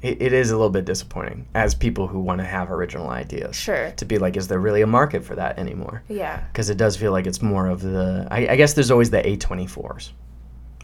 it, 0.01 0.21
it 0.21 0.33
is 0.33 0.51
a 0.51 0.55
little 0.55 0.69
bit 0.69 0.85
disappointing 0.85 1.47
as 1.55 1.73
people 1.73 2.07
who 2.07 2.19
want 2.19 2.39
to 2.39 2.45
have 2.45 2.71
original 2.71 3.09
ideas 3.09 3.55
sure. 3.55 3.91
to 3.97 4.05
be 4.05 4.17
like, 4.17 4.37
is 4.37 4.47
there 4.47 4.59
really 4.59 4.81
a 4.81 4.87
market 4.87 5.23
for 5.23 5.35
that 5.35 5.57
anymore? 5.57 6.03
Yeah. 6.07 6.43
Because 6.51 6.69
it 6.69 6.77
does 6.77 6.95
feel 6.95 7.11
like 7.11 7.25
it's 7.25 7.41
more 7.41 7.67
of 7.67 7.81
the. 7.81 8.27
I, 8.29 8.49
I 8.49 8.55
guess 8.55 8.73
there's 8.73 8.91
always 8.91 9.09
the 9.09 9.21
A24s, 9.21 10.11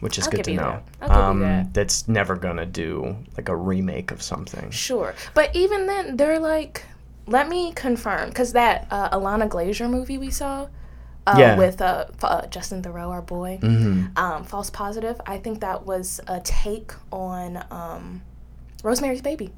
which 0.00 0.18
is 0.18 0.24
I'll 0.24 0.30
good 0.32 0.44
to 0.44 0.54
know. 0.54 0.82
that. 1.00 1.34
You 1.34 1.40
that. 1.40 1.74
That's 1.74 2.08
never 2.08 2.36
gonna 2.36 2.66
do 2.66 3.16
like 3.36 3.48
a 3.48 3.56
remake 3.56 4.10
of 4.10 4.22
something. 4.22 4.70
Sure. 4.70 5.14
But 5.32 5.54
even 5.54 5.86
then, 5.86 6.16
they're 6.16 6.40
like, 6.40 6.84
let 7.26 7.48
me 7.48 7.72
confirm, 7.72 8.28
because 8.28 8.52
that 8.52 8.86
uh, 8.90 9.16
Ilana 9.16 9.48
Glazer 9.48 9.88
movie 9.88 10.18
we 10.18 10.30
saw. 10.30 10.66
Uh, 11.26 11.36
Yeah. 11.38 11.56
With 11.56 11.80
uh, 11.80 12.06
uh, 12.22 12.46
Justin 12.48 12.82
Theroux, 12.82 13.08
our 13.10 13.22
boy. 13.22 13.58
hmm 13.60 14.06
um, 14.16 14.44
False 14.44 14.70
Positive. 14.70 15.20
I 15.26 15.38
think 15.38 15.60
that 15.60 15.86
was 15.86 16.20
a 16.28 16.40
take 16.40 16.92
on 17.10 17.64
um, 17.70 18.22
Rosemary's 18.82 19.22
Baby. 19.22 19.50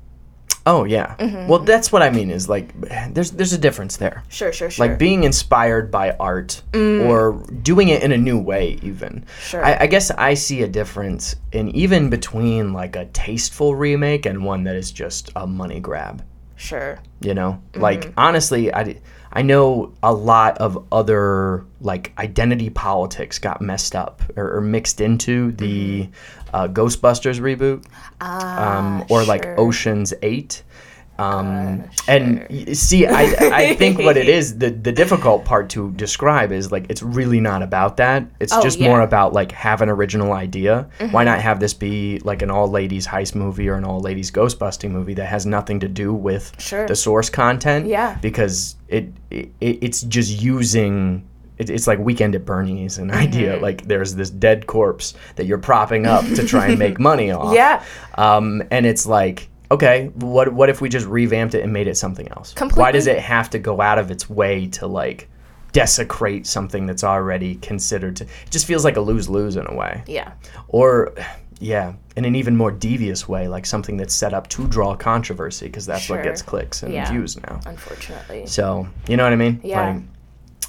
Oh 0.68 0.82
yeah. 0.84 1.14
Mm-hmm. 1.18 1.46
Well, 1.48 1.60
that's 1.60 1.92
what 1.92 2.02
I 2.02 2.10
mean. 2.10 2.28
Is 2.30 2.48
like, 2.48 2.72
there's 3.14 3.30
there's 3.32 3.52
a 3.52 3.58
difference 3.58 3.98
there. 3.98 4.24
Sure, 4.28 4.52
sure, 4.52 4.68
sure. 4.68 4.86
like 4.88 4.98
being 4.98 5.22
inspired 5.24 5.90
by 5.92 6.10
art 6.18 6.62
Mm. 6.72 7.06
or 7.08 7.44
doing 7.62 7.88
it 7.88 8.02
in 8.02 8.10
a 8.12 8.16
new 8.18 8.38
way 8.38 8.78
even 8.82 9.24
Sure. 9.40 9.64
I, 9.64 9.76
I 9.82 9.86
guess 9.86 10.10
i 10.10 10.34
see 10.34 10.62
a 10.62 10.68
difference 10.68 11.36
in 11.52 11.68
even 11.74 12.10
between 12.10 12.72
like 12.72 12.96
a 12.96 13.06
tasteful 13.06 13.74
remake 13.76 14.26
and 14.26 14.44
one 14.44 14.64
that 14.64 14.74
is 14.76 14.90
just 14.92 15.30
a 15.36 15.46
money 15.46 15.80
grab 15.80 16.22
Sure. 16.56 16.98
you 17.20 17.34
know 17.34 17.52
Mm-hmm. 17.72 17.80
like 17.82 18.12
honestly 18.16 18.72
i 18.74 18.96
i 19.36 19.42
know 19.42 19.92
a 20.02 20.12
lot 20.12 20.56
of 20.58 20.82
other 20.90 21.64
like 21.80 22.12
identity 22.18 22.70
politics 22.70 23.38
got 23.38 23.60
messed 23.60 23.94
up 23.94 24.22
or, 24.36 24.56
or 24.56 24.60
mixed 24.60 25.00
into 25.00 25.52
the 25.52 26.08
uh, 26.54 26.66
ghostbusters 26.68 27.38
reboot 27.40 27.84
um, 28.20 29.04
or 29.10 29.24
like 29.24 29.44
Mm-hmm. 29.44 29.60
Ah, 29.60 30.85
sure. 31.18 31.26
oceans 31.26 31.84
8 32.08 32.12
um, 32.16 32.46
and 32.48 32.76
see 32.76 33.06
I, 33.06 33.22
I 33.70 33.74
think 33.74 33.98
what 33.98 34.16
it 34.16 34.28
is 34.28 34.58
the, 34.62 34.70
the 34.70 34.92
difficult 34.92 35.44
part 35.44 35.70
to 35.70 35.90
describe 35.92 36.52
is 36.52 36.70
like 36.70 36.86
it's 36.88 37.02
really 37.02 37.40
not 37.40 37.62
about 37.62 37.96
that 37.96 38.26
it's 38.40 38.52
Oh, 38.52 38.62
just 38.62 38.78
yeah. 38.78 38.86
Mm-hmm. 38.86 38.96
more 38.96 39.00
about 39.02 39.32
like 39.32 39.52
have 39.52 39.82
an 39.82 39.88
original 39.88 40.32
idea 40.32 40.88
why 41.10 41.24
not 41.24 41.40
have 41.40 41.58
this 41.60 41.74
be 41.74 42.18
like 42.20 42.42
an 42.42 42.50
all 42.50 42.68
ladies 42.70 43.06
heist 43.06 43.34
movie 43.34 43.68
or 43.68 43.74
an 43.74 43.84
all 43.84 44.00
ladies 44.00 44.30
ghost 44.30 44.58
busting 44.58 44.92
movie 44.92 45.14
that 45.14 45.26
has 45.26 45.46
nothing 45.46 45.80
to 45.80 45.88
do 45.88 46.12
with 46.12 46.52
Sure. 46.58 46.86
the 46.86 46.96
source 46.96 47.30
content 47.30 47.86
Yeah. 47.86 48.18
because 48.20 48.76
it, 48.88 49.08
it 49.30 49.50
it's 49.60 50.02
just 50.02 50.40
using 50.42 51.26
it's 51.58 51.86
like 51.86 51.98
weekend 51.98 52.34
at 52.34 52.44
bernie's 52.44 52.98
an 52.98 53.08
Mm-hmm. 53.08 53.18
idea 53.18 53.56
like 53.56 53.86
there's 53.88 54.14
this 54.14 54.28
dead 54.30 54.66
corpse 54.66 55.14
that 55.36 55.46
you're 55.46 55.56
propping 55.58 56.06
up 56.06 56.24
to 56.34 56.46
try 56.46 56.66
and 56.68 56.78
make 56.78 57.00
money 57.10 57.30
off 57.30 57.54
Yeah. 57.54 57.82
um, 58.16 58.62
and 58.70 58.84
it's 58.84 59.06
like 59.06 59.48
okay 59.70 60.08
what 60.14 60.52
what 60.52 60.68
if 60.68 60.80
we 60.80 60.88
just 60.88 61.06
revamped 61.06 61.54
it 61.54 61.62
and 61.62 61.72
made 61.72 61.86
it 61.88 61.96
something 61.96 62.28
else? 62.28 62.54
Why 62.74 62.92
does 62.92 63.06
it 63.06 63.18
have 63.18 63.50
to 63.50 63.58
go 63.58 63.80
out 63.80 63.98
of 63.98 64.10
its 64.10 64.28
way 64.30 64.66
to 64.68 64.86
like 64.86 65.28
desecrate 65.72 66.46
something 66.46 66.86
that's 66.86 67.04
already 67.04 67.56
considered 67.56 68.16
to 68.16 68.24
it 68.24 68.50
just 68.50 68.64
feels 68.66 68.82
like 68.84 68.96
a 68.96 69.00
lose-lose 69.00 69.56
in 69.56 69.66
a 69.66 69.74
way. 69.74 70.02
Yeah. 70.06 70.32
or 70.68 71.12
yeah 71.58 71.92
in 72.16 72.24
an 72.24 72.34
even 72.34 72.56
more 72.56 72.70
devious 72.70 73.28
way 73.28 73.46
like 73.48 73.66
something 73.66 73.96
that's 73.98 74.14
set 74.14 74.32
up 74.32 74.48
to 74.48 74.66
draw 74.68 74.94
controversy 74.96 75.66
because 75.66 75.84
that's 75.84 76.08
what 76.08 76.22
gets 76.22 76.40
clicks 76.42 76.82
and 76.82 76.92
Yeah. 76.94 77.10
views 77.10 77.36
now. 77.42 77.60
Unfortunately. 77.66 78.46
so 78.46 78.86
you 79.08 79.16
know 79.18 79.24
what 79.24 79.32
i 79.32 79.36
mean? 79.36 79.60
Yeah. 79.62 79.94
Like, 79.94 80.02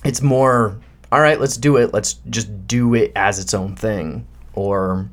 it's 0.04 0.22
more 0.22 0.78
all 1.12 1.22
right 1.22 1.40
let's 1.40 1.56
do 1.56 1.78
it. 1.78 1.94
Let's 1.94 2.14
just 2.30 2.68
do 2.68 2.94
it 2.94 3.12
as 3.16 3.40
its 3.40 3.54
own 3.54 3.76
thing. 3.78 4.28
Or 4.56 5.08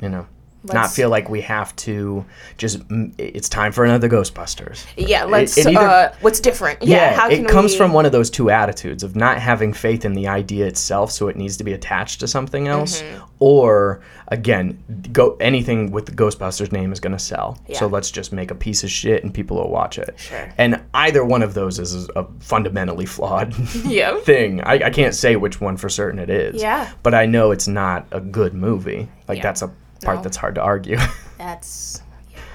you 0.00 0.08
know 0.10 0.26
not 0.64 0.74
Let's- 0.74 0.94
feel 0.96 1.08
like 1.08 1.28
we 1.30 1.40
have 1.42 1.74
to 1.76 2.24
just 2.58 2.86
mm, 2.88 3.12
it's 3.18 3.48
time 3.48 3.72
for 3.72 3.84
another 3.84 4.08
ghostbusters 4.08 4.84
Yeah. 4.96 5.24
Let's. 5.24 5.56
it 5.56 5.66
either- 5.66 5.78
uh, 5.80 6.12
what's 6.20 6.40
different? 6.40 6.82
Yeah. 6.82 6.96
yeah, 6.96 7.14
how 7.18 7.28
it 7.30 7.36
can 7.36 7.46
comes 7.46 7.72
we- 7.72 7.78
from 7.78 7.92
one 7.92 8.04
of 8.06 8.12
those 8.12 8.28
two 8.30 8.50
attitudes 8.50 9.02
of 9.02 9.16
not 9.16 9.38
having 9.38 9.72
faith 9.72 10.04
in 10.04 10.12
the 10.12 10.28
idea 10.28 10.66
itself, 10.66 11.10
so 11.12 11.28
it 11.28 11.36
needs 11.36 11.56
to 11.56 11.64
be 11.64 11.72
attached 11.72 12.20
to 12.20 12.28
something 12.28 12.68
else, 12.68 13.00
Mm-hmm. 13.02 13.24
or 13.38 14.00
again, 14.28 14.78
go 15.12 15.36
anything 15.40 15.90
with 15.90 16.06
the 16.06 16.12
Ghostbusters 16.12 16.70
name 16.72 16.92
is 16.92 17.00
going 17.00 17.12
to 17.12 17.18
sell. 17.18 17.58
So 17.72 17.86
let's 17.86 18.10
just 18.10 18.32
make 18.32 18.50
a 18.50 18.54
piece 18.54 18.84
of 18.84 18.90
shit 18.90 19.24
and 19.24 19.32
people 19.34 19.56
will 19.56 19.70
watch 19.70 19.98
it. 19.98 20.14
Sure. 20.18 20.48
And 20.58 20.80
either 20.94 21.24
one 21.24 21.42
of 21.42 21.54
those 21.54 21.78
is 21.78 22.08
a 22.16 22.26
fundamentally 22.40 23.06
flawed 23.06 23.54
Yeah. 23.84 24.18
thing. 24.20 24.60
I, 24.60 24.74
I 24.84 24.90
can't 24.90 25.14
say 25.14 25.36
which 25.36 25.60
one 25.60 25.76
for 25.76 25.88
certain 25.88 26.18
it 26.20 26.30
is. 26.30 26.62
Yeah. 26.62 26.90
But 27.02 27.14
I 27.14 27.26
know 27.26 27.50
it's 27.50 27.66
not 27.66 28.06
a 28.12 28.20
good 28.20 28.54
movie. 28.54 29.08
Like 29.26 29.38
Yeah. 29.38 29.42
that's 29.44 29.62
a 29.62 29.70
part 30.02 30.18
No. 30.18 30.22
that's 30.24 30.36
hard 30.36 30.54
to 30.56 30.60
argue. 30.62 30.98
That's. 31.38 32.02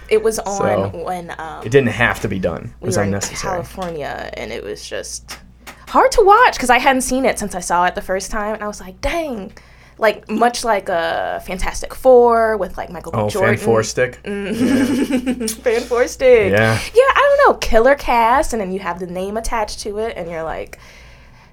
It 0.10 0.21
was 0.23 0.38
on 0.39 0.91
So, 0.91 1.03
when 1.03 1.31
um, 1.39 1.65
it 1.65 1.71
didn't 1.71 1.89
have 1.89 2.19
to 2.21 2.27
be 2.27 2.38
done. 2.39 2.65
It 2.65 2.71
we 2.81 2.86
was 2.88 2.97
were 2.97 3.03
in 3.03 3.08
unnecessary. 3.10 3.53
California, 3.53 4.29
and 4.34 4.51
it 4.51 4.63
was 4.63 4.88
just 4.88 5.39
hard 5.88 6.12
to 6.12 6.21
watch 6.23 6.53
because 6.55 6.69
I 6.69 6.77
hadn't 6.77 7.01
seen 7.01 7.25
it 7.25 7.39
since 7.39 7.55
I 7.55 7.60
saw 7.62 7.86
it 7.86 7.95
the 7.95 8.01
first 8.03 8.29
time, 8.29 8.53
and 8.53 8.63
I 8.63 8.67
was 8.67 8.79
like, 8.79 9.01
dang. 9.01 9.53
Like 9.97 10.29
much 10.29 10.65
like 10.65 10.89
a 10.89 11.41
Fantastic 11.47 11.95
Four 11.95 12.58
with 12.58 12.75
like 12.77 12.89
Michael 12.89 13.13
B. 13.13 13.17
Oh, 13.17 13.29
Jordan. 13.29 13.55
fan 13.55 13.65
four 13.65 13.81
stick. 13.81 14.15
Fan 14.25 15.81
Four 15.84 16.08
stick. 16.10 16.51
Yeah. 16.51 16.73
Yeah, 16.93 17.01
I 17.15 17.38
don't 17.38 17.53
know, 17.53 17.58
killer 17.60 17.95
cast, 17.95 18.51
and 18.51 18.62
then 18.62 18.73
you 18.73 18.79
have 18.79 18.99
the 18.99 19.08
name 19.08 19.38
attached 19.38 19.79
to 19.81 19.97
it, 19.99 20.17
and 20.17 20.29
you're 20.29 20.43
like, 20.43 20.77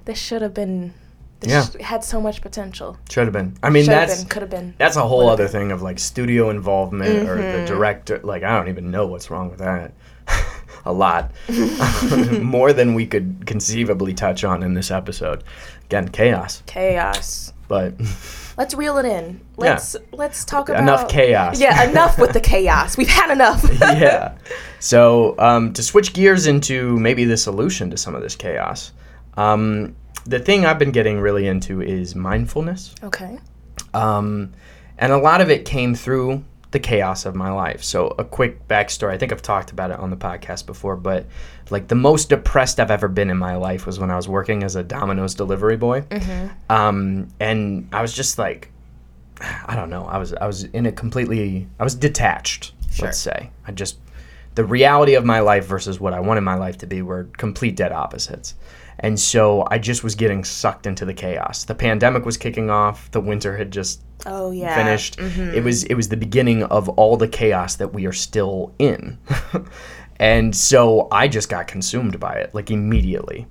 this 0.05 0.19
should 0.19 0.41
have 0.41 0.53
been. 0.53 0.93
This 1.43 1.75
Yeah. 1.79 1.85
had 1.85 2.03
so 2.03 2.19
much 2.21 2.41
potential. 2.41 2.97
Should 3.09 3.25
have 3.25 3.33
been. 3.33 3.55
I 3.61 3.69
mean, 3.69 3.85
Should 3.85 3.93
have 3.93 4.09
that's. 4.09 4.23
Could 4.25 4.41
have 4.41 4.49
been. 4.51 4.73
That's 4.77 4.95
a 4.95 5.01
whole 5.07 5.25
Would've 5.25 5.33
other 5.33 5.47
thing 5.47 5.71
of 5.71 5.81
like 5.81 5.99
studio 5.99 6.49
involvement 6.49 7.29
or 7.29 7.35
Mm-hmm. 7.37 7.61
the 7.61 7.67
director. 7.67 8.19
Like, 8.23 8.43
I 8.43 8.57
don't 8.57 8.69
even 8.69 8.91
know 8.91 9.07
what's 9.07 9.29
wrong 9.29 9.49
with 9.49 9.59
that. 9.59 9.93
a 10.85 10.91
lot. 10.93 11.31
More 12.41 12.73
than 12.73 12.93
we 12.93 13.05
could 13.05 13.43
conceivably 13.45 14.13
touch 14.13 14.43
on 14.43 14.63
in 14.63 14.73
this 14.73 14.91
episode. 14.91 15.43
Again, 15.85 16.07
chaos. 16.09 16.63
Chaos. 16.65 17.53
But 17.67 17.93
Let's 18.57 18.75
reel 18.75 18.99
it 18.99 19.05
in. 19.05 19.41
Let's 19.57 19.95
let's 20.11 20.45
talk 20.45 20.69
about 20.69 20.83
enough 20.83 21.07
chaos. 21.09 21.59
Yeah, 21.59 21.89
enough 21.89 22.19
with 22.19 22.33
the 22.33 22.39
chaos. 22.39 22.97
We've 22.97 23.07
had 23.07 23.31
enough. 23.31 23.67
yeah. 23.81 24.37
So, 24.79 25.33
um, 25.39 25.73
to 25.73 25.81
switch 25.81 26.13
gears 26.13 26.45
into 26.45 26.95
maybe 26.99 27.25
the 27.25 27.37
solution 27.37 27.89
to 27.89 27.97
some 27.97 28.13
of 28.13 28.21
this 28.21 28.35
chaos, 28.35 28.91
um, 29.37 29.95
the 30.25 30.39
thing 30.39 30.65
I've 30.65 30.79
been 30.79 30.91
getting 30.91 31.19
really 31.19 31.47
into 31.47 31.81
is 31.81 32.15
mindfulness. 32.15 32.95
okay. 33.03 33.39
Um, 33.93 34.53
and 34.97 35.11
a 35.11 35.17
lot 35.17 35.41
of 35.41 35.49
it 35.49 35.65
came 35.65 35.95
through 35.95 36.43
the 36.71 36.79
chaos 36.79 37.25
of 37.25 37.35
my 37.35 37.51
life. 37.51 37.83
So, 37.83 38.15
a 38.17 38.23
quick 38.23 38.67
backstory. 38.67 39.11
I 39.11 39.17
think 39.17 39.31
I've 39.31 39.41
talked 39.41 39.71
about 39.71 39.91
it 39.91 39.99
on 39.99 40.09
the 40.09 40.17
podcast 40.17 40.65
before, 40.65 40.95
but 40.95 41.27
like 41.69 41.87
the 41.87 41.95
most 41.95 42.29
depressed 42.29 42.79
I've 42.79 42.91
ever 42.91 43.07
been 43.07 43.29
in 43.29 43.37
my 43.37 43.55
life 43.55 43.85
was 43.85 43.99
when 43.99 44.09
I 44.09 44.15
was 44.15 44.27
working 44.27 44.63
as 44.63 44.75
a 44.75 44.83
Domino's 44.83 45.35
delivery 45.35 45.77
boy. 45.77 46.03
Um, 46.69 47.29
and 47.39 47.87
I 47.91 48.01
was 48.01 48.13
just 48.13 48.37
like, 48.37 48.71
I 49.41 49.75
don't 49.75 49.89
know. 49.89 50.05
I 50.05 50.17
was 50.17 50.33
I 50.33 50.47
was 50.47 50.63
in 50.63 50.85
a 50.85 50.91
completely 50.91 51.67
I 51.79 51.83
was 51.83 51.95
detached. 51.95 52.73
Let's 53.01 53.17
say 53.19 53.49
I 53.67 53.71
just 53.71 53.97
the 54.55 54.63
reality 54.63 55.15
of 55.15 55.25
my 55.25 55.39
life 55.39 55.65
versus 55.65 55.99
what 55.99 56.13
I 56.13 56.19
wanted 56.19 56.41
my 56.41 56.55
life 56.55 56.77
to 56.79 56.87
be 56.87 57.01
were 57.01 57.25
complete 57.37 57.75
dead 57.75 57.91
opposites. 57.91 58.55
And 58.99 59.19
so 59.19 59.67
I 59.71 59.79
just 59.79 60.03
was 60.03 60.15
getting 60.15 60.43
sucked 60.43 60.85
into 60.85 61.03
the 61.05 61.13
chaos. 61.13 61.63
The 61.65 61.75
pandemic 61.75 62.25
was 62.25 62.37
kicking 62.37 62.69
off. 62.69 63.09
The 63.11 63.19
winter 63.21 63.57
had 63.57 63.71
just 63.71 64.01
Oh 64.25 64.51
yeah. 64.51 64.75
finished. 64.75 65.19
It 65.19 65.63
was 65.63 65.83
it 65.85 65.95
was 65.95 66.09
the 66.09 66.17
beginning 66.17 66.63
of 66.63 66.87
all 66.89 67.17
the 67.17 67.27
chaos 67.27 67.75
that 67.77 67.93
we 67.93 68.05
are 68.05 68.13
still 68.13 68.73
in. 68.79 69.17
and 70.19 70.55
so 70.55 71.07
I 71.11 71.27
just 71.27 71.49
got 71.49 71.67
consumed 71.67 72.19
by 72.19 72.35
it 72.35 72.53
like 72.53 72.71
immediately. 72.71 73.47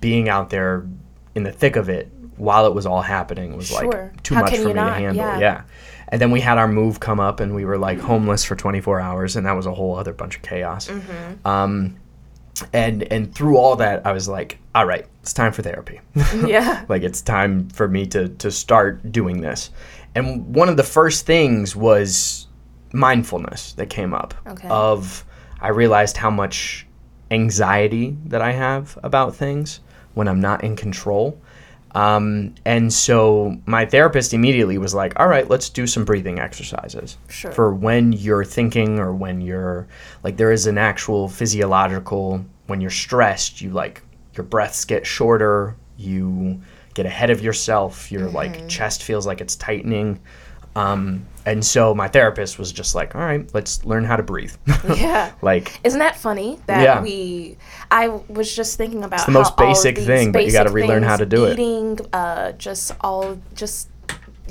Being 0.00 0.28
out 0.28 0.50
there 0.50 0.86
in 1.34 1.42
the 1.44 1.52
thick 1.52 1.76
of 1.76 1.88
it 1.88 2.10
while 2.36 2.66
it 2.66 2.74
was 2.74 2.86
all 2.86 3.02
happening 3.02 3.56
was 3.56 3.68
Sure. 3.68 3.84
like 3.86 4.22
too 4.22 4.34
How 4.34 4.42
much 4.42 4.56
for 4.56 4.68
me 4.68 4.74
to 4.74 4.80
handle. 4.80 5.16
Yeah. 5.16 5.38
yeah. 5.38 5.62
And 6.08 6.20
then 6.20 6.30
we 6.30 6.40
had 6.40 6.56
our 6.56 6.68
move 6.68 7.00
come 7.00 7.20
up 7.20 7.40
and 7.40 7.54
we 7.54 7.64
were 7.64 7.76
like 7.78 7.98
homeless 8.00 8.44
for 8.44 8.56
24 8.56 9.00
hours 9.00 9.36
and 9.36 9.46
that 9.46 9.52
was 9.52 9.66
a 9.66 9.74
whole 9.74 9.96
other 9.96 10.12
bunch 10.12 10.36
of 10.36 10.42
chaos. 10.42 10.88
Mm-hmm. 10.88 11.46
Um 11.46 11.96
and 12.72 13.02
and 13.12 13.34
through 13.34 13.56
all 13.56 13.76
that 13.76 14.06
I 14.06 14.12
was 14.12 14.28
like, 14.28 14.58
all 14.74 14.86
right, 14.86 15.06
it's 15.22 15.32
time 15.32 15.52
for 15.52 15.62
therapy. 15.62 16.00
Yeah. 16.46 16.84
like 16.88 17.02
it's 17.02 17.20
time 17.22 17.68
for 17.70 17.88
me 17.88 18.06
to 18.06 18.28
to 18.28 18.50
start 18.50 19.12
doing 19.12 19.40
this 19.40 19.70
and 20.14 20.54
one 20.54 20.68
of 20.68 20.76
the 20.76 20.82
first 20.82 21.26
things 21.26 21.76
was 21.76 22.46
mindfulness 22.92 23.72
that 23.74 23.90
came 23.90 24.14
up 24.14 24.34
Okay. 24.46 24.68
of 24.68 25.24
i 25.60 25.68
realized 25.68 26.16
how 26.16 26.30
much 26.30 26.86
anxiety 27.30 28.16
that 28.26 28.40
i 28.40 28.52
have 28.52 28.98
about 29.02 29.34
things 29.36 29.80
when 30.14 30.26
i'm 30.28 30.40
not 30.40 30.64
in 30.64 30.74
control 30.74 31.38
um, 31.94 32.54
and 32.64 32.92
so 32.92 33.56
my 33.66 33.86
therapist 33.86 34.34
immediately 34.34 34.76
was 34.78 34.94
like 34.94 35.18
all 35.18 35.26
right 35.28 35.48
let's 35.48 35.68
do 35.70 35.86
some 35.86 36.04
breathing 36.04 36.38
exercises 36.38 37.16
Sure. 37.28 37.50
for 37.52 37.74
when 37.74 38.12
you're 38.12 38.44
thinking 38.44 38.98
or 38.98 39.14
when 39.14 39.40
you're 39.40 39.86
like 40.22 40.36
there 40.36 40.52
is 40.52 40.66
an 40.66 40.76
actual 40.78 41.28
physiological 41.28 42.44
when 42.66 42.80
you're 42.80 42.90
stressed 42.90 43.60
you 43.60 43.70
like 43.70 44.02
your 44.34 44.44
breaths 44.44 44.84
get 44.84 45.06
shorter 45.06 45.76
you 45.96 46.60
get 46.94 47.06
ahead 47.06 47.30
of 47.30 47.40
yourself 47.42 48.12
your 48.12 48.28
like 48.30 48.68
chest 48.68 49.02
feels 49.02 49.26
like 49.26 49.40
it's 49.40 49.56
tightening 49.56 50.20
um, 50.76 51.26
and 51.44 51.64
so 51.64 51.92
my 51.94 52.06
therapist 52.06 52.56
was 52.58 52.70
just 52.70 52.94
like 52.94 53.14
all 53.16 53.20
right 53.22 53.48
let's 53.54 53.84
learn 53.84 54.04
how 54.04 54.14
to 54.16 54.22
breathe 54.22 54.54
Yeah. 54.96 55.32
like 55.42 55.80
Isn't 55.82 55.98
that 56.00 56.16
funny 56.16 56.60
that 56.66 56.82
Yeah. 56.82 57.02
we? 57.02 57.56
I 57.90 58.08
was 58.08 58.54
just 58.54 58.76
thinking 58.76 59.02
about 59.04 59.24
the 59.26 59.32
most 59.32 59.54
how 59.58 59.64
all 59.66 59.70
of 59.70 59.76
basic 59.76 59.98
thing, 59.98 60.32
but 60.32 60.44
you 60.44 60.52
gotta 60.52 60.70
basic 60.70 60.88
relearn 60.88 61.02
how 61.02 61.16
to 61.16 61.26
do 61.26 61.46
it. 61.46 61.52
Eating, 61.54 61.98
uh, 62.12 62.52
just 62.52 62.92
all 63.00 63.38
just 63.54 63.88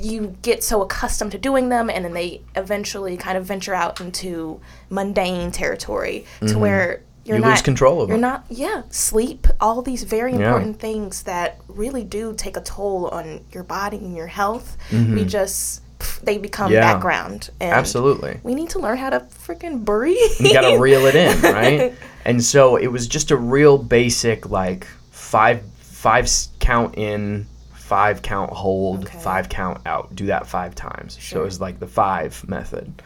you 0.00 0.36
get 0.42 0.62
so 0.62 0.82
accustomed 0.82 1.32
to 1.32 1.38
doing 1.38 1.68
them, 1.68 1.90
and 1.90 2.04
then 2.04 2.12
they 2.14 2.40
eventually 2.56 3.16
kind 3.16 3.36
of 3.36 3.44
venture 3.44 3.74
out 3.74 4.00
into 4.00 4.60
mundane 4.90 5.50
territory 5.50 6.24
to 6.46 6.58
where 6.58 7.02
you're 7.24 7.36
Mm-hmm. 7.36 7.36
You 7.36 7.38
not 7.40 7.50
lose 7.50 7.62
control 7.62 8.00
of 8.00 8.08
You're 8.08 8.16
them. 8.16 8.22
not. 8.22 8.44
Yeah, 8.48 8.82
sleep. 8.90 9.46
All 9.60 9.82
these 9.82 10.02
very 10.04 10.32
Yeah. 10.32 10.38
important 10.38 10.78
things 10.80 11.24
that 11.24 11.60
really 11.68 12.02
do 12.04 12.32
take 12.34 12.56
a 12.56 12.60
toll 12.62 13.08
on 13.08 13.44
your 13.52 13.64
body 13.64 13.98
and 13.98 14.16
your 14.16 14.28
health. 14.28 14.76
We 14.90 15.24
just 15.26 15.82
they 16.22 16.38
become. 16.38 16.72
Yeah. 16.72 16.80
background. 16.80 17.50
And 17.60 17.72
absolutely 17.72 18.40
We 18.42 18.54
need 18.54 18.70
to 18.70 18.78
learn 18.78 18.98
how 18.98 19.10
to 19.10 19.20
freaking 19.20 19.84
breathe. 19.84 20.18
you 20.40 20.52
gotta 20.52 20.78
reel 20.80 21.06
it 21.06 21.14
in, 21.14 21.40
right? 21.42 21.94
And 22.24 22.42
so 22.42 22.76
it 22.76 22.88
was 22.88 23.06
just 23.06 23.30
a 23.30 23.36
real 23.36 23.78
basic 23.78 24.48
like 24.50 24.86
five 25.10 25.62
five 25.80 26.28
count 26.60 26.96
in, 26.96 27.46
five 27.74 28.22
count 28.22 28.50
hold, 28.52 29.04
Okay. 29.06 29.18
five 29.18 29.48
count 29.48 29.80
out. 29.86 30.14
Do 30.14 30.26
that 30.26 30.46
five 30.46 30.74
times. 30.74 31.18
So 31.20 31.40
it 31.40 31.44
was 31.44 31.60
like 31.60 31.80
the 31.80 31.86
five 31.88 32.46
method. 32.48 33.02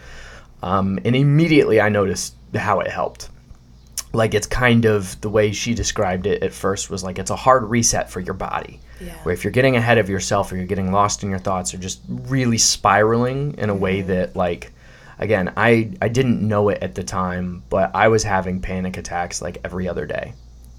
Um, 0.62 0.98
and 1.04 1.16
immediately 1.16 1.80
I 1.80 1.88
noticed 1.88 2.34
how 2.54 2.80
it 2.80 2.90
helped. 2.90 3.28
like 4.12 4.34
it's 4.34 4.46
kind 4.46 4.84
of 4.84 5.18
the 5.22 5.30
way 5.30 5.52
she 5.52 5.72
described 5.74 6.26
it 6.26 6.42
at 6.42 6.52
first 6.52 6.90
was 6.90 7.02
like 7.02 7.18
it's 7.18 7.30
a 7.30 7.36
hard 7.36 7.64
reset 7.64 8.10
for 8.10 8.20
your 8.20 8.34
body. 8.34 8.78
Yeah. 9.04 9.14
Where 9.22 9.32
if 9.34 9.44
you're 9.44 9.50
getting 9.52 9.76
ahead 9.76 9.98
of 9.98 10.08
yourself 10.08 10.52
or 10.52 10.56
you're 10.56 10.66
getting 10.66 10.92
lost 10.92 11.22
in 11.22 11.30
your 11.30 11.38
thoughts 11.38 11.74
or 11.74 11.78
just 11.78 12.00
really 12.08 12.58
spiraling 12.58 13.54
in 13.58 13.70
a 13.70 13.74
way 13.74 14.02
that 14.02 14.36
like 14.36 14.72
again, 15.18 15.52
I 15.56 15.90
I 16.00 16.08
didn't 16.08 16.46
know 16.46 16.68
it 16.68 16.82
at 16.82 16.94
the 16.94 17.02
time, 17.04 17.62
but 17.70 17.90
I 17.94 18.08
was 18.08 18.22
having 18.24 18.60
panic 18.60 18.96
attacks 18.96 19.40
like 19.42 19.58
every 19.64 19.88
other 19.88 20.06
day. 20.06 20.34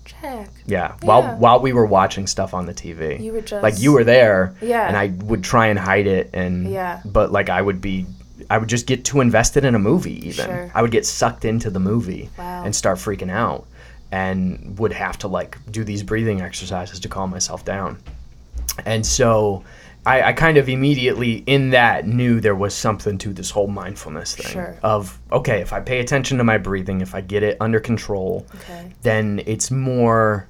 Check. 0.05 0.49
Yeah, 0.65 0.93
while 1.01 1.21
Yeah. 1.23 1.35
while 1.37 1.59
we 1.61 1.71
were 1.73 1.85
watching 1.85 2.27
stuff 2.27 2.53
on 2.53 2.65
the 2.65 2.73
TV. 2.73 3.19
You 3.21 3.33
were 3.33 3.41
just 3.41 3.63
like 3.63 3.79
you 3.79 3.93
were 3.93 4.03
there 4.03 4.53
Yeah. 4.61 4.87
and 4.87 4.97
I 4.97 5.07
would 5.25 5.43
try 5.43 5.67
and 5.67 5.79
hide 5.79 6.07
it 6.07 6.29
and 6.33 6.69
Yeah. 6.71 6.99
but 7.05 7.31
like 7.31 7.49
I 7.49 7.61
would 7.61 7.79
be 7.81 8.05
I 8.49 8.57
would 8.57 8.67
just 8.67 8.87
get 8.87 9.05
too 9.05 9.21
invested 9.21 9.63
in 9.63 9.75
a 9.75 9.79
movie 9.79 10.27
even. 10.27 10.45
Sure. 10.45 10.71
I 10.75 10.81
would 10.81 10.91
get 10.91 11.05
sucked 11.05 11.45
into 11.45 11.69
the 11.69 11.79
movie 11.79 12.29
Wow. 12.37 12.63
and 12.65 12.75
start 12.75 12.97
freaking 12.97 13.31
out 13.31 13.65
and 14.13 14.77
would 14.77 14.93
have 14.93 15.17
to 15.17 15.27
like 15.27 15.57
do 15.71 15.83
these 15.83 16.03
breathing 16.03 16.39
exercises 16.39 16.99
to 16.99 17.09
calm 17.09 17.31
myself 17.31 17.65
down. 17.65 17.97
And 18.85 19.03
so 19.03 19.63
I, 20.05 20.21
I 20.21 20.33
kind 20.33 20.57
of 20.59 20.69
immediately 20.69 21.37
in 21.47 21.71
that 21.71 22.05
knew 22.05 22.39
there 22.39 22.53
was 22.55 22.75
something 22.75 23.17
to 23.19 23.33
this 23.33 23.49
whole 23.49 23.65
mindfulness 23.67 24.35
thing 24.35 24.51
Sure. 24.51 24.77
of 24.83 25.17
okay, 25.31 25.61
if 25.61 25.73
I 25.73 25.79
pay 25.79 25.99
attention 25.99 26.37
to 26.37 26.43
my 26.43 26.59
breathing, 26.59 27.01
if 27.01 27.15
I 27.15 27.21
get 27.21 27.41
it 27.41 27.57
under 27.59 27.79
control, 27.79 28.45
Okay. 28.55 28.91
then 29.01 29.41
it's 29.47 29.71
more 29.71 30.47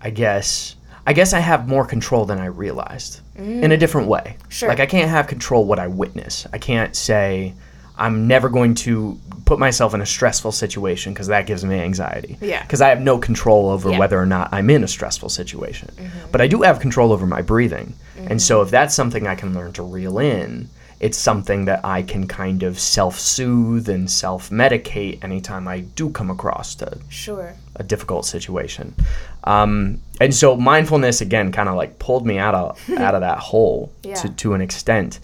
I 0.00 0.08
guess 0.08 0.76
I 1.06 1.12
guess 1.12 1.34
I 1.34 1.40
have 1.40 1.68
more 1.68 1.84
control 1.84 2.24
than 2.24 2.38
I 2.38 2.46
realized 2.46 3.20
in 3.36 3.72
a 3.72 3.76
different 3.76 4.08
way. 4.08 4.36
Mm. 4.38 4.50
Sure. 4.50 4.68
Like 4.70 4.80
I 4.80 4.86
can't 4.86 5.10
have 5.10 5.26
control 5.26 5.66
what 5.66 5.78
I 5.78 5.86
witness. 5.86 6.46
I 6.52 6.58
can't 6.58 6.96
say 6.96 7.52
I'm 8.00 8.26
never 8.26 8.48
going 8.48 8.74
to 8.86 9.18
put 9.44 9.58
myself 9.58 9.94
in 9.94 10.00
a 10.00 10.06
stressful 10.06 10.52
situation 10.52 11.12
because 11.12 11.26
that 11.28 11.46
gives 11.46 11.64
me 11.64 11.78
anxiety. 11.78 12.38
Yeah. 12.40 12.62
Because 12.62 12.80
I 12.80 12.88
have 12.88 13.00
no 13.00 13.18
control 13.18 13.68
over 13.68 13.88
Yeah. 13.88 13.92
Mm-hmm. 13.94 14.00
whether 14.00 14.18
or 14.18 14.26
not 14.26 14.48
I'm 14.52 14.70
in 14.70 14.82
a 14.84 14.88
stressful 14.88 15.28
situation. 15.28 15.90
But 16.32 16.40
I 16.40 16.46
do 16.48 16.62
have 16.62 16.80
control 16.80 17.12
over 17.12 17.26
my 17.26 17.42
breathing. 17.42 17.94
And 18.16 18.40
so 18.40 18.62
if 18.62 18.70
that's 18.70 18.94
something 18.94 19.26
I 19.26 19.34
can 19.34 19.54
learn 19.54 19.72
to 19.74 19.82
reel 19.82 20.18
in, 20.18 20.68
it's 21.00 21.16
something 21.18 21.64
that 21.64 21.80
I 21.84 22.02
can 22.02 22.26
kind 22.28 22.62
of 22.62 22.78
self-soothe 22.78 23.88
and 23.88 24.10
self-medicate 24.10 25.24
anytime 25.24 25.66
I 25.68 25.80
do 25.80 26.10
come 26.10 26.30
across 26.30 26.74
to 26.76 26.98
Sure. 27.08 27.54
a 27.76 27.82
difficult 27.82 28.26
situation. 28.26 28.94
Um, 29.44 30.00
and 30.20 30.34
so 30.34 30.56
mindfulness 30.56 31.20
again 31.22 31.52
kind 31.52 31.68
of 31.68 31.74
like 31.76 31.98
pulled 31.98 32.26
me 32.26 32.38
out 32.38 32.54
of 32.54 32.90
out 32.98 33.14
of 33.14 33.22
that 33.22 33.38
hole 33.38 33.90
Yeah. 34.02 34.14
to, 34.16 34.28
to 34.28 34.54
an 34.54 34.60
extent. 34.60 35.20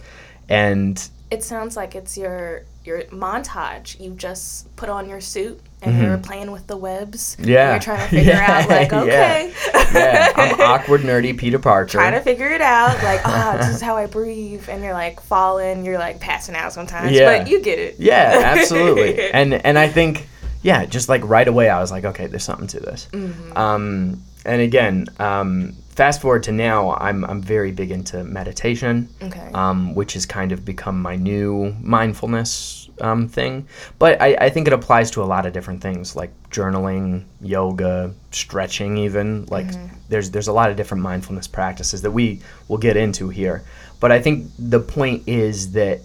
And 0.49 0.97
It 1.29 1.43
sounds 1.43 1.75
like 1.75 1.93
it's 1.95 2.17
your 2.17 2.63
your 2.85 3.01
montage. 3.05 3.99
You 3.99 4.11
just 4.11 4.73
put 4.77 4.87
on 4.89 5.09
your 5.09 5.19
suit 5.19 5.59
and 5.81 6.01
you're 6.01 6.17
playing 6.17 6.51
with 6.51 6.67
the 6.67 6.77
webs. 6.77 7.35
and 7.37 7.45
Mm-hmm. 7.45 7.53
Yeah. 7.53 7.71
You're 7.71 7.79
trying 7.81 7.99
to 8.09 8.15
figure 8.15 8.31
Yeah, 8.33 8.61
out 8.63 8.69
like, 8.69 8.93
okay. 8.93 9.53
yeah, 9.93 10.31
I'm 10.35 10.61
awkward 10.71 11.01
nerdy 11.01 11.37
Peter 11.37 11.59
Parker. 11.59 11.89
Trying 11.91 12.13
to 12.13 12.21
figure 12.21 12.47
it 12.49 12.61
out, 12.61 12.95
like, 13.03 13.19
ah, 13.25 13.57
this 13.59 13.75
is 13.75 13.81
how 13.81 13.95
I 13.97 14.05
breathe, 14.05 14.69
and 14.69 14.81
you're 14.83 14.93
like 14.93 15.19
falling, 15.19 15.83
you're 15.85 15.99
like 15.99 16.19
passing 16.21 16.55
out 16.55 16.71
sometimes, 16.73 17.11
Yeah. 17.11 17.39
but 17.39 17.49
you 17.49 17.61
get 17.61 17.77
it. 17.77 17.95
yeah, 17.99 18.53
absolutely. 18.57 19.29
and 19.31 19.53
and 19.53 19.77
I 19.77 19.87
think 19.89 20.27
yeah, 20.63 20.85
just 20.85 21.09
like 21.09 21.21
right 21.25 21.47
away 21.47 21.69
I 21.69 21.79
was 21.79 21.91
like, 21.91 22.05
okay, 22.05 22.27
there's 22.27 22.43
something 22.43 22.67
to 22.67 22.79
this. 22.79 23.07
Mm-hmm. 23.11 23.55
Um, 23.57 24.23
and 24.45 24.61
again, 24.61 25.05
um, 25.19 25.75
fast 25.97 26.21
forward 26.21 26.43
to 26.43 26.51
now, 26.51 26.93
I'm 26.93 27.25
I'm 27.25 27.41
very 27.41 27.71
big 27.71 27.91
into 27.91 28.23
meditation. 28.23 29.09
Okay. 29.21 29.49
um, 29.53 29.95
which 29.95 30.13
has 30.13 30.25
kind 30.25 30.51
of 30.51 30.63
become 30.63 31.01
my 31.01 31.15
new 31.15 31.75
mindfulness 31.81 32.89
um, 33.01 33.27
thing. 33.27 33.67
But 33.99 34.21
I, 34.21 34.37
I 34.39 34.49
think 34.49 34.67
it 34.67 34.73
applies 34.73 35.11
to 35.11 35.23
a 35.23 35.25
lot 35.25 35.45
of 35.45 35.53
different 35.53 35.81
things 35.81 36.15
like 36.15 36.31
journaling, 36.49 37.25
yoga, 37.41 38.13
stretching, 38.31 38.97
even. 38.97 39.45
Like 39.47 39.67
there's 40.09 40.29
there's 40.31 40.47
a 40.47 40.53
lot 40.53 40.69
of 40.69 40.77
different 40.77 41.03
mindfulness 41.03 41.47
practices 41.47 42.01
that 42.03 42.11
we 42.11 42.41
will 42.67 42.77
get 42.77 42.95
into 42.95 43.29
here. 43.29 43.63
But 43.99 44.11
I 44.11 44.21
think 44.21 44.51
the 44.59 44.79
point 44.79 45.27
is 45.27 45.71
that 45.71 46.01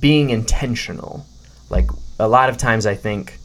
being 0.00 0.30
intentional, 0.30 1.26
like 1.68 1.88
a 2.18 2.26
lot 2.26 2.48
of 2.48 2.56
times 2.56 2.86
I 2.86 2.94
think 2.94 3.38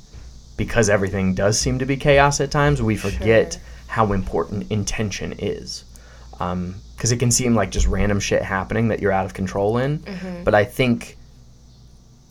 because 0.56 0.90
everything 0.90 1.34
does 1.34 1.60
seem 1.60 1.80
to 1.80 1.86
be 1.86 1.98
chaos 1.98 2.40
at 2.40 2.52
times, 2.52 2.82
we 2.82 2.96
forget 2.96 3.54
Sure. 3.54 3.62
How 3.92 4.14
important 4.14 4.72
intention 4.72 5.34
is 5.38 5.84
because 6.32 7.12
it 7.12 7.18
can 7.18 7.30
seem 7.30 7.54
like 7.54 7.72
just 7.72 7.88
random 7.88 8.22
shit 8.22 8.42
happening 8.42 8.88
that 8.88 9.02
you're 9.02 9.12
out 9.12 9.26
of 9.26 9.34
control 9.34 9.78
in. 9.78 10.00
Mm-hmm. 10.00 10.46
But 10.46 10.56
I 10.56 10.64
think 10.64 11.18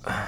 uh, 0.06 0.26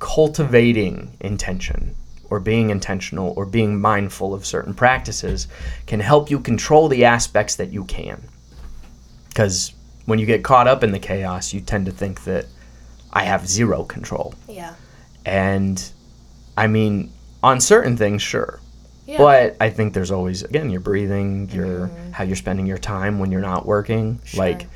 cultivating 0.00 1.16
intention 1.18 1.94
or 2.28 2.40
being 2.40 2.68
intentional 2.68 3.32
or 3.38 3.46
being 3.46 3.80
mindful 3.80 4.34
of 4.34 4.44
certain 4.44 4.74
practices 4.74 5.48
can 5.86 5.98
help 5.98 6.30
you 6.30 6.38
control 6.38 6.88
the 6.88 7.06
aspects 7.06 7.56
that 7.56 7.72
you 7.72 7.84
can. 7.84 8.22
Because 9.30 9.72
when 10.04 10.18
you 10.18 10.26
get 10.26 10.44
caught 10.44 10.68
up 10.68 10.84
in 10.84 10.92
the 10.92 10.98
chaos, 10.98 11.54
you 11.54 11.62
tend 11.62 11.86
to 11.86 11.92
think 11.92 12.24
that 12.24 12.44
I 13.14 13.22
have 13.24 13.48
zero 13.48 13.84
control. 13.84 14.34
yeah. 14.46 14.74
And 15.24 15.82
I 16.54 16.66
mean, 16.66 17.12
on 17.42 17.62
certain 17.62 17.96
things, 17.96 18.20
sure. 18.20 18.60
Yeah. 19.10 19.18
But 19.18 19.56
I 19.60 19.70
think 19.70 19.92
there's 19.92 20.12
always 20.12 20.42
again 20.44 20.70
your 20.70 20.80
breathing, 20.80 21.50
your 21.50 21.88
how 22.12 22.22
you're 22.22 22.36
spending 22.36 22.64
your 22.66 22.78
time 22.78 23.18
when 23.18 23.32
you're 23.32 23.40
not 23.40 23.66
working. 23.66 24.20
Like, 24.36 24.68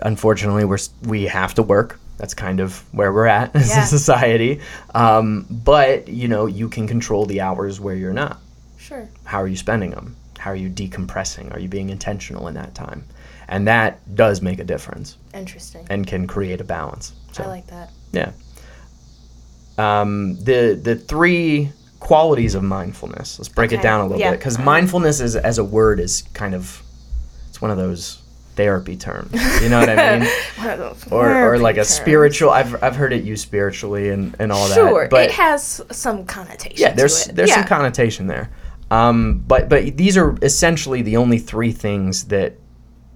unfortunately, 0.00 0.64
we're 0.64 0.78
we 1.06 1.24
have 1.24 1.54
to 1.54 1.62
work. 1.64 1.98
That's 2.18 2.34
kind 2.34 2.60
of 2.60 2.78
where 2.94 3.12
we're 3.12 3.26
at 3.26 3.54
as 3.56 3.70
Yeah. 3.70 3.82
a 3.82 3.86
society. 3.86 4.60
Um, 4.94 5.46
but 5.50 6.06
you 6.08 6.28
know, 6.28 6.46
you 6.46 6.68
can 6.68 6.86
control 6.86 7.26
the 7.26 7.40
hours 7.40 7.80
where 7.80 7.96
you're 7.96 8.12
not. 8.12 8.38
Sure. 8.76 9.08
How 9.24 9.42
are 9.42 9.48
you 9.48 9.56
spending 9.56 9.90
them? 9.90 10.14
How 10.38 10.52
are 10.52 10.56
you 10.56 10.70
decompressing? 10.70 11.52
Are 11.52 11.58
you 11.58 11.68
being 11.68 11.90
intentional 11.90 12.46
in 12.46 12.54
that 12.54 12.76
time? 12.76 13.04
And 13.48 13.66
that 13.66 13.98
does 14.14 14.40
make 14.40 14.60
a 14.60 14.64
difference 14.64 15.16
Interesting. 15.34 15.84
and 15.90 16.06
can 16.06 16.28
create 16.28 16.60
a 16.60 16.64
balance. 16.64 17.12
So. 17.32 17.42
I 17.42 17.46
like 17.48 17.66
that. 17.68 17.90
Yeah. 18.12 18.30
Um, 19.78 20.36
the 20.44 20.78
the 20.80 20.96
three 20.96 21.70
qualities 22.00 22.54
of 22.54 22.62
mindfulness. 22.62 23.38
Let's 23.38 23.48
break 23.48 23.72
it 23.72 23.82
down 23.82 24.00
a 24.00 24.04
little 24.04 24.18
yeah. 24.20 24.30
bit 24.30 24.40
because 24.40 24.58
mindfulness 24.58 25.20
is 25.20 25.36
as 25.36 25.58
a 25.58 25.64
word 25.64 26.00
is 26.00 26.22
kind 26.34 26.54
of 26.54 26.82
it's 27.48 27.60
one 27.60 27.70
of 27.70 27.76
those 27.76 28.22
therapy 28.54 28.96
terms. 28.96 29.32
You 29.62 29.68
know 29.68 29.78
what 29.80 29.88
I 29.88 30.18
mean? 30.18 30.28
One 30.56 30.70
of 30.70 30.78
those 30.78 31.12
or 31.12 31.54
or 31.54 31.58
like 31.58 31.76
a 31.76 31.80
terms. 31.80 31.88
spiritual. 31.88 32.50
I've 32.50 32.82
I've 32.82 32.96
heard 32.96 33.12
it 33.12 33.24
used 33.24 33.42
spiritually 33.42 34.10
and 34.10 34.34
and 34.38 34.52
all 34.52 34.68
Sure, 34.68 35.02
that. 35.02 35.10
But 35.10 35.24
it 35.26 35.32
has 35.32 35.80
some 35.90 36.24
connotation. 36.26 36.76
yeah, 36.78 36.92
there's 36.92 37.24
to 37.24 37.30
it. 37.30 37.36
there's 37.36 37.50
yeah. 37.50 37.56
some 37.56 37.64
connotation 37.66 38.26
there. 38.26 38.50
Um, 38.90 39.44
but 39.46 39.68
but 39.68 39.96
these 39.96 40.16
are 40.16 40.36
essentially 40.42 41.02
the 41.02 41.16
only 41.16 41.38
three 41.38 41.72
things 41.72 42.24
that 42.26 42.54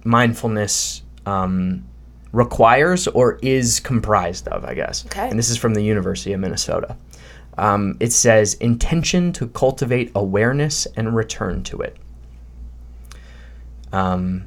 mindfulness 0.03 1.01
um, 1.25 1.83
requires 2.31 3.07
or 3.07 3.39
is 3.41 3.79
comprised 3.79 4.47
of, 4.49 4.65
I 4.65 4.73
guess. 4.73 5.05
Okay. 5.05 5.29
And 5.29 5.39
this 5.39 5.49
is 5.49 5.57
from 5.57 5.73
the 5.73 5.83
University 5.83 6.33
of 6.33 6.39
Minnesota. 6.39 6.97
Um, 7.57 7.97
it 7.99 8.11
says 8.11 8.55
intention 8.55 9.31
to 9.33 9.47
cultivate 9.47 10.11
awareness 10.15 10.87
and 10.95 11.15
return 11.15 11.63
to 11.63 11.81
it. 11.81 11.97
Um, 13.91 14.45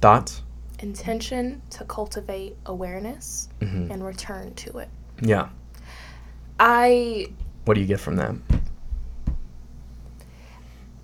thoughts? 0.00 0.42
intention 0.80 1.60
to 1.70 1.84
cultivate 1.86 2.56
awareness 2.66 3.48
Mm-hmm. 3.60 3.90
and 3.90 4.06
return 4.06 4.54
to 4.54 4.78
it. 4.78 4.88
Yeah. 5.20 5.48
I 6.60 7.26
What 7.64 7.74
do 7.74 7.80
you 7.80 7.86
get 7.88 7.98
from 7.98 8.14
that? 8.16 8.36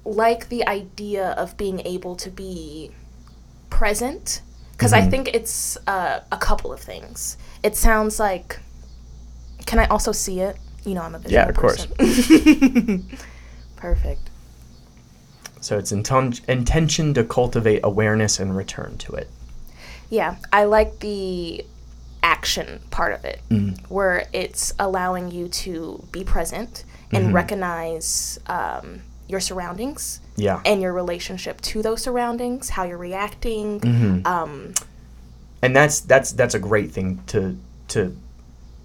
like 0.05 0.49
the 0.49 0.67
idea 0.69 1.31
of 1.31 1.57
being 1.57 1.81
able 1.81 2.15
to 2.17 2.31
be 2.31 2.91
present 3.71 4.43
because 4.73 4.93
Mm-hmm. 4.93 5.07
I 5.07 5.11
think 5.11 5.29
it's 5.35 5.77
uh, 5.87 6.21
a 6.31 6.37
couple 6.37 6.73
of 6.73 6.81
things. 6.81 7.37
It 7.63 7.77
sounds 7.77 8.19
like. 8.21 8.61
Can 9.67 9.79
I 9.79 9.87
also 9.87 10.13
see 10.13 10.41
it? 10.41 10.57
You 10.85 10.95
know, 10.95 11.03
I'm 11.03 11.15
a 11.15 11.19
visual 11.19 11.33
Yeah, 11.43 11.49
of 11.49 11.57
course. 11.57 11.87
person. 11.87 13.05
Perfect. 13.77 14.31
So 15.61 15.79
it's 15.79 15.93
inton- 15.93 16.35
intention 16.47 17.15
to 17.15 17.25
cultivate 17.25 17.81
awareness 17.83 18.39
and 18.39 18.55
return 18.57 18.99
to 18.99 19.13
it. 19.15 19.29
Yeah, 20.11 20.37
I 20.53 20.65
like 20.65 21.01
the 21.01 21.65
action 22.23 22.81
part 22.91 23.15
of 23.15 23.25
it, 23.25 23.41
Mm. 23.51 23.79
where 23.91 24.27
it's 24.33 24.73
allowing 24.79 25.31
you 25.31 25.49
to 25.49 26.05
be 26.13 26.23
present 26.25 26.85
and 27.13 27.27
Mm-hmm. 27.27 27.35
recognize 27.35 28.39
um, 28.47 29.03
your 29.29 29.41
surroundings 29.41 30.21
Yeah. 30.37 30.61
and 30.67 30.83
your 30.83 30.93
relationship 30.93 31.61
to 31.63 31.81
those 31.83 32.03
surroundings, 32.03 32.71
how 32.71 32.85
you're 32.85 32.99
reacting. 32.99 33.81
Mm-hmm. 33.81 34.27
Um, 34.27 34.75
and 35.63 35.75
that's 35.75 36.01
that's 36.01 36.33
that's 36.33 36.55
a 36.55 36.59
great 36.59 36.93
thing 36.93 37.23
to 37.29 37.57
to 37.89 38.15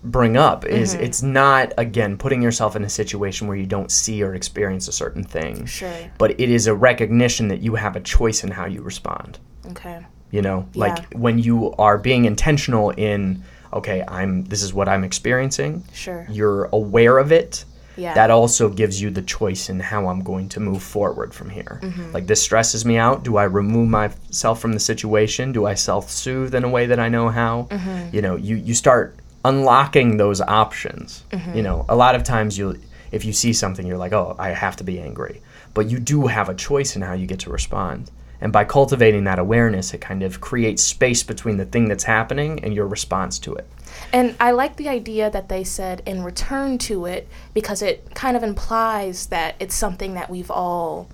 bring 0.04 0.38
up 0.38 0.66
is 0.66 0.94
Mm-hmm. 0.94 1.04
it's 1.04 1.22
not 1.22 1.74
again 1.78 2.18
putting 2.18 2.42
yourself 2.42 2.76
in 2.76 2.84
a 2.86 2.90
situation 2.90 3.48
where 3.48 3.58
you 3.58 3.66
don't 3.66 3.92
see 3.92 4.24
or 4.24 4.34
experience 4.34 4.88
a 4.88 4.94
certain 4.94 5.24
thing 5.24 5.66
sure. 5.66 5.92
but 6.18 6.32
it 6.40 6.50
is 6.50 6.68
a 6.68 6.74
recognition 6.74 7.50
that 7.50 7.60
you 7.62 7.76
have 7.76 7.96
a 7.98 8.00
choice 8.00 8.44
in 8.46 8.52
how 8.52 8.66
you 8.66 8.82
respond 8.82 9.40
Okay. 9.72 10.00
you 10.32 10.42
know 10.42 10.68
like 10.74 11.14
when 11.14 11.38
you 11.38 11.74
are 11.74 11.98
being 11.98 12.24
intentional 12.26 12.92
in 12.92 13.44
okay 13.74 14.04
i'm 14.08 14.46
this 14.46 14.64
is 14.64 14.74
what 14.74 14.88
i'm 14.88 15.04
experiencing 15.04 15.84
Sure. 15.94 16.26
you're 16.30 16.66
aware 16.72 17.18
of 17.18 17.34
it 17.34 17.66
Yeah. 17.98 18.14
that 18.14 18.32
also 18.32 18.70
gives 18.70 19.02
you 19.02 19.10
the 19.12 19.22
choice 19.24 19.70
in 19.70 19.82
how 19.82 20.08
I'm 20.08 20.24
going 20.24 20.48
to 20.56 20.60
move 20.62 20.82
forward 20.82 21.34
from 21.34 21.50
here. 21.50 21.80
Mm-hmm. 21.84 22.14
Like 22.14 22.28
this 22.28 22.42
stresses 22.42 22.86
me 22.86 22.96
out. 22.98 23.24
Do 23.26 23.36
I 23.36 23.44
remove 23.44 23.90
myself 23.90 24.62
from 24.62 24.72
the 24.72 24.80
situation? 24.80 25.52
Do 25.52 25.66
I 25.66 25.76
self-soothe 25.76 26.56
in 26.56 26.64
a 26.64 26.70
way 26.70 26.86
that 26.88 27.00
I 27.00 27.10
know 27.10 27.28
how? 27.28 27.68
Mm-hmm. 27.70 28.16
You 28.16 28.22
know, 28.22 28.36
you 28.38 28.56
you 28.56 28.74
start 28.74 29.18
unlocking 29.46 30.18
those 30.18 30.42
options. 30.42 31.24
Mm-hmm. 31.32 31.56
You 31.58 31.64
know, 31.64 31.86
a 31.90 31.96
lot 31.96 32.16
of 32.16 32.24
times 32.24 32.58
you 32.58 32.80
if 33.12 33.26
you 33.26 33.34
see 33.34 33.54
something 33.54 33.86
you're 33.88 33.98
like, 33.98 34.14
"Oh, 34.14 34.36
I 34.38 34.50
have 34.50 34.76
to 34.78 34.84
be 34.84 35.00
angry." 35.00 35.42
But 35.74 35.90
you 35.90 36.00
do 36.00 36.28
have 36.28 36.50
a 36.50 36.54
choice 36.56 36.96
in 36.96 37.02
how 37.02 37.14
you 37.14 37.26
get 37.28 37.40
to 37.42 37.50
respond. 37.50 38.12
And 38.42 38.54
by 38.54 38.64
cultivating 38.64 39.26
that 39.26 39.38
awareness, 39.38 39.94
it 39.94 40.00
kind 40.02 40.24
of 40.24 40.40
creates 40.42 40.82
space 40.82 41.24
between 41.24 41.58
the 41.58 41.66
thing 41.66 41.90
that's 41.90 42.06
happening 42.06 42.64
and 42.64 42.74
your 42.74 42.88
response 42.88 43.38
to 43.40 43.54
it. 43.54 43.68
And 44.14 44.36
I 44.40 44.52
like 44.52 44.78
the 44.78 44.88
idea 44.88 45.30
that 45.30 45.50
they 45.50 45.64
said 45.64 46.02
in 46.06 46.24
return 46.24 46.78
to 46.80 47.06
it 47.06 47.28
because 47.54 47.82
it 47.82 48.16
kind 48.16 48.38
of 48.38 48.44
implies 48.44 49.28
that 49.28 49.56
it's 49.60 49.76
something 49.76 50.14
that 50.16 50.30
we've 50.30 50.52
all 50.52 51.08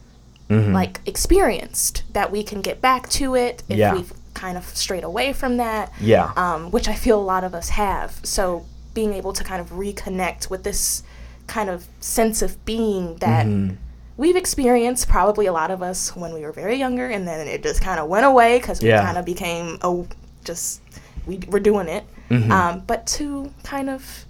Mm-hmm. 0.48 0.74
like 0.74 1.00
experienced 1.08 2.04
that 2.14 2.32
we 2.32 2.44
can 2.44 2.62
get 2.62 2.80
back 2.80 3.10
to 3.10 3.34
it 3.34 3.64
if 3.68 3.78
Yeah. 3.80 3.96
we've 3.96 4.14
kind 4.36 4.58
of 4.58 4.66
strayed 4.78 5.04
away 5.04 5.34
from 5.34 5.58
that. 5.58 5.92
Yeah. 6.00 6.32
Um, 6.36 6.70
which 6.70 6.88
I 6.88 6.94
feel 6.94 7.20
a 7.20 7.24
lot 7.34 7.44
of 7.44 7.56
us 7.56 7.70
have. 7.70 8.20
So 8.24 8.66
being 8.94 9.14
able 9.14 9.34
to 9.34 9.44
kind 9.44 9.60
of 9.60 9.72
reconnect 9.72 10.50
with 10.52 10.64
this 10.64 11.02
kind 11.48 11.70
of 11.70 11.88
sense 12.00 12.42
of 12.44 12.64
being 12.66 13.16
that 13.18 13.46
Mm-hmm. 13.48 13.76
we've 14.18 14.36
experienced 14.36 15.08
probably 15.10 15.46
a 15.48 15.52
lot 15.54 15.70
of 15.72 15.82
us 15.82 16.16
when 16.16 16.34
we 16.34 16.42
were 16.42 16.52
very 16.54 16.76
younger 16.76 17.08
and 17.08 17.28
then 17.28 17.48
it 17.48 17.62
just 17.64 17.82
kind 17.82 18.00
of 18.00 18.08
went 18.08 18.26
away 18.26 18.58
because 18.60 18.82
we 18.82 18.90
Yeah. 18.90 19.04
kind 19.04 19.18
of 19.18 19.26
became 19.26 19.78
oh 19.82 20.08
just 20.44 20.82
we 21.28 21.40
were 21.50 21.60
doing 21.60 21.88
it 21.88 22.04
Mm-hmm. 22.30 22.52
um, 22.52 22.84
but 22.88 23.06
to 23.18 23.52
kind 23.64 23.90
of 23.90 24.26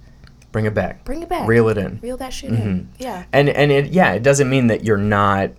Bring 0.52 0.66
it 0.66 0.74
back. 0.74 1.04
bring 1.04 1.22
it 1.22 1.28
back 1.28 1.46
Reel 1.48 1.68
it 1.68 1.78
in. 1.78 1.98
reel 2.02 2.16
that 2.18 2.32
shit 2.32 2.50
Mm-hmm. 2.50 2.62
in 2.68 2.88
yeah 2.98 3.24
And 3.32 3.48
and 3.48 3.70
it 3.72 3.86
yeah, 3.92 4.12
it 4.12 4.22
doesn't 4.22 4.50
mean 4.50 4.66
that 4.66 4.84
you're 4.84 4.96
not 4.98 5.50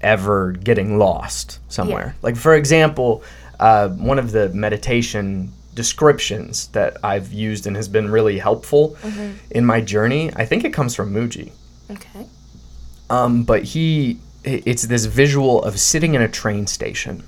ever 0.00 0.52
getting 0.52 0.98
lost 0.98 1.58
somewhere. 1.68 2.14
Like 2.22 2.36
for 2.36 2.54
example, 2.54 3.22
uh, 3.60 3.88
one 3.88 4.18
of 4.18 4.32
the 4.32 4.48
meditation 4.50 5.52
descriptions 5.74 6.68
that 6.68 6.96
I've 7.04 7.32
used 7.32 7.66
and 7.66 7.76
has 7.76 7.88
been 7.88 8.10
really 8.10 8.38
helpful 8.38 8.96
in 9.50 9.64
my 9.66 9.80
journey, 9.80 10.30
I 10.34 10.44
think 10.46 10.64
it 10.64 10.72
comes 10.72 10.94
from 10.94 11.12
Mooji. 11.12 11.50
okay 11.90 12.26
Um, 13.10 13.44
but 13.44 13.62
he, 13.62 14.18
it's 14.42 14.86
this 14.86 15.04
visual 15.04 15.62
of 15.62 15.78
sitting 15.78 16.14
in 16.14 16.22
a 16.22 16.28
train 16.28 16.66
station 16.66 17.22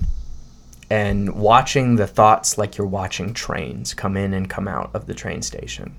and 0.91 1.35
watching 1.35 1.95
the 1.97 2.07
thoughts 2.07 2.57
like 2.57 2.75
you're 2.75 2.87
watching 2.87 3.31
trains 3.33 3.93
come 3.93 4.17
in 4.17 4.33
and 4.33 4.49
come 4.49 4.67
out 4.67 4.89
of 4.95 5.05
the 5.05 5.13
train 5.13 5.41
station. 5.43 5.93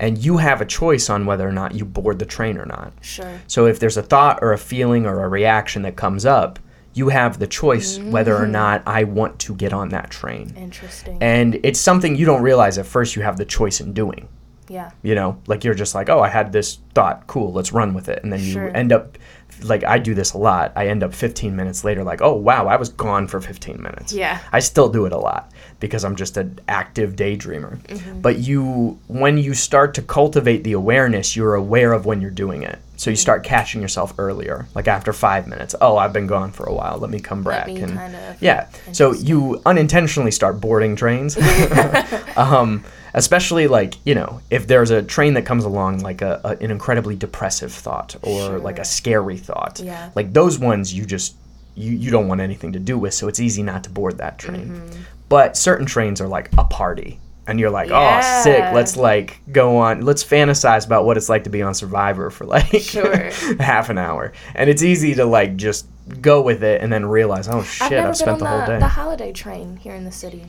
And 0.00 0.18
you 0.18 0.36
have 0.36 0.60
a 0.60 0.66
choice 0.66 1.08
on 1.08 1.24
whether 1.24 1.48
or 1.48 1.52
not 1.52 1.74
you 1.74 1.86
board 1.86 2.18
the 2.18 2.26
train 2.26 2.58
or 2.58 2.66
not. 2.66 2.92
sure 3.00 3.40
So 3.46 3.64
if 3.64 3.78
there's 3.80 3.96
a 3.96 4.02
thought 4.02 4.40
or 4.42 4.52
a 4.52 4.58
feeling 4.58 5.06
or 5.06 5.24
a 5.24 5.28
reaction 5.28 5.80
that 5.82 5.96
comes 5.96 6.26
up, 6.26 6.58
you 6.94 7.08
have 7.08 7.38
the 7.38 7.46
choice 7.46 7.98
whether 7.98 8.34
or 8.34 8.42
mm-hmm. 8.42 8.52
not 8.52 8.82
I 8.86 9.04
want 9.04 9.38
to 9.40 9.54
get 9.54 9.72
on 9.72 9.90
that 9.90 10.10
train. 10.10 10.54
interesting. 10.56 11.18
And 11.20 11.60
it's 11.62 11.80
something 11.80 12.16
you 12.16 12.24
don't 12.24 12.42
realize 12.42 12.78
at 12.78 12.86
first 12.86 13.16
you 13.16 13.22
have 13.22 13.36
the 13.36 13.44
choice 13.44 13.80
in 13.80 13.92
doing. 13.92 14.28
Yeah. 14.68 14.92
You 15.02 15.14
know 15.14 15.42
like 15.46 15.62
you're 15.62 15.74
just 15.74 15.94
like 15.94 16.08
oh 16.08 16.20
i 16.20 16.28
had 16.28 16.52
this 16.52 16.78
thought. 16.94 17.26
Cool 17.26 17.52
let's 17.52 17.72
run 17.72 17.94
with 17.94 18.08
it. 18.08 18.22
And 18.22 18.32
then 18.32 18.40
you 18.40 18.60
end 18.60 18.92
up 18.92 19.18
like 19.62 19.84
i 19.84 19.98
do 19.98 20.14
this 20.14 20.32
a 20.32 20.38
lot. 20.38 20.72
I 20.76 20.88
end 20.88 21.02
up 21.02 21.14
15 21.14 21.54
minutes 21.54 21.84
later 21.84 22.02
like 22.04 22.20
oh 22.22 22.34
wow 22.34 22.66
i 22.66 22.76
was 22.76 22.88
gone 22.88 23.26
for 23.28 23.40
15 23.40 23.80
minutes. 23.82 24.12
Yeah. 24.12 24.40
i 24.52 24.58
still 24.60 24.88
do 24.88 25.06
it 25.06 25.12
a 25.12 25.18
lot 25.18 25.50
because 25.80 26.04
i'm 26.04 26.16
just 26.16 26.36
an 26.36 26.58
active 26.68 27.14
daydreamer. 27.16 27.78
Mm-hmm. 27.84 28.20
but 28.20 28.38
you 28.38 28.98
when 29.08 29.38
you 29.38 29.54
start 29.54 29.94
to 29.94 30.02
cultivate 30.02 30.64
the 30.64 30.72
awareness 30.72 31.36
you're 31.36 31.54
aware 31.54 31.92
of 31.92 32.06
when 32.06 32.20
you're 32.20 32.30
doing 32.30 32.62
it. 32.62 32.78
So 32.96 33.10
you 33.10 33.16
start 33.16 33.42
catching 33.44 33.82
yourself 33.82 34.14
earlier 34.18 34.66
like 34.74 34.88
after 34.88 35.12
five 35.12 35.46
minutes 35.48 35.74
oh 35.80 35.96
i've 35.96 36.12
been 36.12 36.26
gone 36.26 36.52
for 36.52 36.64
a 36.66 36.72
while 36.72 36.98
let 36.98 37.10
me 37.10 37.20
come 37.20 37.42
back 37.42 37.66
me 37.66 37.80
and 37.82 37.92
kinda- 37.98 38.36
yeah. 38.40 38.68
So 38.92 39.12
you 39.12 39.60
unintentionally 39.66 40.30
start 40.30 40.60
boarding 40.60 40.96
trains. 40.96 41.36
Um, 42.36 42.84
especially 43.14 43.66
like 43.68 43.94
you 44.04 44.14
know 44.14 44.40
if 44.50 44.66
there's 44.66 44.90
a 44.90 45.02
train 45.02 45.34
that 45.34 45.46
comes 45.46 45.64
along 45.64 46.00
like 46.00 46.20
a, 46.22 46.40
a 46.44 46.48
an 46.64 46.70
incredibly 46.70 47.14
depressive 47.16 47.72
thought 47.72 48.16
or 48.22 48.58
like 48.58 48.78
a 48.78 48.84
scary 48.84 49.38
thought 49.38 49.80
Yeah. 49.80 50.10
like 50.14 50.32
those 50.32 50.58
ones 50.58 50.92
you 50.92 51.04
just 51.06 51.36
you, 51.76 51.92
you 51.92 52.10
don't 52.10 52.28
want 52.28 52.40
anything 52.40 52.72
to 52.72 52.78
do 52.78 52.98
with 52.98 53.14
so 53.14 53.26
it's 53.28 53.40
easy 53.40 53.62
not 53.62 53.84
to 53.84 53.90
board 53.90 54.18
that 54.18 54.38
train 54.38 54.68
Mm-hmm. 54.68 55.00
but 55.28 55.56
certain 55.56 55.86
trains 55.86 56.20
are 56.20 56.28
like 56.28 56.50
a 56.58 56.64
party 56.64 57.18
and 57.46 57.60
you're 57.60 57.70
like 57.70 57.88
Yeah. 57.90 58.20
oh 58.22 58.42
sick 58.42 58.60
let's 58.74 58.96
like 58.96 59.40
go 59.52 59.76
on 59.78 60.02
let's 60.02 60.24
fantasize 60.24 60.84
about 60.86 61.04
what 61.04 61.16
it's 61.16 61.28
like 61.28 61.44
to 61.44 61.50
be 61.50 61.62
on 61.62 61.74
survivor 61.74 62.30
for 62.30 62.44
like 62.46 62.66
Sure. 62.80 63.30
half 63.60 63.90
an 63.90 63.98
hour 63.98 64.32
and 64.54 64.68
it's 64.70 64.82
easy 64.82 65.14
to 65.14 65.24
like 65.24 65.56
just 65.56 65.86
go 66.20 66.42
with 66.42 66.62
it 66.64 66.80
and 66.82 66.92
then 66.92 67.04
realize 67.06 67.48
oh 67.48 67.62
shit 67.62 67.92
I've 67.92 68.06
i've 68.10 68.16
spent 68.16 68.34
on 68.34 68.38
the 68.40 68.46
whole 68.48 68.66
day 68.66 68.78
the 68.78 68.88
holiday 68.88 69.32
train 69.32 69.76
here 69.76 69.94
in 69.94 70.04
the 70.04 70.12
city. 70.12 70.46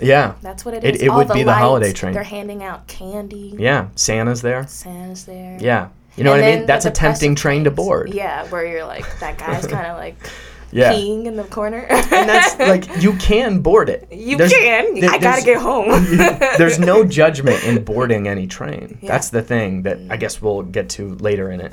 Yeah 0.00 0.34
That's 0.42 0.64
what 0.64 0.74
it 0.74 0.84
It- 0.84 0.96
is. 0.96 1.02
it 1.02 1.08
All 1.08 1.18
would 1.18 1.28
be 1.28 1.40
the 1.42 1.46
lights, 1.46 1.58
holiday 1.60 1.92
train. 1.92 2.12
They're 2.14 2.22
handing 2.22 2.62
out 2.62 2.86
candy. 2.86 3.54
yeah 3.58 3.88
santa's 3.94 4.42
there 4.42 4.66
Santa's 4.66 5.24
there. 5.24 5.58
Yeah. 5.60 5.88
You 6.16 6.22
know 6.24 6.32
And 6.34 6.42
what 6.42 6.48
I 6.52 6.56
mean? 6.58 6.66
That's 6.66 6.84
a 6.86 6.90
tempting 6.92 7.34
train 7.34 7.64
to 7.64 7.70
board. 7.72 8.14
Yeah, 8.14 8.46
where 8.48 8.64
you're 8.66 8.84
like 8.84 9.04
that 9.20 9.36
guy's 9.38 9.66
kind 9.76 9.86
of 9.86 9.96
like 9.96 10.16
Yeah. 10.70 10.92
peeing 10.92 11.26
in 11.26 11.34
the 11.36 11.42
corner. 11.44 11.86
And 11.90 12.28
that's 12.28 12.56
like 12.58 13.02
you 13.02 13.14
can 13.14 13.60
board 13.60 13.88
it. 13.88 14.06
you 14.12 14.36
There's- 14.36 14.52
can. 14.52 15.00
there- 15.00 15.10
I 15.10 15.18
gotta 15.18 15.42
get 15.42 15.58
home. 15.60 15.88
There's 16.58 16.78
no 16.78 17.04
judgment 17.04 17.64
in 17.64 17.82
boarding 17.84 18.28
any 18.28 18.46
train. 18.46 18.98
Yeah. 19.02 19.10
That's 19.10 19.30
the 19.30 19.42
thing 19.42 19.82
that 19.82 19.98
I 20.08 20.16
guess 20.16 20.40
we'll 20.40 20.62
get 20.62 20.88
to 20.90 21.14
later 21.16 21.50
in 21.50 21.60
it. 21.60 21.72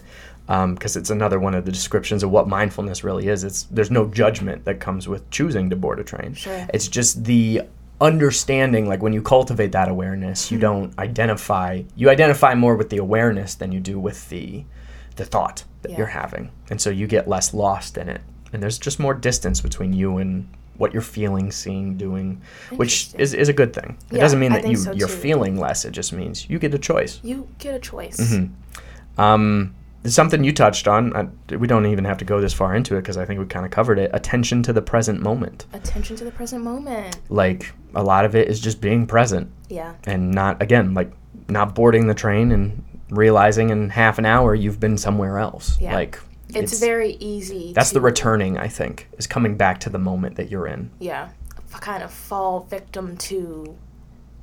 Um, 0.49 0.73
because 0.73 0.97
it's 0.97 1.11
another 1.11 1.39
one 1.39 1.53
of 1.53 1.63
the 1.65 1.71
descriptions 1.71 2.23
of 2.23 2.31
what 2.31 2.47
mindfulness 2.47 3.03
really 3.03 3.27
is. 3.27 3.43
It's 3.43 3.63
there's 3.71 3.91
no 3.91 4.07
judgment 4.07 4.65
that 4.65 4.79
comes 4.79 5.07
with 5.07 5.29
choosing 5.29 5.69
to 5.69 5.75
board 5.75 5.99
a 5.99 6.03
train. 6.03 6.33
Sure. 6.33 6.65
It's 6.73 6.87
just 6.89 7.23
the 7.23 7.61
understanding. 8.01 8.87
Like 8.89 9.01
when 9.01 9.13
you 9.13 9.21
cultivate 9.21 9.71
that 9.71 9.87
awareness, 9.87 10.49
Hmm. 10.49 10.55
you 10.55 10.59
don't 10.61 10.99
identify. 10.99 11.83
You 11.95 12.09
identify 12.09 12.55
more 12.55 12.75
with 12.75 12.89
the 12.89 12.97
awareness 12.97 13.55
than 13.55 13.71
you 13.71 13.79
do 13.79 13.99
with 13.99 14.27
the 14.29 14.65
the 15.17 15.25
thought 15.25 15.63
that 15.81 15.91
Yeah. 15.91 15.97
you're 15.99 16.07
having, 16.07 16.49
and 16.69 16.79
so 16.81 16.89
you 16.89 17.05
get 17.05 17.27
less 17.27 17.53
lost 17.53 17.97
in 17.97 18.07
it. 18.09 18.21
And 18.53 18.61
there's 18.63 18.79
just 18.79 18.99
more 18.99 19.13
distance 19.13 19.61
between 19.61 19.93
you 19.93 20.17
and 20.17 20.47
what 20.77 20.93
you're 20.93 21.01
feeling, 21.01 21.51
seeing, 21.51 21.95
doing, 21.97 22.41
which 22.75 23.09
is, 23.17 23.33
is 23.33 23.49
a 23.49 23.53
good 23.53 23.71
thing. 23.73 23.97
It 24.09 24.15
Yeah, 24.15 24.21
doesn't 24.21 24.39
mean 24.39 24.51
that 24.53 24.65
you 24.67 24.77
so 24.77 24.93
you're 24.93 25.07
feeling 25.09 25.59
less. 25.59 25.85
It 25.85 25.91
just 25.91 26.11
means 26.13 26.49
you 26.49 26.57
get 26.59 26.73
a 26.73 26.79
choice. 26.79 27.19
you 27.23 27.47
get 27.59 27.75
a 27.75 27.79
choice. 27.79 28.17
Mm-hmm. 28.19 29.21
Um, 29.21 29.73
something 30.05 30.43
you 30.43 30.51
touched 30.53 30.87
on. 30.87 31.15
I, 31.15 31.55
we 31.55 31.67
don't 31.67 31.85
even 31.85 32.05
have 32.05 32.17
to 32.19 32.25
go 32.25 32.41
this 32.41 32.53
far 32.53 32.75
into 32.75 32.95
it 32.95 33.01
because 33.01 33.17
I 33.17 33.25
think 33.25 33.39
we 33.39 33.45
kind 33.45 33.65
of 33.65 33.71
covered 33.71 33.99
it. 33.99 34.09
Attention 34.13 34.63
to 34.63 34.73
the 34.73 34.81
present 34.81 35.21
moment. 35.21 35.65
Attention 35.73 36.15
to 36.17 36.23
the 36.23 36.31
present 36.31 36.63
moment. 36.63 37.19
Like 37.29 37.73
a 37.93 38.03
lot 38.03 38.25
of 38.25 38.35
it 38.35 38.47
is 38.47 38.59
just 38.59 38.81
being 38.81 39.05
present 39.05 39.51
Yeah. 39.69 39.93
and 40.05 40.31
not 40.31 40.61
again 40.61 40.93
like 40.93 41.11
not 41.49 41.75
boarding 41.75 42.07
the 42.07 42.13
train 42.13 42.51
and 42.51 42.83
realizing 43.09 43.69
in 43.69 43.89
half 43.89 44.17
an 44.17 44.25
hour 44.25 44.55
you've 44.55 44.79
been 44.79 44.97
somewhere 44.97 45.37
else. 45.37 45.77
Yeah. 45.81 45.93
Like 45.93 46.19
It's, 46.49 46.79
very 46.79 47.13
easy. 47.19 47.73
that's 47.73 47.91
the 47.91 48.01
returning. 48.01 48.57
I 48.57 48.67
think 48.69 49.07
is 49.17 49.27
coming 49.27 49.55
back 49.57 49.79
to 49.81 49.89
the 49.89 49.99
moment 49.99 50.35
that 50.37 50.49
you're 50.49 50.67
in. 50.67 50.89
Yeah, 50.99 51.29
kind 51.79 52.03
of 52.03 52.11
fall 52.11 52.61
victim 52.69 53.17
to 53.17 53.77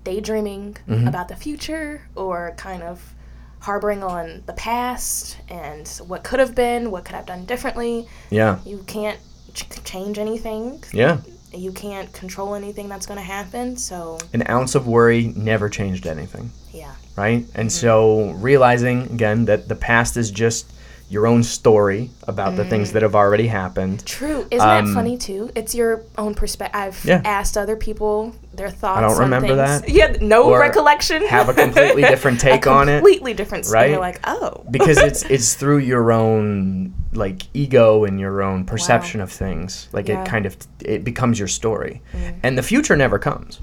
daydreaming 0.05 0.77
Mm-hmm. 0.88 1.07
about 1.09 1.29
the 1.29 1.37
future 1.37 2.03
or 2.14 2.55
kind 2.57 2.83
of 2.83 3.14
harboring 3.61 4.03
on 4.03 4.42
the 4.47 4.53
past 4.53 5.37
and 5.49 5.87
what 6.07 6.23
could 6.25 6.40
have 6.40 6.55
been, 6.55 6.90
what 6.90 7.05
could 7.05 7.14
have 7.14 7.27
done 7.27 7.44
differently. 7.44 8.07
Yeah. 8.31 8.59
You 8.64 8.85
can't 8.87 9.18
ch- 9.55 9.66
change 9.85 10.18
anything. 10.18 10.83
Yeah. 10.92 11.18
You 11.53 11.73
can't 11.73 12.12
control 12.12 12.55
anything 12.55 12.88
that's 12.88 13.07
going 13.07 13.18
to 13.18 13.25
happen. 13.25 13.77
So, 13.77 14.18
An 14.33 14.49
ounce 14.49 14.75
of 14.75 14.87
worry 14.87 15.33
never 15.35 15.68
changed 15.68 16.07
anything. 16.07 16.51
yeah. 16.73 16.94
right? 17.16 17.47
And 17.55 17.68
Mm-hmm. 17.68 17.87
so 17.87 18.31
realizing 18.33 19.03
again 19.12 19.47
that 19.47 19.68
the 19.68 19.75
past 19.75 20.16
is 20.16 20.31
just 20.31 20.71
your 21.11 21.27
own 21.27 21.42
story 21.42 22.11
about 22.27 22.57
the 22.57 22.64
things 22.66 22.92
that 22.92 23.01
have 23.03 23.14
already 23.14 23.47
happened. 23.47 24.05
True. 24.05 24.47
Isn't 24.51 24.68
Um, 24.68 24.87
that 24.88 24.94
funny 24.94 25.16
too? 25.16 25.51
It's 25.55 25.75
your 25.75 26.03
own 26.18 26.35
perspective. 26.35 26.79
I've 26.79 27.03
Yeah. 27.05 27.23
asked 27.25 27.57
other 27.57 27.77
people 27.77 28.35
their 28.53 28.68
thoughts. 28.68 28.99
I 28.99 29.01
don't 29.03 29.12
on 29.12 29.18
remember 29.21 29.57
things. 29.57 29.81
that. 29.83 29.88
Yeah, 29.88 30.16
no 30.21 30.55
recollection. 30.55 31.27
have 31.27 31.49
a 31.49 31.55
completely 31.55 32.03
different 32.12 32.40
take 32.40 32.66
on 32.66 32.88
it, 32.90 32.99
Completely 32.99 33.33
different. 33.33 33.64
Right. 33.66 33.73
right? 33.73 33.90
You're 33.90 34.01
like, 34.01 34.21
oh. 34.25 34.64
because 34.71 34.99
it's 34.99 35.23
it's 35.31 35.55
through 35.55 35.79
your 35.79 36.12
own 36.12 36.92
like 37.14 37.42
ego 37.55 38.05
and 38.05 38.21
your 38.21 38.42
own 38.42 38.64
perception 38.64 39.23
of 39.23 39.33
things. 39.33 39.88
Like 39.92 40.09
Yeah. 40.09 40.23
it 40.23 40.29
kind 40.29 40.44
of 40.44 40.57
it 40.85 41.05
becomes 41.05 41.38
your 41.38 41.49
story. 41.49 42.03
And 42.42 42.59
the 42.59 42.62
future 42.62 42.97
never 42.97 43.18
comes. 43.18 43.59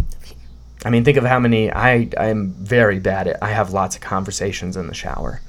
I 0.84 0.90
mean, 0.90 1.04
think 1.04 1.18
of 1.18 1.26
how 1.26 1.40
many 1.40 1.72
I 1.72 2.10
I'm 2.18 2.52
very 2.60 3.00
bad 3.00 3.28
at. 3.28 3.44
I 3.44 3.50
have 3.52 3.72
lots 3.72 3.96
of 3.96 4.02
conversations 4.02 4.78
in 4.78 4.88
the 4.88 4.94
shower. 4.96 5.42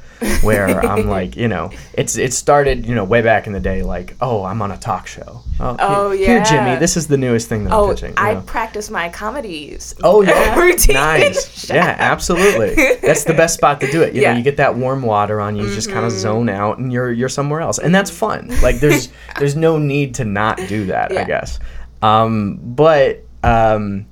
Where 0.43 0.81
I'm 0.85 1.07
like, 1.19 1.37
you 1.37 1.49
know, 1.49 1.71
it's 1.95 2.17
it 2.17 2.33
started, 2.33 2.87
you 2.87 2.95
know, 2.95 3.05
way 3.05 3.23
back 3.23 3.47
in 3.47 3.53
the 3.53 3.61
day, 3.61 3.83
like, 3.83 4.15
oh, 4.21 4.45
I'm 4.45 4.63
on 4.63 4.71
a 4.73 4.77
talk 4.77 5.07
show. 5.07 5.43
Oh, 5.61 5.77
Oh, 5.79 6.11
here, 6.11 6.27
here, 6.27 6.37
yeah. 6.39 6.45
Jimmy, 6.45 6.79
this 6.81 6.97
is 6.97 7.07
the 7.07 7.17
newest 7.17 7.49
thing 7.49 7.65
that 7.65 7.73
I'm 7.73 7.79
Oh, 7.81 7.89
pitching. 7.91 8.11
you 8.11 8.15
I 8.19 8.35
know. 8.35 8.41
practice 8.43 8.91
my 8.91 9.09
comedies. 9.09 9.95
Oh 10.03 10.23
yeah, 10.23 10.55
routine. 10.61 10.95
nice. 10.95 11.69
Yeah, 11.71 11.97
absolutely. 11.99 12.75
That's 13.03 13.25
the 13.25 13.35
best 13.35 13.55
spot 13.55 13.81
to 13.81 13.91
do 13.91 14.03
it. 14.03 14.15
You 14.15 14.23
Yeah. 14.23 14.29
Mm-hmm. 14.29 14.33
know, 14.35 14.39
you 14.39 14.45
get 14.45 14.57
that 14.59 14.75
warm 14.77 15.03
water 15.03 15.41
on 15.41 15.57
you, 15.57 15.67
you 15.67 15.75
just 15.75 15.91
kind 15.91 16.05
of 16.05 16.13
zone 16.13 16.49
out, 16.49 16.79
and 16.79 16.93
you're 16.93 17.13
you're 17.13 17.29
somewhere 17.29 17.61
else, 17.61 17.79
and 17.79 17.95
that's 17.95 18.11
fun. 18.11 18.49
Like 18.63 18.81
there's 18.81 19.09
there's 19.39 19.57
no 19.57 19.79
need 19.79 20.15
to 20.17 20.25
not 20.25 20.59
do 20.69 20.87
that. 20.87 21.17
I 21.17 21.25
guess. 21.25 21.59
Um, 22.03 22.59
but 22.63 23.25
um, 23.43 24.07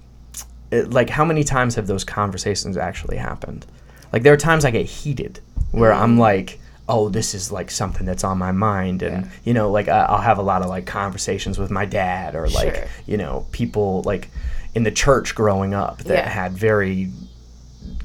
it- 0.71 0.91
like 0.91 1.11
how 1.11 1.25
many 1.25 1.45
times 1.45 1.75
have 1.75 1.87
those 1.87 2.05
conversations 2.05 2.77
actually 2.77 3.17
happened? 3.17 3.67
Like 4.13 4.23
there 4.23 4.33
are 4.33 4.37
times 4.39 4.65
I 4.65 4.71
get 4.71 4.87
heated 4.87 5.41
where 5.75 5.93
Mm-hmm. 5.93 6.03
I'm 6.03 6.19
like. 6.19 6.61
Oh, 6.87 7.09
this 7.09 7.33
is 7.33 7.51
like 7.51 7.71
something 7.71 8.05
that's 8.07 8.25
on 8.25 8.37
my 8.37 8.53
mind, 8.53 9.01
and 9.03 9.25
Yeah. 9.25 9.31
you 9.43 9.55
know, 9.55 9.71
like 9.71 9.89
I- 9.89 10.03
I'll 10.05 10.21
have 10.21 10.37
a 10.37 10.43
lot 10.43 10.61
of 10.61 10.69
like 10.69 10.85
conversations 10.85 11.59
with 11.59 11.71
my 11.71 11.87
dad, 11.87 12.35
or 12.35 12.47
like 12.47 12.75
Sure. 12.75 12.85
you 13.07 13.17
know, 13.17 13.47
people 13.53 14.03
like 14.05 14.29
in 14.75 14.83
the 14.83 14.91
church 14.91 15.35
growing 15.35 15.73
up 15.73 16.01
that 16.05 16.19
Yeah. 16.25 16.29
had 16.29 16.53
very 16.53 17.09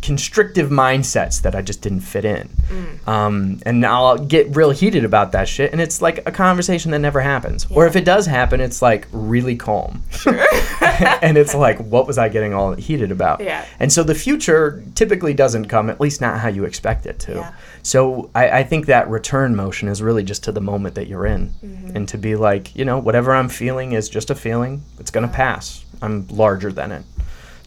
constrictive 0.01 0.69
mindsets 0.69 1.41
that 1.41 1.55
I 1.55 1.61
just 1.61 1.81
didn't 1.81 2.01
fit 2.01 2.25
in. 2.25 2.49
Mm. 2.69 3.07
Um, 3.07 3.59
and 3.65 3.85
I'll 3.85 4.17
get 4.17 4.55
real 4.55 4.71
heated 4.71 5.03
about 5.03 5.31
that 5.33 5.47
shit, 5.47 5.71
and 5.71 5.81
it's 5.81 6.01
like 6.01 6.19
a 6.27 6.31
conversation 6.31 6.91
that 6.91 6.99
never 6.99 7.21
happens. 7.21 7.67
Or 7.69 7.85
if 7.85 7.95
it 7.95 8.05
does 8.05 8.25
happen, 8.25 8.61
it's 8.61 8.81
like 8.81 9.07
really 9.11 9.55
calm. 9.55 10.03
and 11.21 11.37
it's 11.37 11.53
like, 11.53 11.79
what 11.79 12.07
was 12.07 12.17
I 12.17 12.29
getting 12.29 12.53
all 12.53 12.73
heated 12.73 13.11
about? 13.11 13.41
Yeah. 13.41 13.65
And 13.79 13.91
so 13.91 14.03
the 14.03 14.15
future 14.15 14.83
typically 14.95 15.33
doesn't 15.33 15.65
come, 15.65 15.89
at 15.89 15.99
least 15.99 16.21
not 16.21 16.39
how 16.39 16.49
you 16.49 16.65
expect 16.65 17.05
it 17.05 17.19
to. 17.19 17.33
Yeah. 17.33 17.53
So 17.83 18.29
I, 18.35 18.59
I 18.59 18.63
think 18.63 18.85
that 18.85 19.09
return 19.09 19.55
motion 19.55 19.87
is 19.87 20.01
really 20.01 20.23
just 20.23 20.43
to 20.45 20.51
the 20.51 20.61
moment 20.61 20.95
that 20.95 21.07
you're 21.07 21.25
in. 21.25 21.49
Mm-hmm. 21.63 21.95
And 21.95 22.07
to 22.09 22.17
be 22.17 22.35
like, 22.35 22.75
you 22.75 22.85
know, 22.85 22.99
whatever 22.99 23.33
I'm 23.33 23.49
feeling 23.49 23.93
is 23.93 24.09
just 24.09 24.29
a 24.29 24.35
feeling. 24.35 24.83
It's 24.99 25.11
going 25.11 25.27
to 25.27 25.33
pass. 25.33 25.83
I'm 26.01 26.27
larger 26.27 26.71
than 26.71 26.91
it. 26.91 27.03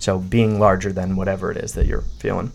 So 0.03 0.19
being 0.19 0.59
larger 0.59 0.93
than 0.93 1.15
whatever 1.15 1.53
it 1.53 1.57
is 1.59 1.75
that 1.75 1.87
you're 1.87 2.03
feeling. 2.19 2.51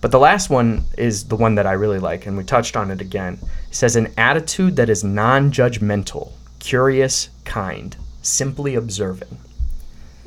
But 0.00 0.12
the 0.12 0.20
last 0.20 0.48
one 0.48 0.84
is 0.96 1.24
the 1.26 1.34
one 1.34 1.56
that 1.56 1.66
I 1.66 1.72
really 1.72 1.98
like, 1.98 2.24
and 2.24 2.36
we 2.36 2.44
touched 2.44 2.76
on 2.76 2.92
it 2.92 3.00
again. 3.00 3.36
It 3.68 3.74
says, 3.74 3.96
an 3.96 4.12
attitude 4.16 4.76
that 4.76 4.88
is 4.88 5.02
non 5.02 5.50
judgmental, 5.50 6.30
curious, 6.60 7.30
kind, 7.44 7.96
simply 8.22 8.76
observing. 8.76 9.38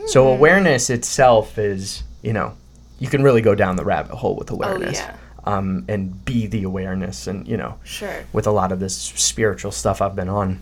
So 0.07 0.27
awareness 0.27 0.89
itself 0.89 1.57
is, 1.57 2.03
you 2.21 2.33
know, 2.33 2.57
you 2.99 3.07
can 3.07 3.23
really 3.23 3.41
go 3.41 3.55
down 3.55 3.77
the 3.77 3.85
rabbit 3.85 4.15
hole 4.15 4.35
with 4.35 4.51
awareness. 4.51 4.97
yeah. 4.97 5.15
Um, 5.45 5.85
and 5.87 6.25
be 6.25 6.47
the 6.47 6.63
awareness 6.63 7.27
and, 7.27 7.47
you 7.47 7.55
know, 7.55 7.75
Sure. 7.85 8.25
with 8.33 8.45
a 8.45 8.51
lot 8.51 8.73
of 8.73 8.81
this 8.81 8.93
spiritual 8.97 9.71
stuff 9.71 10.01
I've 10.01 10.17
been 10.17 10.27
on. 10.27 10.59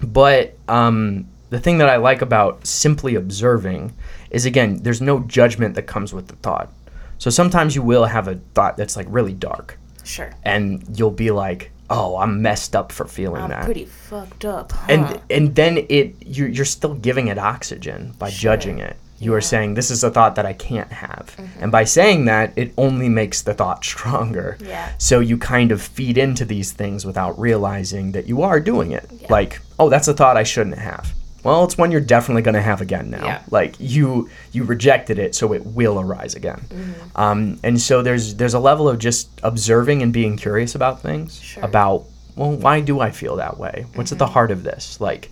But 0.00 0.56
um, 0.68 1.26
the 1.54 1.60
thing 1.60 1.78
that 1.78 1.88
I 1.88 1.96
like 1.96 2.20
about 2.22 2.66
simply 2.66 3.14
observing 3.14 3.92
is 4.30 4.44
again, 4.44 4.82
there's 4.82 5.00
no 5.00 5.20
judgment 5.20 5.76
that 5.76 5.82
comes 5.86 6.12
with 6.12 6.26
the 6.26 6.36
thought. 6.36 6.72
So 7.18 7.30
sometimes 7.30 7.76
you 7.76 7.82
will 7.82 8.06
have 8.06 8.26
a 8.28 8.40
thought 8.54 8.76
that's 8.76 8.96
like 8.96 9.06
really 9.08 9.32
dark, 9.32 9.78
Sure. 10.02 10.30
and 10.42 10.84
you'll 10.98 11.12
be 11.26 11.30
like, 11.30 11.70
"Oh, 11.88 12.16
I'm 12.16 12.42
messed 12.42 12.74
up 12.74 12.90
for 12.90 13.06
feeling 13.06 13.42
I'm 13.42 13.50
that." 13.50 13.64
pretty 13.64 13.84
fucked 13.86 14.44
up. 14.44 14.72
Huh? 14.72 14.86
and 14.88 15.20
and 15.30 15.54
then 15.54 15.86
it 15.88 16.16
you're, 16.20 16.48
you're 16.48 16.64
still 16.64 16.94
giving 16.94 17.28
it 17.28 17.38
oxygen 17.38 18.14
by 18.18 18.30
judging 18.30 18.78
it 18.80 18.96
you 19.20 19.32
are 19.32 19.40
saying 19.40 19.74
this 19.74 19.90
is 19.92 20.02
a 20.04 20.10
thought 20.10 20.34
that 20.34 20.44
i 20.44 20.52
can't 20.52 20.90
have 20.92 21.26
mm-hmm. 21.38 21.62
and 21.62 21.70
by 21.72 21.84
saying 21.84 22.24
that 22.26 22.52
it 22.56 22.72
only 22.76 23.08
makes 23.08 23.42
the 23.42 23.54
thought 23.54 23.84
stronger 23.84 24.58
Yeah. 24.60 24.92
so 24.98 25.20
you 25.20 25.38
kind 25.38 25.70
of 25.72 25.80
feed 25.80 26.18
into 26.18 26.44
these 26.44 26.72
things 26.72 27.06
without 27.06 27.38
realizing 27.38 28.12
that 28.12 28.26
you 28.26 28.42
are 28.42 28.58
doing 28.58 28.90
it 28.90 29.06
like 29.30 29.60
oh 29.78 29.88
that's 29.88 30.08
a 30.08 30.14
thought 30.14 30.36
i 30.36 30.42
shouldn't 30.42 30.78
have 30.78 31.12
well 31.44 31.62
it's 31.64 31.78
one 31.78 31.90
you're 31.92 32.00
definitely 32.00 32.42
going 32.42 32.54
to 32.54 32.62
have 32.62 32.80
again 32.80 33.10
now 33.10 33.24
Yeah. 33.24 33.42
like 33.50 33.74
you 33.78 34.28
you 34.52 34.64
rejected 34.64 35.18
it 35.18 35.34
so 35.34 35.52
it 35.52 35.64
will 35.64 36.00
arise 36.00 36.34
again 36.34 36.60
Mm-hmm. 36.70 37.16
um, 37.20 37.60
and 37.62 37.80
so 37.80 38.02
there's 38.02 38.34
there's 38.36 38.54
a 38.54 38.58
level 38.60 38.88
of 38.88 38.98
just 38.98 39.28
observing 39.42 40.02
and 40.02 40.12
being 40.12 40.36
curious 40.36 40.74
about 40.74 41.00
things 41.02 41.38
Sure. 41.40 41.62
about 41.64 42.04
well 42.36 42.50
why 42.52 42.80
do 42.80 42.98
i 43.00 43.10
feel 43.10 43.36
that 43.36 43.58
way 43.58 43.86
what's 43.94 44.10
at 44.12 44.18
the 44.18 44.24
Mm-hmm. 44.24 44.32
heart 44.34 44.50
of 44.50 44.62
this 44.64 45.00
like 45.00 45.30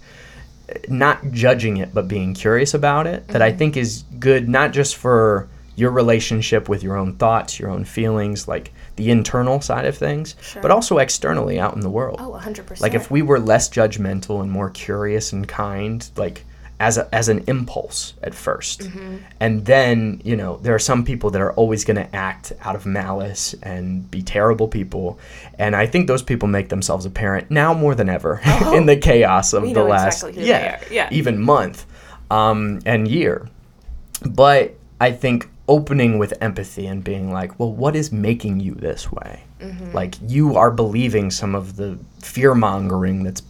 not 0.89 1.19
judging 1.33 1.77
it 1.79 1.93
but 1.93 2.09
being 2.09 2.35
curious 2.35 2.73
about 2.75 3.07
it 3.07 3.27
that 3.29 3.43
i 3.43 3.49
Mm-hmm. 3.51 3.59
think 3.59 3.77
is 3.77 4.05
good 4.19 4.49
not 4.49 4.73
just 4.73 4.97
for 4.97 5.49
your 5.77 5.91
relationship 5.91 6.69
with 6.69 6.83
your 6.83 6.97
own 6.97 7.15
thoughts 7.17 7.59
your 7.59 7.71
own 7.71 7.85
feelings 7.85 8.47
like 8.49 8.73
the 8.97 9.11
internal 9.11 9.61
side 9.61 9.85
of 9.85 9.97
things 9.97 10.37
Sure. 10.43 10.63
but 10.63 10.71
also 10.71 10.99
externally 10.99 11.59
out 11.59 11.75
in 11.75 11.81
the 11.81 11.91
world 11.91 12.19
oh, 12.21 12.39
100%. 12.43 12.81
like 12.81 12.95
if 12.95 13.11
we 13.11 13.23
were 13.23 13.41
less 13.41 13.69
judgmental 13.69 14.41
and 14.43 14.51
more 14.51 14.71
curious 14.71 15.33
and 15.33 15.49
kind 15.49 16.09
like 16.17 16.45
as, 16.81 16.99
a, 16.99 17.09
as 17.15 17.29
an 17.29 17.45
impulse 17.47 18.15
at 18.25 18.33
1st 18.33 18.89
Mm-hmm. 18.89 19.17
and 19.41 19.65
then 19.67 20.21
you 20.25 20.37
know 20.37 20.57
there 20.59 20.75
are 20.75 20.81
some 20.81 21.05
people 21.05 21.31
that 21.31 21.41
are 21.41 21.53
always 21.53 21.85
going 21.85 21.97
to 21.97 22.17
act 22.17 22.53
out 22.63 22.75
of 22.75 22.85
malice 22.87 23.55
and 23.63 24.11
be 24.11 24.21
terrible 24.23 24.67
people 24.69 25.19
and 25.59 25.77
i 25.77 25.87
think 25.87 26.07
those 26.09 26.23
people 26.23 26.49
make 26.49 26.69
themselves 26.71 27.07
apparent 27.07 27.51
now 27.51 27.73
more 27.73 27.95
than 27.95 28.09
ever 28.09 28.41
in 28.75 28.87
the 28.87 28.97
chaos 28.97 29.53
of 29.53 29.63
Oh. 29.63 29.67
We 29.67 29.75
the 29.75 29.85
last 29.85 30.23
exactly 30.25 30.49
yeah. 30.49 30.83
Yeah. 30.91 31.09
even 31.13 31.41
month 31.41 31.87
um, 32.31 32.81
and 32.85 33.07
year 33.09 33.49
but 34.25 34.75
I 35.01 35.11
think 35.13 35.49
opening 35.69 36.19
with 36.19 36.35
empathy 36.41 36.87
and 36.87 37.05
being 37.05 37.33
like, 37.33 37.59
well, 37.59 37.73
what 37.73 37.95
is 37.95 38.11
making 38.13 38.61
you 38.61 38.75
this 38.75 39.11
way? 39.13 39.45
Mm-hmm. 39.61 39.93
Like 39.93 40.17
you 40.27 40.57
are 40.57 40.71
believing 40.71 41.31
some 41.31 41.55
of 41.55 41.77
the 41.77 41.99
fear 42.21 42.55
mongering 42.55 43.23
that's 43.25 43.43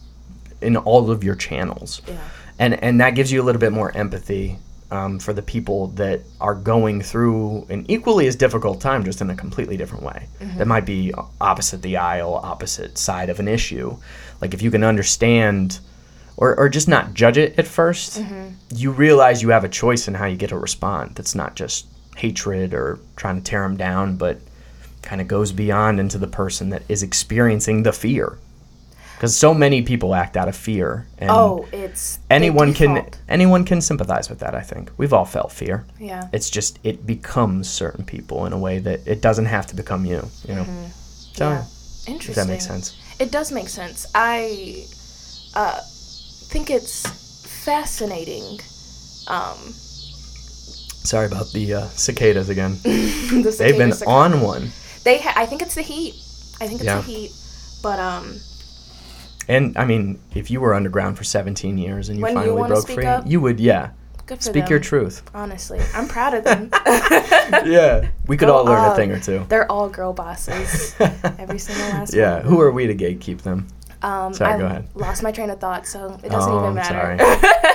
in 0.60 0.76
all 0.76 1.10
of 1.10 1.24
your 1.24 1.34
channels, 1.34 2.02
Yeah. 2.06 2.16
and 2.58 2.74
and 2.82 3.00
that 3.00 3.10
gives 3.16 3.32
you 3.32 3.42
a 3.42 3.44
little 3.44 3.60
bit 3.60 3.72
more 3.72 3.90
empathy 3.96 4.58
um, 4.92 5.18
for 5.18 5.32
the 5.32 5.42
people 5.42 5.88
that 5.88 6.20
are 6.40 6.54
going 6.54 7.00
through 7.00 7.66
an 7.70 7.84
equally 7.88 8.26
as 8.28 8.36
difficult 8.36 8.80
time, 8.80 9.02
just 9.04 9.20
in 9.22 9.30
a 9.30 9.34
completely 9.34 9.76
different 9.78 10.04
way. 10.04 10.28
Mm-hmm. 10.40 10.58
That 10.58 10.68
might 10.68 10.84
be 10.86 11.12
opposite 11.40 11.80
the 11.82 11.96
aisle, 11.96 12.34
opposite 12.34 12.98
side 12.98 13.30
of 13.30 13.40
an 13.40 13.48
issue. 13.48 13.96
Like 14.40 14.54
if 14.54 14.62
you 14.62 14.70
can 14.70 14.84
understand. 14.84 15.80
Or, 16.38 16.58
or 16.58 16.70
just 16.70 16.88
not 16.88 17.12
judge 17.12 17.36
it 17.36 17.58
at 17.58 17.66
1st 17.66 18.22
Mm-hmm. 18.22 18.48
you 18.74 18.90
realize 18.90 19.42
you 19.42 19.50
have 19.50 19.64
a 19.64 19.68
choice 19.68 20.08
in 20.08 20.14
how 20.14 20.24
you 20.24 20.36
get 20.36 20.48
to 20.48 20.56
respond. 20.58 21.14
That's 21.14 21.34
not 21.34 21.54
just 21.54 21.86
hatred 22.22 22.72
or 22.72 23.00
trying 23.16 23.36
to 23.36 23.42
tear 23.42 23.62
them 23.62 23.76
down, 23.76 24.16
but 24.16 24.38
kind 25.02 25.20
of 25.20 25.26
goes 25.26 25.50
beyond 25.50 25.98
into 25.98 26.18
the 26.18 26.28
person 26.28 26.70
that 26.70 26.82
is 26.88 27.02
experiencing 27.02 27.82
the 27.82 27.92
fear. 27.92 28.38
Because 29.16 29.36
so 29.36 29.52
many 29.52 29.82
people 29.82 30.14
act 30.14 30.36
out 30.36 30.48
of 30.48 30.56
fear, 30.56 31.06
and 31.18 31.30
oh, 31.30 31.68
it's 31.72 32.18
anyone 32.28 32.74
can 32.74 33.06
anyone 33.28 33.64
can 33.64 33.80
sympathize 33.80 34.28
with 34.28 34.40
that. 34.40 34.54
I 34.54 34.60
think 34.60 34.90
we've 34.96 35.12
all 35.12 35.24
felt 35.24 35.52
fear. 35.52 35.84
Yeah. 36.00 36.28
It's 36.32 36.50
just 36.50 36.80
it 36.82 37.06
becomes 37.06 37.68
certain 37.68 38.04
people 38.04 38.46
in 38.46 38.52
a 38.52 38.58
way 38.58 38.80
that 38.80 39.06
it 39.06 39.20
doesn't 39.20 39.46
have 39.46 39.66
to 39.68 39.76
become 39.76 40.04
you. 40.06 40.28
You 40.48 40.54
know. 40.56 40.64
Mm-hmm. 40.64 41.42
yeah. 41.42 41.60
if 41.62 42.08
Interesting. 42.08 42.34
that 42.34 42.52
makes 42.52 42.66
sense. 42.66 42.96
It 43.20 43.30
does 43.30 43.52
make 43.52 43.68
sense. 43.68 44.06
I 44.14 44.86
uh, 45.54 45.80
think 46.50 46.70
it's 46.70 47.06
fascinating. 47.64 48.58
Um, 49.28 49.58
Sorry 51.04 51.26
about 51.26 51.50
the 51.52 51.74
uh, 51.74 51.86
cicadas 51.88 52.48
again. 52.48 52.78
the 52.82 53.54
They've 53.58 53.76
been 53.76 53.92
cicadas 53.92 54.02
on 54.02 54.40
one. 54.40 54.70
They, 55.04 55.18
ha- 55.18 55.32
I 55.36 55.46
think 55.46 55.62
it's 55.62 55.74
the 55.74 55.82
heat. 55.82 56.14
I 56.60 56.66
think 56.68 56.74
it's 56.80 56.84
Yeah. 56.84 56.96
the 56.96 57.02
heat. 57.02 57.32
But 57.82 57.98
um, 57.98 58.38
And 59.48 59.76
I 59.76 59.84
mean, 59.84 60.20
if 60.34 60.50
you 60.50 60.60
were 60.60 60.74
underground 60.74 61.18
for 61.18 61.24
17 61.24 61.76
years 61.78 62.08
and 62.08 62.18
you 62.18 62.26
you 62.26 62.32
finally 62.34 62.52
wanna 62.56 62.74
broke 62.74 62.88
free, 62.88 63.04
up, 63.04 63.24
you 63.26 63.40
would, 63.40 63.58
yeah, 63.58 63.90
good 64.26 64.38
for 64.38 64.44
speak 64.44 64.64
them. 64.64 64.70
your 64.70 64.78
truth. 64.78 65.22
Honestly, 65.34 65.80
I'm 65.94 66.06
proud 66.06 66.34
of 66.34 66.44
them. 66.44 66.70
Yeah, 67.66 68.08
we 68.28 68.36
could 68.36 68.46
Go 68.46 68.56
all 68.58 68.64
learn 68.64 68.84
a 68.90 68.94
thing 68.94 69.10
or 69.10 69.18
two. 69.20 69.44
They're 69.48 69.70
all 69.70 69.88
girl 69.88 70.12
bosses. 70.12 70.94
Every 71.00 71.58
single 71.58 71.84
last 71.88 72.14
Yeah, 72.14 72.36
one. 72.36 72.44
who 72.46 72.60
are 72.60 72.70
we 72.70 72.86
to 72.86 72.94
gatekeep 72.94 73.42
them? 73.42 73.66
Um, 74.02 74.32
Sorry, 74.32 74.54
I 74.54 74.58
go 74.58 74.66
ahead. 74.66 74.88
lost 74.94 75.22
my 75.22 75.32
train 75.32 75.50
of 75.50 75.60
thought, 75.60 75.86
so 75.86 76.18
it 76.24 76.28
doesn't 76.30 76.50
Oh, 76.52 76.56
even 76.58 76.68
I'm 76.68 76.74
matter. 76.74 77.18
sorry. 77.18 77.71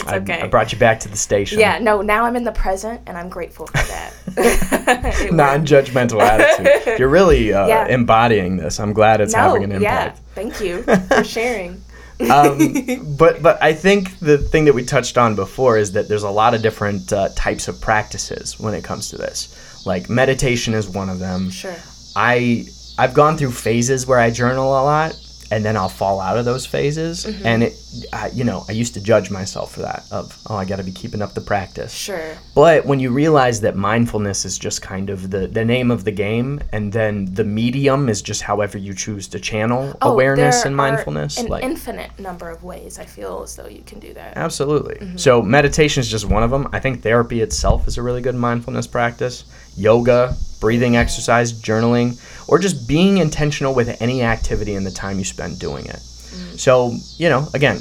It's 0.00 0.08
I, 0.08 0.16
okay. 0.18 0.40
I 0.40 0.46
brought 0.46 0.72
you 0.72 0.78
back 0.78 1.00
to 1.00 1.08
the 1.08 1.16
station. 1.16 1.58
yeah, 1.60 1.78
no, 1.78 2.02
now 2.02 2.24
I'm 2.24 2.36
in 2.36 2.44
the 2.44 2.52
present, 2.52 3.00
and 3.06 3.16
I'm 3.16 3.28
grateful 3.28 3.66
for 3.66 3.72
that. 3.76 4.12
Non-judgmental 5.32 6.20
attitude. 6.20 6.98
You're 6.98 7.08
really 7.08 7.52
uh, 7.52 7.66
Yeah. 7.66 7.86
embodying 7.88 8.56
this. 8.56 8.78
I'm 8.80 8.92
glad 8.92 9.20
it's 9.20 9.32
no, 9.34 9.40
having 9.40 9.64
an 9.64 9.72
impact. 9.72 10.16
yeah, 10.18 10.22
thank 10.34 10.60
you 10.60 10.82
for 10.82 11.24
sharing. 11.24 11.82
um, 12.30 13.16
but 13.16 13.40
but 13.42 13.62
I 13.62 13.72
think 13.72 14.18
the 14.18 14.38
thing 14.38 14.64
that 14.64 14.72
we 14.74 14.84
touched 14.84 15.16
on 15.16 15.36
before 15.36 15.78
is 15.78 15.92
that 15.92 16.08
there's 16.08 16.24
a 16.24 16.30
lot 16.30 16.52
of 16.52 16.62
different 16.62 17.12
uh, 17.12 17.28
types 17.36 17.68
of 17.68 17.80
practices 17.80 18.58
when 18.58 18.74
it 18.74 18.82
comes 18.82 19.10
to 19.10 19.16
this. 19.16 19.86
Like 19.86 20.10
meditation 20.10 20.74
is 20.74 20.88
one 20.88 21.08
of 21.08 21.20
them. 21.20 21.50
Sure. 21.50 21.76
I 22.16 22.66
I've 22.98 23.14
gone 23.14 23.36
through 23.38 23.52
phases 23.52 24.04
where 24.06 24.18
I 24.18 24.30
journal 24.30 24.66
a 24.72 24.82
lot 24.82 25.16
and 25.50 25.64
then 25.64 25.76
I'll 25.76 25.88
fall 25.88 26.20
out 26.20 26.36
of 26.38 26.44
those 26.44 26.66
phases 26.66 27.24
Mm-hmm. 27.24 27.46
and 27.46 27.62
it 27.64 27.74
I, 28.12 28.28
you 28.28 28.44
know, 28.44 28.64
I 28.68 28.72
used 28.72 28.92
to 28.94 29.00
judge 29.00 29.30
myself 29.30 29.72
for 29.72 29.80
that 29.80 30.04
of, 30.10 30.38
oh, 30.48 30.56
I 30.56 30.66
got 30.66 30.76
to 30.76 30.84
be 30.84 30.92
keeping 30.92 31.22
up 31.22 31.32
the 31.32 31.40
practice. 31.40 31.92
Sure. 31.94 32.36
But 32.54 32.84
when 32.84 33.00
you 33.00 33.10
realize 33.10 33.62
that 33.62 33.76
mindfulness 33.76 34.44
is 34.44 34.58
just 34.58 34.82
kind 34.82 35.08
of 35.08 35.30
the, 35.30 35.46
the 35.46 35.64
name 35.64 35.90
of 35.90 36.04
the 36.04 36.10
game, 36.10 36.60
and 36.70 36.92
then 36.92 37.32
the 37.32 37.44
medium 37.44 38.10
is 38.10 38.20
just 38.20 38.42
however 38.42 38.76
you 38.76 38.92
choose 38.92 39.26
to 39.28 39.40
channel 39.40 39.96
Oh, 40.02 40.12
awareness 40.12 40.66
and 40.66 40.74
are 40.74 40.76
mindfulness, 40.76 41.38
An 41.38 41.46
like 41.46 41.64
infinite 41.64 42.18
number 42.18 42.50
of 42.50 42.62
ways 42.62 42.98
I 42.98 43.06
feel 43.06 43.42
as 43.42 43.56
though 43.56 43.68
you 43.68 43.82
can 43.86 44.00
do 44.00 44.12
that. 44.14 44.36
absolutely. 44.36 44.96
Mm-hmm. 44.96 45.16
So 45.16 45.40
meditation 45.40 46.02
is 46.02 46.10
just 46.10 46.26
one 46.26 46.42
of 46.42 46.50
them. 46.50 46.68
I 46.74 46.80
think 46.80 47.02
therapy 47.02 47.40
itself 47.40 47.88
is 47.88 47.96
a 47.96 48.02
really 48.02 48.20
good 48.20 48.34
mindfulness 48.36 48.86
practice. 48.86 49.44
Yoga, 49.78 50.36
breathing 50.60 50.96
exercise, 50.96 51.52
journaling, 51.52 52.20
or 52.48 52.58
just 52.58 52.88
being 52.88 53.18
intentional 53.18 53.74
with 53.74 54.00
any 54.00 54.22
activity 54.22 54.74
and 54.74 54.86
the 54.86 54.90
time 54.90 55.18
you 55.18 55.24
spend 55.24 55.58
doing 55.58 55.86
it. 55.86 55.96
Mm. 55.96 56.58
So, 56.58 56.94
you 57.16 57.28
know, 57.28 57.48
again, 57.54 57.76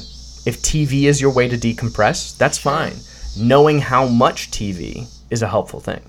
if 0.46 0.62
TV 0.62 1.04
is 1.04 1.20
your 1.20 1.32
way 1.32 1.48
to 1.48 1.58
decompress, 1.58 2.38
that's 2.38 2.58
fine. 2.58 2.94
Knowing 3.38 3.80
how 3.80 4.08
much 4.08 4.52
TV 4.52 5.08
is 5.30 5.42
a 5.42 5.48
helpful 5.48 5.80
thing. 5.80 6.02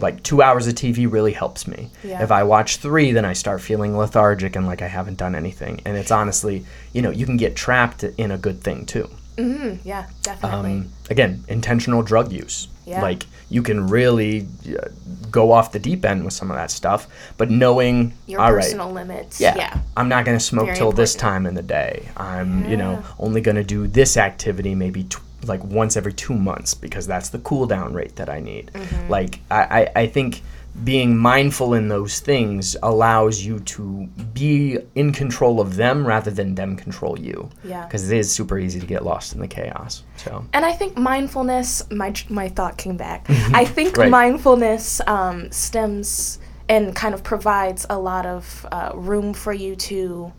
Like 0.00 0.22
two 0.22 0.42
hours 0.42 0.66
of 0.66 0.74
TV 0.74 1.10
really 1.10 1.32
helps 1.32 1.66
me. 1.66 1.90
Yeah. 2.02 2.22
If 2.22 2.32
I 2.32 2.42
watch 2.42 2.78
three, 2.78 3.12
then 3.12 3.24
I 3.24 3.34
start 3.34 3.60
feeling 3.60 3.96
lethargic 3.96 4.56
and 4.56 4.66
like 4.66 4.82
I 4.82 4.88
haven't 4.88 5.18
done 5.18 5.34
anything. 5.34 5.82
And 5.84 5.96
it's 5.96 6.10
honestly, 6.10 6.64
you 6.92 7.02
know, 7.02 7.10
you 7.10 7.26
can 7.26 7.36
get 7.36 7.54
trapped 7.54 8.02
in 8.02 8.30
a 8.30 8.38
good 8.38 8.62
thing 8.62 8.86
too. 8.86 9.10
Mm, 9.36 9.78
yeah, 9.84 10.08
definitely. 10.22 10.72
Um, 10.72 10.92
again, 11.08 11.44
intentional 11.48 12.02
drug 12.02 12.32
use. 12.32 12.68
Yeah. 12.86 13.02
Like 13.02 13.24
you 13.48 13.62
can 13.62 13.88
really 13.88 14.48
uh, 14.68 14.88
go 15.30 15.52
off 15.52 15.72
the 15.72 15.78
deep 15.78 16.04
end 16.04 16.24
with 16.24 16.32
some 16.32 16.50
of 16.50 16.56
that 16.56 16.70
stuff, 16.70 17.06
but 17.36 17.50
knowing 17.50 18.14
Your 18.26 18.40
all 18.40 18.52
right, 18.52 18.62
personal 18.62 18.90
limits. 18.90 19.40
yeah, 19.40 19.54
Yeah. 19.56 19.80
I'm 19.96 20.08
not 20.08 20.24
going 20.24 20.36
to 20.36 20.44
smoke 20.44 20.66
Very 20.66 20.76
till 20.76 20.92
this 20.92 21.14
time 21.14 21.46
in 21.46 21.54
the 21.54 21.62
day. 21.62 22.08
I'm, 22.16 22.68
you 22.68 22.76
know, 22.76 23.02
only 23.18 23.40
going 23.40 23.56
to 23.56 23.64
do 23.64 23.86
this 23.86 24.16
activity 24.16 24.74
maybe 24.74 25.04
tw- 25.04 25.22
like 25.44 25.62
once 25.64 25.96
every 25.96 26.12
two 26.12 26.34
months 26.34 26.74
because 26.74 27.06
that's 27.06 27.30
the 27.30 27.38
cool 27.38 27.66
down 27.66 27.94
rate 27.94 28.16
that 28.16 28.28
I 28.28 28.40
need. 28.40 28.70
Mm-hmm. 28.74 29.08
Like 29.10 29.40
I, 29.50 29.62
I, 29.94 30.00
I 30.02 30.06
think 30.06 30.42
being 30.84 31.16
mindful 31.16 31.74
in 31.74 31.88
those 31.88 32.20
things 32.20 32.76
allows 32.82 33.42
you 33.44 33.60
to 33.60 34.06
be 34.32 34.78
in 34.94 35.12
control 35.12 35.60
of 35.60 35.76
them 35.76 36.06
rather 36.06 36.30
than 36.30 36.54
them 36.54 36.76
control 36.76 37.18
you. 37.18 37.50
Yeah. 37.64 37.84
Because 37.86 38.10
it 38.10 38.16
is 38.18 38.32
super 38.32 38.58
easy 38.58 38.80
to 38.80 38.86
get 38.86 39.04
lost 39.04 39.34
in 39.34 39.40
the 39.40 39.48
chaos. 39.48 40.04
So. 40.16 40.44
And 40.52 40.64
I 40.64 40.72
think 40.72 40.96
mindfulness, 40.96 41.90
my 41.90 42.14
my 42.28 42.48
thought 42.48 42.76
came 42.76 42.96
back. 42.96 43.26
I 43.54 43.64
think 43.64 43.96
Right. 43.96 44.10
mindfulness 44.10 45.00
um, 45.06 45.50
stems 45.52 46.38
and 46.68 46.94
kind 46.94 47.14
of 47.14 47.22
provides 47.24 47.84
a 47.90 47.98
lot 47.98 48.26
of 48.26 48.66
uh, 48.70 48.92
room 48.94 49.34
for 49.34 49.52
you 49.52 49.74
to 49.76 50.32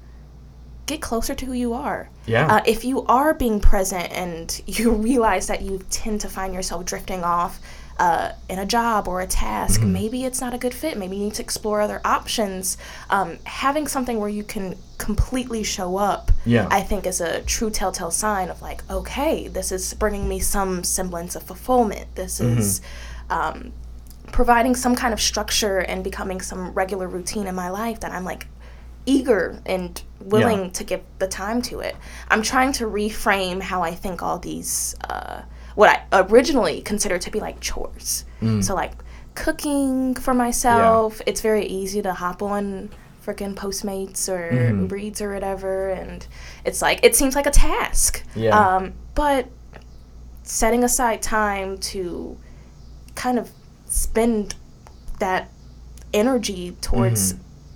get 0.86 1.02
closer 1.02 1.36
to 1.36 1.46
who 1.46 1.54
you 1.54 1.74
are. 1.74 2.10
Yeah. 2.26 2.48
Uh, 2.56 2.62
if 2.66 2.84
you 2.84 3.04
are 3.06 3.34
being 3.34 3.60
present 3.60 4.12
and 4.12 4.62
you 4.68 4.92
realize 4.92 5.48
that 5.48 5.62
you 5.62 5.80
tend 5.90 6.22
to 6.22 6.30
find 6.30 6.54
yourself 6.54 6.86
drifting 6.86 7.24
off 7.24 7.60
uh, 8.06 8.28
in 8.50 8.58
a 8.60 8.66
job 8.78 9.08
or 9.08 9.18
a 9.22 9.28
task, 9.28 9.80
Mm-hmm. 9.82 9.94
maybe 10.00 10.20
it's 10.28 10.42
not 10.46 10.54
a 10.54 10.58
good 10.58 10.74
fit. 10.82 10.94
Maybe 10.98 11.16
you 11.18 11.24
need 11.26 11.36
to 11.42 11.44
explore 11.50 11.78
other 11.82 12.02
options. 12.18 12.78
Um, 13.10 13.30
having 13.64 13.86
something 13.96 14.18
where 14.22 14.34
you 14.40 14.44
can 14.44 14.76
completely 14.98 15.64
show 15.64 15.90
up, 16.12 16.32
Yeah. 16.46 16.68
I 16.80 16.82
think, 16.90 17.06
is 17.06 17.22
a 17.22 17.42
true 17.56 17.70
telltale 17.70 18.12
sign 18.12 18.50
of 18.50 18.58
like, 18.70 18.82
okay, 18.90 19.48
this 19.58 19.72
is 19.72 19.94
bringing 20.04 20.26
me 20.34 20.40
some 20.40 20.84
semblance 20.84 21.34
of 21.38 21.44
fulfillment. 21.44 22.08
This 22.16 22.40
Mm-hmm. 22.40 22.60
is. 22.60 22.82
Um, 23.30 23.72
providing 24.32 24.76
some 24.76 24.96
kind 24.96 25.14
of 25.14 25.20
structure 25.20 25.80
and 25.92 26.04
becoming 26.04 26.40
some 26.42 26.72
regular 26.82 27.08
routine 27.18 27.48
in 27.48 27.56
my 27.56 27.70
life 27.70 28.00
that 28.00 28.12
I'm 28.16 28.24
like 28.24 28.44
eager 29.06 29.60
and 29.66 30.02
willing 30.22 30.62
Yeah. 30.66 30.70
to 30.78 30.84
give 30.92 31.02
the 31.20 31.28
time 31.28 31.62
to 31.64 31.80
it. 31.82 31.96
I'm 32.32 32.42
trying 32.42 32.72
to 32.80 32.86
reframe 32.86 33.62
how 33.62 33.80
I 33.84 33.94
think 34.04 34.22
all 34.24 34.40
these 34.40 34.96
uh, 35.10 35.42
what 35.76 35.90
I 36.12 36.22
originally 36.22 36.82
considered 36.82 37.22
to 37.22 37.32
be 37.32 37.40
like 37.40 37.60
chores. 37.60 38.26
Mm. 38.42 38.64
So 38.64 38.74
like 38.76 38.94
cooking 39.36 40.14
for 40.16 40.34
myself, 40.34 41.22
it's 41.26 41.42
very 41.42 41.66
easy 41.66 42.02
to 42.02 42.14
hop 42.14 42.42
on 42.42 42.90
freaking 43.26 43.54
Postmates 43.56 44.28
or 44.28 44.52
Mm-hmm. 44.52 44.82
Uber 44.82 44.98
Eats 44.98 45.22
or 45.22 45.34
whatever, 45.34 45.90
and 45.90 46.26
it's 46.66 46.82
like 46.82 47.00
it 47.04 47.16
seems 47.16 47.36
like 47.36 47.46
a 47.46 47.52
task. 47.52 48.24
Yeah. 48.36 48.58
Um, 48.58 48.94
but 49.16 49.48
setting 50.44 50.84
aside 50.84 51.22
time 51.22 51.78
to 51.78 52.38
kind 53.16 53.38
of 53.40 53.52
spend 53.86 54.56
that 55.20 55.50
energy 56.14 56.76
towards 56.82 57.36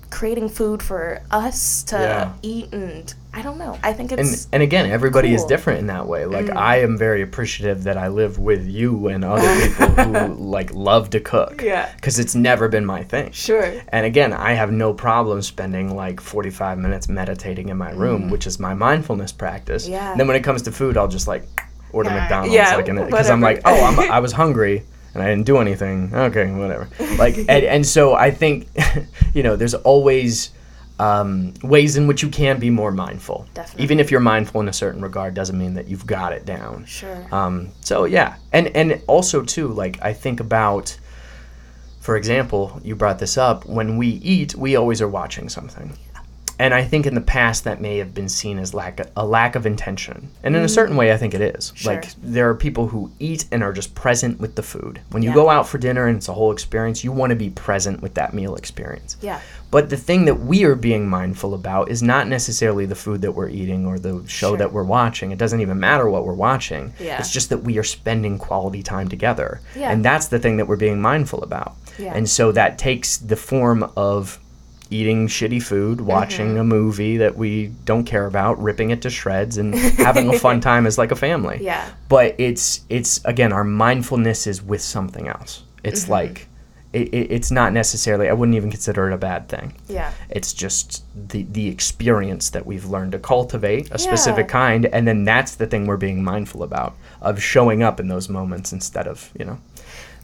creating 0.09 0.49
food 0.49 0.81
for 0.81 1.21
us 1.31 1.83
to 1.83 1.95
Mm-hmm. 1.95 2.03
Yeah. 2.03 2.33
eat 2.41 2.73
and 2.73 3.13
I 3.37 3.41
don't 3.41 3.57
know. 3.57 3.77
I 3.83 3.91
think 3.91 4.13
it's 4.13 4.47
and 4.53 4.63
again, 4.63 4.89
everybody 4.89 5.33
is 5.33 5.41
cool. 5.41 5.45
Mm. 5.45 5.49
different 5.49 5.79
in 5.79 5.87
that 5.87 6.07
way. 6.07 6.25
Like 6.25 6.49
I 6.49 6.77
am 6.77 6.97
very 6.97 7.21
appreciative 7.21 7.83
that 7.83 7.97
I 7.97 8.07
live 8.07 8.39
with 8.39 8.65
you 8.65 9.09
and 9.09 9.25
other 9.25 9.67
people 9.67 9.87
who 9.87 10.33
like 10.55 10.73
love 10.73 11.09
to 11.09 11.19
cook. 11.19 11.61
Yeah. 11.61 11.91
Because 11.95 12.17
it's 12.17 12.33
never 12.33 12.69
been 12.69 12.85
my 12.85 13.03
thing. 13.03 13.31
sure. 13.33 13.73
And 13.89 14.05
again, 14.05 14.31
I 14.31 14.53
have 14.53 14.71
no 14.71 14.93
problem 14.93 15.41
spending 15.41 15.93
like 15.95 16.21
45 16.21 16.77
minutes 16.77 17.09
meditating 17.09 17.67
in 17.67 17.77
my 17.77 17.91
room, 17.91 18.29
which 18.29 18.47
is 18.47 18.57
my 18.57 18.73
mindfulness 18.73 19.33
practice. 19.33 19.85
Mm. 19.85 19.91
Yeah. 19.91 20.11
And 20.11 20.19
then 20.19 20.27
when 20.27 20.37
it 20.37 20.43
comes 20.43 20.61
to 20.63 20.71
food, 20.71 20.95
I'll 20.95 21.09
just 21.09 21.27
like 21.27 21.43
order 21.91 22.09
Yeah. 22.11 22.19
McDonald's. 22.21 22.53
Yeah, 22.53 22.75
like, 22.77 22.85
because 22.85 23.29
I'm 23.29 23.41
like, 23.41 23.61
oh, 23.65 23.83
I'm, 23.85 24.11
I 24.11 24.19
was 24.19 24.31
hungry 24.31 24.83
and 25.13 25.21
I 25.21 25.27
didn't 25.27 25.45
do 25.45 25.57
anything. 25.57 26.13
Okay, 26.13 26.49
whatever. 26.51 26.87
Like, 27.17 27.37
and, 27.49 27.49
and 27.49 27.85
so 27.85 28.13
I 28.13 28.31
think, 28.31 28.69
you 29.33 29.43
know, 29.43 29.57
there's 29.57 29.73
always 29.73 30.51
um, 30.99 31.53
ways 31.61 31.97
in 31.97 32.07
which 32.07 32.23
you 32.23 32.29
can 32.29 32.59
be 32.59 32.69
more 32.69 32.91
mindful. 32.91 33.45
Definitely. 33.53 33.83
Even 33.83 33.99
if 33.99 34.11
you're 34.11 34.19
mindful 34.21 34.61
in 34.61 34.69
a 34.69 34.73
certain 34.73 35.01
regard, 35.01 35.33
doesn't 35.33 35.57
mean 35.57 35.73
that 35.73 35.87
you've 35.87 36.07
got 36.07 36.31
it 36.33 36.45
down. 36.45 36.85
Sure. 36.85 37.27
Um, 37.33 37.69
so 37.81 38.05
yeah, 38.05 38.35
and 38.53 38.67
and 38.75 39.01
also 39.07 39.41
too, 39.43 39.67
like 39.69 40.01
I 40.01 40.13
think 40.13 40.39
about, 40.39 40.97
for 41.99 42.15
example, 42.15 42.79
you 42.83 42.95
brought 42.95 43.19
this 43.19 43.37
up. 43.37 43.65
When 43.65 43.97
we 43.97 44.07
eat, 44.07 44.55
we 44.55 44.75
always 44.75 45.01
are 45.01 45.07
watching 45.09 45.49
something, 45.49 45.97
and 46.59 46.73
I 46.73 46.83
think 46.85 47.05
in 47.05 47.13
the 47.15 47.19
past 47.21 47.65
that 47.65 47.81
may 47.81 47.97
have 47.97 48.13
been 48.13 48.29
seen 48.29 48.57
as 48.59 48.73
lack 48.73 49.01
a 49.17 49.25
lack 49.25 49.55
of 49.55 49.65
intention, 49.65 50.29
and 50.43 50.55
in 50.55 50.63
a 50.63 50.69
certain 50.69 50.95
way, 50.95 51.11
I 51.11 51.17
think 51.17 51.33
it 51.33 51.41
is. 51.41 51.71
Mm. 51.71 51.75
Sure. 51.75 51.93
Like 51.93 52.13
there 52.21 52.49
are 52.49 52.55
people 52.55 52.87
who 52.87 53.11
eat 53.19 53.45
and 53.51 53.63
are 53.63 53.73
just 53.73 53.95
present 53.95 54.39
with 54.39 54.55
the 54.55 54.63
food. 54.63 55.01
When 55.11 55.23
you 55.23 55.29
Yeah. 55.29 55.35
go 55.35 55.49
out 55.49 55.67
for 55.67 55.77
dinner 55.77 56.07
and 56.07 56.15
it's 56.17 56.29
a 56.29 56.33
whole 56.33 56.51
experience, 56.53 57.03
you 57.03 57.11
want 57.11 57.31
to 57.31 57.35
be 57.35 57.49
present 57.49 58.01
with 58.01 58.13
that 58.13 58.33
meal 58.33 58.55
experience. 58.55 59.17
yeah. 59.21 59.41
But 59.71 59.89
the 59.89 59.97
thing 59.97 60.25
that 60.25 60.39
we 60.39 60.63
are 60.63 60.75
being 60.75 61.09
mindful 61.09 61.53
about 61.53 61.89
is 61.89 62.01
not 62.01 62.27
necessarily 62.27 62.85
the 62.85 62.95
food 62.95 63.21
that 63.23 63.33
we're 63.33 63.49
eating 63.49 63.85
or 63.85 63.99
the 63.99 64.23
show 64.27 64.49
Sure. 64.49 64.57
that 64.57 64.71
we're 64.71 64.83
watching. 64.83 65.31
It 65.31 65.37
doesn't 65.37 65.59
even 65.59 65.79
matter 65.79 66.09
what 66.09 66.25
we're 66.25 66.33
watching. 66.33 66.93
Yeah. 66.99 67.17
It's 67.19 67.31
just 67.31 67.49
that 67.49 67.59
we 67.63 67.77
are 67.77 67.83
spending 67.83 68.37
quality 68.37 68.81
time 68.83 69.09
together. 69.09 69.59
Yeah. 69.75 69.91
And 69.91 70.05
that's 70.05 70.27
the 70.27 70.39
thing 70.39 70.57
that 70.57 70.67
we're 70.67 70.77
being 70.77 71.01
mindful 71.01 71.43
about. 71.43 71.73
Yeah. 71.99 72.13
And 72.15 72.29
so 72.29 72.51
that 72.53 72.77
takes 72.77 73.17
the 73.17 73.35
form 73.35 73.91
of 73.97 74.39
eating 74.91 75.27
shitty 75.27 75.61
food, 75.63 75.99
watching 75.99 76.49
Mm-hmm. 76.49 76.57
a 76.59 76.63
movie 76.63 77.17
that 77.17 77.35
we 77.35 77.71
don't 77.85 78.03
care 78.05 78.27
about, 78.27 78.61
ripping 78.61 78.91
it 78.91 79.01
to 79.01 79.09
shreds 79.09 79.57
and 79.57 79.73
having 79.75 80.29
a 80.29 80.37
fun 80.39 80.61
time 80.69 80.85
as 80.85 80.97
like 80.97 81.11
a 81.11 81.15
family. 81.15 81.57
Yeah. 81.61 81.89
But 82.07 82.35
it's 82.37 82.81
it's 82.87 83.19
again 83.25 83.51
our 83.51 83.63
mindfulness 83.63 84.45
is 84.47 84.61
with 84.61 84.81
something 84.81 85.27
else. 85.27 85.63
It's 85.83 86.03
Mm-hmm. 86.03 86.11
like 86.11 86.47
it, 86.95 87.09
it, 87.13 87.31
it's 87.31 87.51
not 87.51 87.73
necessarily 87.73 88.29
I 88.29 88.33
wouldn't 88.33 88.55
even 88.55 88.71
consider 88.71 89.09
it 89.09 89.13
a 89.13 89.17
bad 89.17 89.49
thing. 89.49 89.73
Yeah. 89.87 90.11
It's 90.29 90.53
just 90.53 91.03
the 91.29 91.43
the 91.43 91.67
experience 91.67 92.49
that 92.51 92.65
we've 92.65 92.85
learned 92.85 93.11
to 93.11 93.19
cultivate 93.19 93.89
a 93.91 93.99
specific 93.99 94.47
kind, 94.47 94.85
and 94.85 95.07
then 95.07 95.25
that's 95.25 95.55
the 95.55 95.67
thing 95.67 95.85
we're 95.85 95.97
being 95.97 96.23
mindful 96.23 96.63
about 96.63 96.95
of 97.21 97.41
showing 97.41 97.83
up 97.83 97.99
in 97.99 98.07
those 98.07 98.29
moments 98.29 98.71
instead 98.71 99.07
of 99.07 99.31
you 99.37 99.45
know 99.45 99.59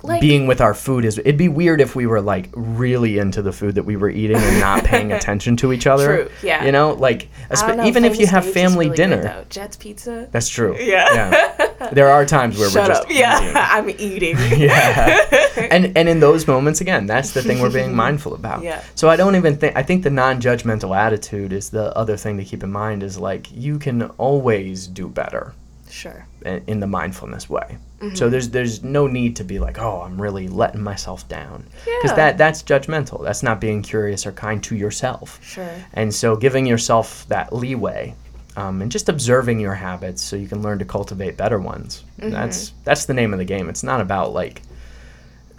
Like 0.04 0.22
being 0.22 0.48
with 0.48 0.62
our 0.62 0.74
food. 0.74 1.06
Is 1.06 1.18
it'd 1.20 1.38
be 1.38 1.48
weird 1.48 1.80
if 1.82 1.96
we 1.96 2.06
were 2.08 2.22
like 2.22 2.50
really 2.54 3.18
into 3.20 3.42
the 3.42 3.52
food 3.52 3.76
that 3.76 3.84
we 3.84 3.96
were 3.96 4.10
eating 4.10 4.38
and 4.38 4.60
not 4.60 4.84
paying 4.84 5.12
attention 5.18 5.56
to 5.58 5.72
each 5.74 5.86
other. 5.88 6.26
True, 6.26 6.32
yeah. 6.44 6.66
You 6.66 6.72
know, 6.72 6.94
like 6.94 7.30
know, 7.52 7.84
even 7.86 8.04
if 8.06 8.20
you 8.20 8.28
have 8.28 8.52
family 8.52 8.86
really 8.88 8.98
dinner. 8.98 9.22
though. 9.22 9.46
Jet's 9.50 9.78
Pizza. 9.78 10.28
That's 10.32 10.50
true. 10.50 10.76
Yeah. 10.92 11.90
There 11.94 12.10
are 12.10 12.26
times 12.26 12.58
where 12.60 12.70
Shut 12.70 12.84
we're 12.84 12.88
just 12.96 13.04
up. 13.04 13.12
Yeah. 13.12 13.40
eating. 13.42 13.54
I'm 13.56 13.90
eating. 13.90 14.38
yeah 14.60 15.28
and 15.72 15.96
and 15.98 16.08
in 16.10 16.20
those 16.20 16.48
moments 16.48 16.80
again 16.82 17.06
that's 17.06 17.32
the 17.32 17.42
thing 17.42 17.60
we're 17.62 17.72
being 17.72 17.94
mindful 17.96 18.34
about 18.34 18.64
Yeah. 18.64 18.82
so 18.96 19.10
i 19.10 19.16
don't 19.16 19.36
even 19.36 19.58
think 19.58 19.76
i 19.76 19.84
think 19.84 20.04
the 20.04 20.10
non-judgmental 20.10 20.96
attitude 20.96 21.52
is 21.54 21.70
the 21.70 21.96
other 21.98 22.16
thing 22.18 22.38
to 22.38 22.46
keep 22.46 22.64
in 22.64 22.72
mind 22.72 23.04
is 23.04 23.18
like 23.18 23.48
you 23.52 23.78
can 23.80 24.04
always 24.18 24.88
do 24.88 25.08
better 25.08 25.54
Sure. 25.90 26.26
in, 26.46 26.64
in 26.68 26.80
the 26.80 26.88
mindfulness 26.88 27.50
way 27.50 27.78
Mm-hmm. 28.02 28.16
so 28.16 28.30
there's 28.30 28.50
there's 28.50 28.84
no 28.84 29.06
need 29.06 29.36
to 29.36 29.44
be 29.44 29.60
like 29.60 29.78
oh 29.78 30.02
i'm 30.02 30.20
really 30.20 30.48
letting 30.48 30.82
myself 30.82 31.28
down 31.28 31.64
because 31.86 32.12
Yeah. 32.12 32.16
that 32.16 32.38
that's 32.40 32.64
judgmental 32.64 33.24
that's 33.24 33.44
not 33.44 33.62
being 33.62 33.84
curious 33.84 34.26
or 34.26 34.32
kind 34.32 34.64
to 34.64 34.76
yourself 34.76 35.40
Sure. 35.44 35.70
and 35.94 36.12
so 36.14 36.36
giving 36.36 36.66
yourself 36.66 37.28
that 37.28 37.54
leeway 37.54 38.16
um, 38.58 38.82
and 38.82 38.92
just 38.92 39.08
observing 39.08 39.60
your 39.60 39.76
habits 39.76 40.22
so 40.22 40.36
you 40.36 40.48
can 40.48 40.62
learn 40.62 40.80
to 40.80 40.86
cultivate 40.86 41.38
better 41.38 41.58
ones. 41.58 42.04
Mm-hmm. 42.20 42.32
That's 42.32 42.74
that's 42.84 43.06
the 43.06 43.14
name 43.14 43.32
of 43.34 43.40
the 43.40 43.46
game. 43.46 43.70
It's 43.70 43.82
not 43.84 44.02
about 44.02 44.34
like 44.34 44.62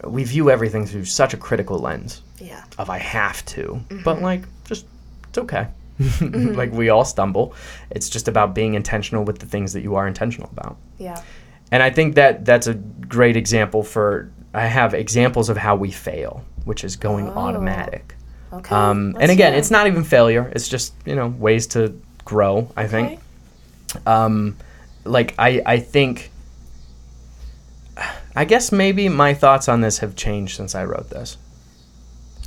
we 0.05 0.24
view 0.24 0.51
everything 0.51 0.84
through 0.84 1.05
such 1.07 1.32
a 1.32 1.36
critical 1.38 1.78
lens 1.78 2.22
Yeah. 2.38 2.62
of 2.76 2.90
I 2.90 2.99
have 2.99 3.45
to, 3.47 3.62
Mm-hmm. 3.88 4.03
but 4.03 4.20
like 4.20 4.43
just 4.66 4.84
it's 5.28 5.38
okay. 5.38 5.68
like 6.20 6.72
we 6.72 6.88
all 6.90 7.05
stumble. 7.05 7.55
It's 7.90 8.11
just 8.11 8.28
about 8.28 8.55
being 8.55 8.74
intentional 8.74 9.24
with 9.24 9.38
the 9.38 9.47
things 9.47 9.72
that 9.74 9.82
you 9.82 9.95
are 9.95 10.07
intentional 10.09 10.51
about. 10.53 10.76
Yeah. 10.99 11.20
And 11.72 11.82
I 11.82 11.90
think 11.90 12.14
that 12.14 12.44
that's 12.44 12.68
a 12.68 12.74
great 12.74 13.36
example 13.36 13.82
for 13.82 14.30
I 14.54 14.66
have 14.66 14.94
examples 14.94 15.48
of 15.48 15.56
how 15.56 15.74
we 15.74 15.90
fail, 15.90 16.44
which 16.66 16.84
is 16.84 16.94
going 16.96 17.28
Oh. 17.28 17.32
automatic. 17.38 18.14
Okay. 18.52 18.74
Um, 18.74 19.16
and 19.18 19.30
again, 19.30 19.54
it's 19.54 19.70
not 19.70 19.86
even 19.86 20.04
failure. 20.04 20.52
It's 20.54 20.68
just 20.68 20.92
you 21.06 21.16
know 21.16 21.28
ways 21.28 21.66
to 21.68 21.98
grow. 22.24 22.68
I 22.76 22.86
think. 22.86 23.18
Okay. 23.96 24.02
Um, 24.06 24.56
like 25.04 25.34
I 25.38 25.62
I 25.66 25.78
think. 25.80 26.30
I 28.34 28.44
guess 28.46 28.72
maybe 28.72 29.08
my 29.10 29.34
thoughts 29.34 29.68
on 29.68 29.82
this 29.82 29.98
have 29.98 30.16
changed 30.16 30.56
since 30.56 30.74
I 30.74 30.84
wrote 30.84 31.10
this. 31.10 31.36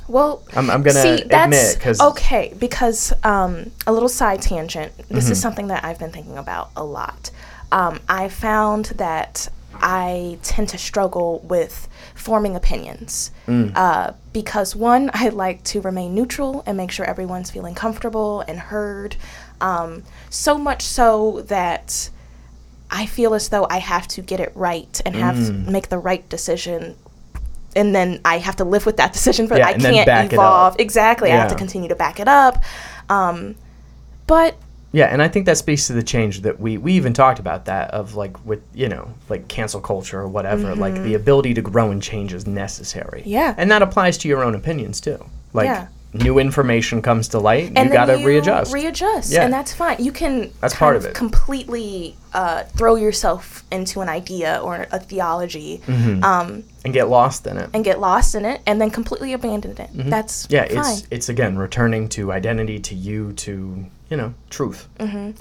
Well, 0.08 0.42
I'm, 0.54 0.70
I'm 0.70 0.82
gonna 0.82 1.00
see, 1.02 1.22
that's 1.24 1.44
admit 1.44 1.74
because 1.78 2.00
okay 2.00 2.54
because 2.58 3.12
um, 3.24 3.70
a 3.86 3.92
little 3.92 4.08
side 4.08 4.42
tangent. 4.42 4.96
This 5.08 5.24
Mm-hmm. 5.24 5.32
is 5.32 5.40
something 5.40 5.66
that 5.68 5.84
I've 5.84 5.98
been 5.98 6.10
thinking 6.12 6.38
about 6.38 6.70
a 6.76 6.84
lot. 6.84 7.30
Um, 7.72 8.00
I 8.08 8.28
found 8.28 8.86
that 8.96 9.48
I 9.74 10.38
tend 10.42 10.68
to 10.70 10.78
struggle 10.78 11.40
with 11.40 11.88
forming 12.14 12.56
opinions 12.56 13.30
Mm. 13.46 13.72
uh, 13.76 14.12
because 14.32 14.74
one, 14.74 15.10
I 15.14 15.28
like 15.28 15.62
to 15.64 15.80
remain 15.80 16.14
neutral 16.14 16.62
and 16.66 16.76
make 16.76 16.90
sure 16.90 17.04
everyone's 17.06 17.50
feeling 17.50 17.74
comfortable 17.74 18.42
and 18.48 18.58
heard. 18.58 19.16
Um, 19.60 20.02
so 20.30 20.56
much 20.58 20.82
so 20.82 21.42
that 21.48 22.10
I 22.90 23.06
feel 23.06 23.34
as 23.34 23.48
though 23.48 23.66
I 23.68 23.78
have 23.78 24.06
to 24.08 24.22
get 24.22 24.38
it 24.40 24.52
right 24.54 25.00
and 25.04 25.14
have 25.16 25.36
Mm. 25.36 25.64
to 25.66 25.70
make 25.70 25.88
the 25.88 25.98
right 25.98 26.26
decision. 26.28 26.96
And 27.74 27.94
then 27.94 28.20
I 28.24 28.38
have 28.38 28.56
to 28.56 28.64
live 28.64 28.86
with 28.86 28.96
that 28.96 29.12
decision 29.18 29.46
for 29.48 29.58
Yeah, 29.58 29.66
I 29.68 29.72
can't 29.74 30.06
back 30.06 30.26
it 30.26 30.28
up. 30.28 30.32
evolve. 30.34 30.76
Exactly. 30.78 31.30
I 31.32 31.36
have 31.36 31.50
to 31.50 31.54
continue 31.56 31.88
to 31.90 31.96
back 31.96 32.18
it 32.20 32.28
up. 32.28 32.62
Um, 33.10 33.56
but 34.26 34.56
Yeah, 34.92 35.06
and 35.06 35.20
I 35.20 35.28
think 35.28 35.46
that 35.46 35.58
speaks 35.58 35.86
to 35.88 35.92
the 35.92 36.02
change 36.02 36.40
that 36.42 36.58
we 36.60 36.78
we 36.78 36.92
even 36.94 37.12
talked 37.12 37.38
about 37.38 37.64
that 37.66 37.90
of 37.90 38.14
like 38.14 38.44
with 38.46 38.62
you 38.74 38.88
know 38.88 39.08
like 39.28 39.46
cancel 39.48 39.80
culture 39.80 40.20
or 40.20 40.28
whatever. 40.28 40.74
Like 40.74 40.94
the 40.94 41.14
ability 41.14 41.54
to 41.54 41.62
grow 41.62 41.90
and 41.90 42.02
change 42.02 42.32
is 42.32 42.46
necessary. 42.46 43.20
Mm-hmm. 43.20 43.28
Yeah. 43.30 43.54
and 43.58 43.70
that 43.70 43.82
applies 43.82 44.16
to 44.18 44.28
your 44.28 44.42
own 44.42 44.54
opinions 44.54 45.00
too. 45.00 45.18
Like 45.52 45.66
Yeah. 45.66 45.88
new 46.14 46.38
information 46.38 47.02
comes 47.02 47.28
to 47.28 47.38
light, 47.38 47.72
and 47.76 47.88
you 47.88 47.92
got 47.92 48.06
to 48.06 48.24
readjust. 48.24 48.72
Readjust, 48.72 49.32
Yeah. 49.32 49.44
and 49.44 49.52
that's 49.52 49.74
fine. 49.74 49.96
You 50.02 50.12
can 50.12 50.50
That's 50.62 50.74
part 50.74 50.96
of 50.96 51.04
it. 51.04 51.14
completely 51.14 52.16
uh, 52.32 52.62
throw 52.76 52.94
yourself 52.96 53.64
into 53.70 54.00
an 54.00 54.08
idea 54.08 54.60
or 54.62 54.86
a 54.92 54.98
theology, 55.00 55.82
Mm-hmm. 55.86 56.24
um, 56.24 56.64
and 56.84 56.94
get 56.94 57.08
lost 57.08 57.46
in 57.46 57.56
it. 57.58 57.68
and 57.74 57.84
get 57.84 57.98
lost 58.00 58.34
in 58.34 58.44
it, 58.44 58.60
and 58.66 58.80
then 58.80 58.90
completely 58.90 59.32
abandon 59.34 59.72
it. 59.78 59.90
That's 59.92 60.46
Mm-hmm. 60.46 60.54
yeah, 60.54 60.82
fine. 60.82 60.92
it's 60.94 61.06
it's 61.10 61.28
again 61.28 61.58
returning 61.58 62.08
to 62.10 62.32
identity, 62.32 62.78
to 62.78 62.94
you, 62.94 63.32
to 63.44 63.86
you 64.10 64.16
know 64.16 64.34
truth. 64.50 64.88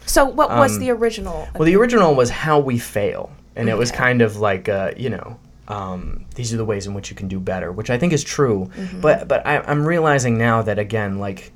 so, 0.05 0.25
what 0.25 0.49
was 0.49 0.73
um, 0.73 0.79
the 0.79 0.91
original? 0.91 1.47
Well, 1.55 1.65
the 1.65 1.75
original 1.75 2.15
was 2.15 2.29
how 2.29 2.59
we 2.59 2.79
fail, 2.79 3.31
and 3.55 3.69
it 3.69 3.77
was 3.77 3.91
kind 3.91 4.21
of 4.21 4.37
like 4.37 4.69
uh, 4.69 4.91
you 4.97 5.09
know. 5.09 5.39
Um, 5.67 6.25
these 6.35 6.53
are 6.53 6.57
the 6.57 6.65
ways 6.65 6.85
in 6.85 6.93
which 6.93 7.09
you 7.09 7.15
can 7.15 7.27
do 7.27 7.39
better, 7.39 7.71
which 7.71 7.89
I 7.89 7.97
think 7.97 8.13
is 8.13 8.23
true. 8.23 8.69
Mm-hmm. 8.75 9.01
But 9.01 9.27
but 9.27 9.45
I, 9.47 9.61
I'm 9.61 9.83
realizing 9.83 10.37
now 10.37 10.61
that 10.61 10.77
again, 10.77 11.17
like 11.17 11.51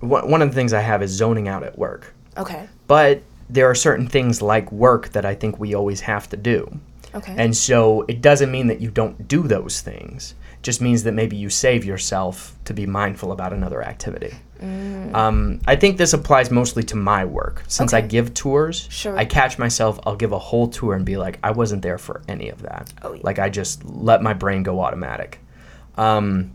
one 0.00 0.30
one 0.30 0.42
of 0.42 0.50
the 0.50 0.54
things 0.54 0.72
I 0.72 0.80
have 0.80 1.02
is 1.02 1.10
zoning 1.10 1.48
out 1.48 1.62
at 1.62 1.78
work. 1.78 2.14
okay, 2.36 2.68
But 2.86 3.22
there 3.48 3.68
are 3.68 3.74
certain 3.74 4.06
things 4.06 4.42
like 4.42 4.70
work 4.70 5.10
that 5.10 5.24
I 5.24 5.34
think 5.34 5.58
we 5.58 5.74
always 5.74 6.00
have 6.00 6.28
to 6.30 6.36
do. 6.36 6.80
okay, 7.14 7.34
And 7.36 7.56
so 7.56 8.02
it 8.08 8.20
doesn't 8.20 8.50
mean 8.50 8.66
that 8.68 8.80
you 8.80 8.90
don't 8.90 9.26
do 9.26 9.42
those 9.42 9.80
things. 9.80 10.34
It 10.54 10.62
just 10.62 10.80
means 10.80 11.02
that 11.04 11.12
maybe 11.12 11.36
you 11.36 11.50
save 11.50 11.84
yourself 11.84 12.56
to 12.66 12.74
be 12.74 12.86
mindful 12.86 13.32
about 13.32 13.52
another 13.52 13.82
activity. 13.82 14.34
Mm. 14.60 15.14
Um, 15.14 15.60
I 15.66 15.76
think 15.76 15.96
this 15.96 16.12
applies 16.12 16.50
mostly 16.50 16.82
to 16.84 16.96
my 16.96 17.24
work. 17.24 17.64
Since 17.66 17.92
I 17.92 18.00
give 18.00 18.34
tours, 18.34 18.86
Sure. 18.90 19.16
I 19.16 19.24
catch 19.24 19.58
myself, 19.58 19.98
I'll 20.04 20.16
give 20.16 20.32
a 20.32 20.38
whole 20.38 20.68
tour 20.68 20.94
and 20.94 21.04
be 21.04 21.16
like, 21.16 21.38
I 21.42 21.50
wasn't 21.50 21.82
there 21.82 21.98
for 21.98 22.22
any 22.28 22.48
of 22.50 22.62
that. 22.62 22.92
Oh, 23.02 23.14
yeah. 23.14 23.20
Like, 23.24 23.38
I 23.38 23.48
just 23.48 23.84
let 23.84 24.22
my 24.22 24.34
brain 24.34 24.62
go 24.62 24.80
automatic. 24.80 25.40
Um, 25.96 26.52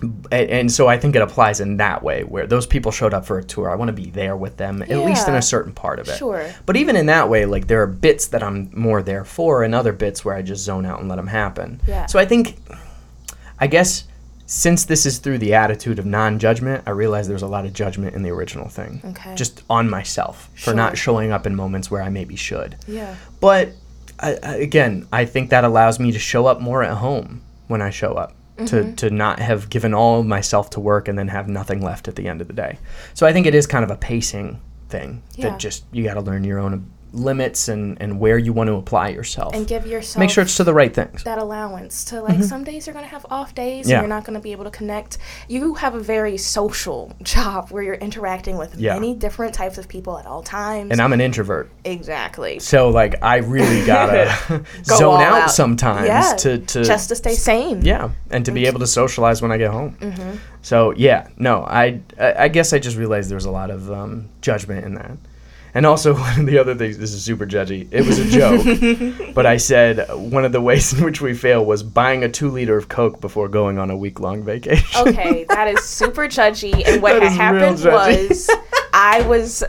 and, 0.00 0.50
and 0.50 0.72
so 0.72 0.86
I 0.86 0.96
think 0.98 1.16
it 1.16 1.22
applies 1.22 1.60
in 1.60 1.76
that 1.78 2.02
way 2.02 2.22
where 2.22 2.46
those 2.46 2.66
people 2.66 2.92
showed 2.92 3.14
up 3.14 3.24
for 3.24 3.38
a 3.38 3.44
tour. 3.44 3.70
I 3.70 3.74
want 3.74 3.88
to 3.88 3.92
be 3.92 4.10
there 4.10 4.36
with 4.36 4.56
them, 4.56 4.82
at 4.82 4.88
least 4.90 5.26
in 5.26 5.34
a 5.34 5.42
certain 5.42 5.72
part 5.72 5.98
of 5.98 6.08
it. 6.08 6.16
Sure. 6.16 6.48
But 6.66 6.76
even 6.76 6.94
in 6.96 7.06
that 7.06 7.28
way, 7.28 7.46
like 7.46 7.66
there 7.66 7.82
are 7.82 7.86
bits 7.86 8.28
that 8.28 8.42
I'm 8.42 8.70
more 8.72 9.02
there 9.02 9.24
for, 9.24 9.62
and 9.64 9.74
other 9.74 9.92
bits 9.92 10.24
where 10.24 10.34
I 10.34 10.42
just 10.42 10.64
zone 10.64 10.86
out 10.86 11.00
and 11.00 11.08
let 11.08 11.16
them 11.16 11.26
happen. 11.26 11.80
Yeah. 11.86 12.06
So 12.06 12.18
I 12.18 12.26
think, 12.26 12.56
I 13.58 13.66
guess, 13.66 14.04
since 14.50 14.86
this 14.86 15.04
is 15.04 15.18
through 15.18 15.36
the 15.38 15.52
attitude 15.54 15.98
of 15.98 16.06
non-judgment, 16.06 16.82
I 16.86 16.90
realize 16.90 17.28
there's 17.28 17.42
a 17.42 17.46
lot 17.46 17.66
of 17.66 17.74
judgment 17.74 18.16
in 18.16 18.22
the 18.22 18.30
original 18.30 18.68
thing. 18.68 19.02
Okay. 19.04 19.34
Just 19.34 19.62
on 19.68 19.90
myself 19.90 20.48
for 20.56 20.72
not 20.72 20.96
showing 20.96 21.30
up 21.32 21.46
in 21.46 21.54
moments 21.54 21.90
where 21.90 22.02
I 22.02 22.08
maybe 22.08 22.34
should. 22.34 22.76
yeah, 22.88 23.14
But 23.40 23.72
I, 24.18 24.38
I, 24.42 24.54
again, 24.56 25.06
I 25.12 25.26
think 25.26 25.50
that 25.50 25.64
allows 25.64 26.00
me 26.00 26.12
to 26.12 26.18
show 26.18 26.46
up 26.46 26.62
more 26.62 26.82
at 26.82 26.96
home 26.96 27.42
when 27.66 27.82
I 27.82 27.90
show 27.90 28.14
up. 28.14 28.34
Mm-hmm. 28.56 28.64
To, 28.66 28.92
to 28.96 29.10
not 29.10 29.38
have 29.38 29.70
given 29.70 29.94
all 29.94 30.18
of 30.18 30.26
myself 30.26 30.70
to 30.70 30.80
work 30.80 31.06
and 31.06 31.16
then 31.16 31.28
have 31.28 31.46
nothing 31.46 31.80
left 31.80 32.08
at 32.08 32.16
the 32.16 32.26
end 32.26 32.40
of 32.40 32.48
the 32.48 32.52
day. 32.54 32.80
So 33.14 33.24
I 33.24 33.32
think 33.32 33.46
it 33.46 33.54
is 33.54 33.68
kind 33.68 33.84
of 33.84 33.90
a 33.92 33.96
pacing 33.96 34.60
thing 34.88 35.22
Yeah. 35.36 35.50
that 35.50 35.60
just 35.60 35.84
you 35.92 36.02
got 36.02 36.14
to 36.14 36.20
learn 36.22 36.42
your 36.42 36.58
own 36.58 36.90
limits 37.12 37.68
and, 37.68 37.96
and 38.00 38.20
where 38.20 38.36
you 38.38 38.52
want 38.52 38.68
to 38.68 38.74
apply 38.74 39.08
yourself. 39.08 39.54
and 39.54 39.66
give 39.66 39.86
yourself 39.86 40.20
Make 40.20 40.30
sure 40.30 40.42
it's 40.42 40.56
to 40.56 40.64
the 40.64 40.74
right 40.74 40.92
things. 40.94 41.24
that 41.24 41.38
allowance 41.38 42.04
to 42.06 42.20
like 42.22 42.42
some 42.44 42.64
days 42.64 42.86
you're 42.86 42.94
gonna 42.94 43.06
have 43.06 43.24
off 43.30 43.54
days 43.54 43.86
Mm-hmm. 43.86 43.90
Yeah. 43.90 43.96
and 43.98 44.02
you're 44.02 44.08
not 44.16 44.24
gonna 44.24 44.40
be 44.40 44.52
able 44.52 44.64
to 44.64 44.70
connect 44.70 45.18
you 45.48 45.74
have 45.74 45.94
a 45.94 46.00
very 46.00 46.36
social 46.36 47.12
job 47.22 47.70
where 47.70 47.82
you're 47.82 47.94
interacting 47.94 48.56
with 48.58 48.74
Yeah. 48.76 48.94
many 48.94 49.14
different 49.14 49.54
types 49.54 49.78
of 49.78 49.88
people 49.88 50.18
at 50.18 50.26
all 50.26 50.42
times 50.42 50.90
And 50.90 51.00
I'm 51.00 51.12
an 51.12 51.20
introvert. 51.20 51.70
exactly 51.84 52.58
So 52.58 52.88
like 52.90 53.22
I 53.22 53.36
really 53.38 53.84
gotta 53.94 54.64
Go 54.86 54.96
zone 54.96 55.22
out, 55.22 55.42
out. 55.42 55.50
sometimes 55.50 56.06
yeah 56.06 56.34
to, 56.38 56.58
to 56.58 56.84
just 56.84 57.08
to 57.08 57.16
stay 57.16 57.34
sane 57.34 57.82
yeah, 57.82 58.10
and 58.30 58.44
to 58.44 58.52
be 58.52 58.66
able 58.66 58.80
to 58.80 58.86
socialize 58.86 59.40
when 59.42 59.50
I 59.52 59.56
get 59.58 59.70
home. 59.70 59.96
Mm-hmm. 60.00 60.36
So 60.62 60.92
yeah, 60.92 61.28
no, 61.36 61.62
I 61.62 62.00
I 62.18 62.34
I 62.44 62.48
guess 62.48 62.72
I 62.72 62.78
just 62.78 62.96
realized 62.96 63.30
there's 63.30 63.44
a 63.46 63.50
lot 63.50 63.70
of 63.70 63.90
um, 63.90 64.28
judgment 64.40 64.84
in 64.84 64.94
that. 64.94 65.12
And 65.78 65.86
also 65.86 66.12
one 66.18 66.40
of 66.40 66.46
the 66.46 66.58
other 66.58 66.74
things, 66.74 66.98
this 66.98 67.12
is 67.12 67.22
super 67.22 67.46
judgy. 67.46 67.86
It 67.92 68.04
was 68.04 68.18
a 68.18 68.28
joke, 68.28 69.32
but 69.34 69.46
I 69.46 69.58
said 69.58 70.08
one 70.12 70.44
of 70.44 70.50
the 70.50 70.60
ways 70.60 70.92
in 70.92 71.04
which 71.04 71.20
we 71.20 71.34
fail 71.34 71.64
was 71.64 71.84
buying 71.84 72.24
a 72.24 72.28
two 72.28 72.50
liter 72.50 72.76
of 72.76 72.88
Coke 72.88 73.20
before 73.20 73.46
going 73.46 73.78
on 73.78 73.88
a 73.88 73.96
week 73.96 74.18
long 74.18 74.42
vacation. 74.42 74.84
okay 75.06 75.44
that 75.44 75.68
is 75.68 75.84
super 75.84 76.26
judgy 76.26 76.84
and 76.84 77.00
what 77.00 77.20
That 77.20 77.30
had 77.30 77.54
is 77.54 77.84
real 77.84 77.96
happened 77.96 78.24
was 78.24 78.50
i 79.00 79.22
was 79.28 79.62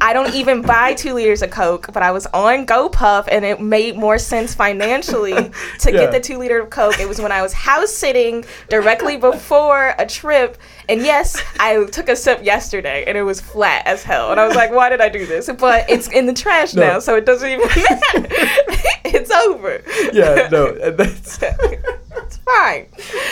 i 0.00 0.12
don't 0.14 0.34
even 0.34 0.62
buy 0.62 0.94
two 0.94 1.12
liters 1.12 1.42
of 1.42 1.50
coke 1.50 1.86
but 1.92 2.02
i 2.02 2.10
was 2.10 2.24
on 2.32 2.64
gopuff 2.64 3.28
and 3.30 3.44
it 3.44 3.60
made 3.60 3.94
more 3.96 4.18
sense 4.18 4.54
financially 4.54 5.34
to 5.78 5.92
Yeah. 5.92 5.98
get 5.98 6.12
the 6.12 6.20
two 6.20 6.38
liter 6.38 6.58
of 6.60 6.70
coke 6.70 6.98
it 6.98 7.06
was 7.06 7.20
when 7.20 7.30
i 7.30 7.42
was 7.42 7.52
house 7.52 7.92
sitting 7.92 8.44
directly 8.68 9.18
before 9.18 9.94
a 9.98 10.06
trip 10.06 10.56
and 10.88 11.02
yes 11.02 11.40
i 11.60 11.84
took 11.86 12.08
a 12.08 12.16
sip 12.16 12.42
yesterday 12.42 13.04
and 13.06 13.18
it 13.18 13.22
was 13.22 13.38
flat 13.40 13.86
as 13.86 14.02
hell 14.02 14.30
and 14.30 14.40
i 14.40 14.46
was 14.46 14.56
like 14.56 14.70
why 14.70 14.88
did 14.88 15.00
i 15.02 15.08
do 15.10 15.26
this 15.26 15.50
but 15.58 15.88
it's 15.90 16.08
in 16.08 16.24
the 16.24 16.32
trash 16.32 16.72
No. 16.74 16.82
now 16.86 16.98
so 17.00 17.16
it 17.16 17.26
doesn't 17.26 17.48
even 17.48 17.66
matter 17.68 18.28
it's 19.04 19.30
over 19.30 19.82
yeah, 20.12 20.48
no, 20.50 20.68
and 20.82 20.96
that's 20.96 21.38
it's 21.42 22.36
fine 22.38 22.86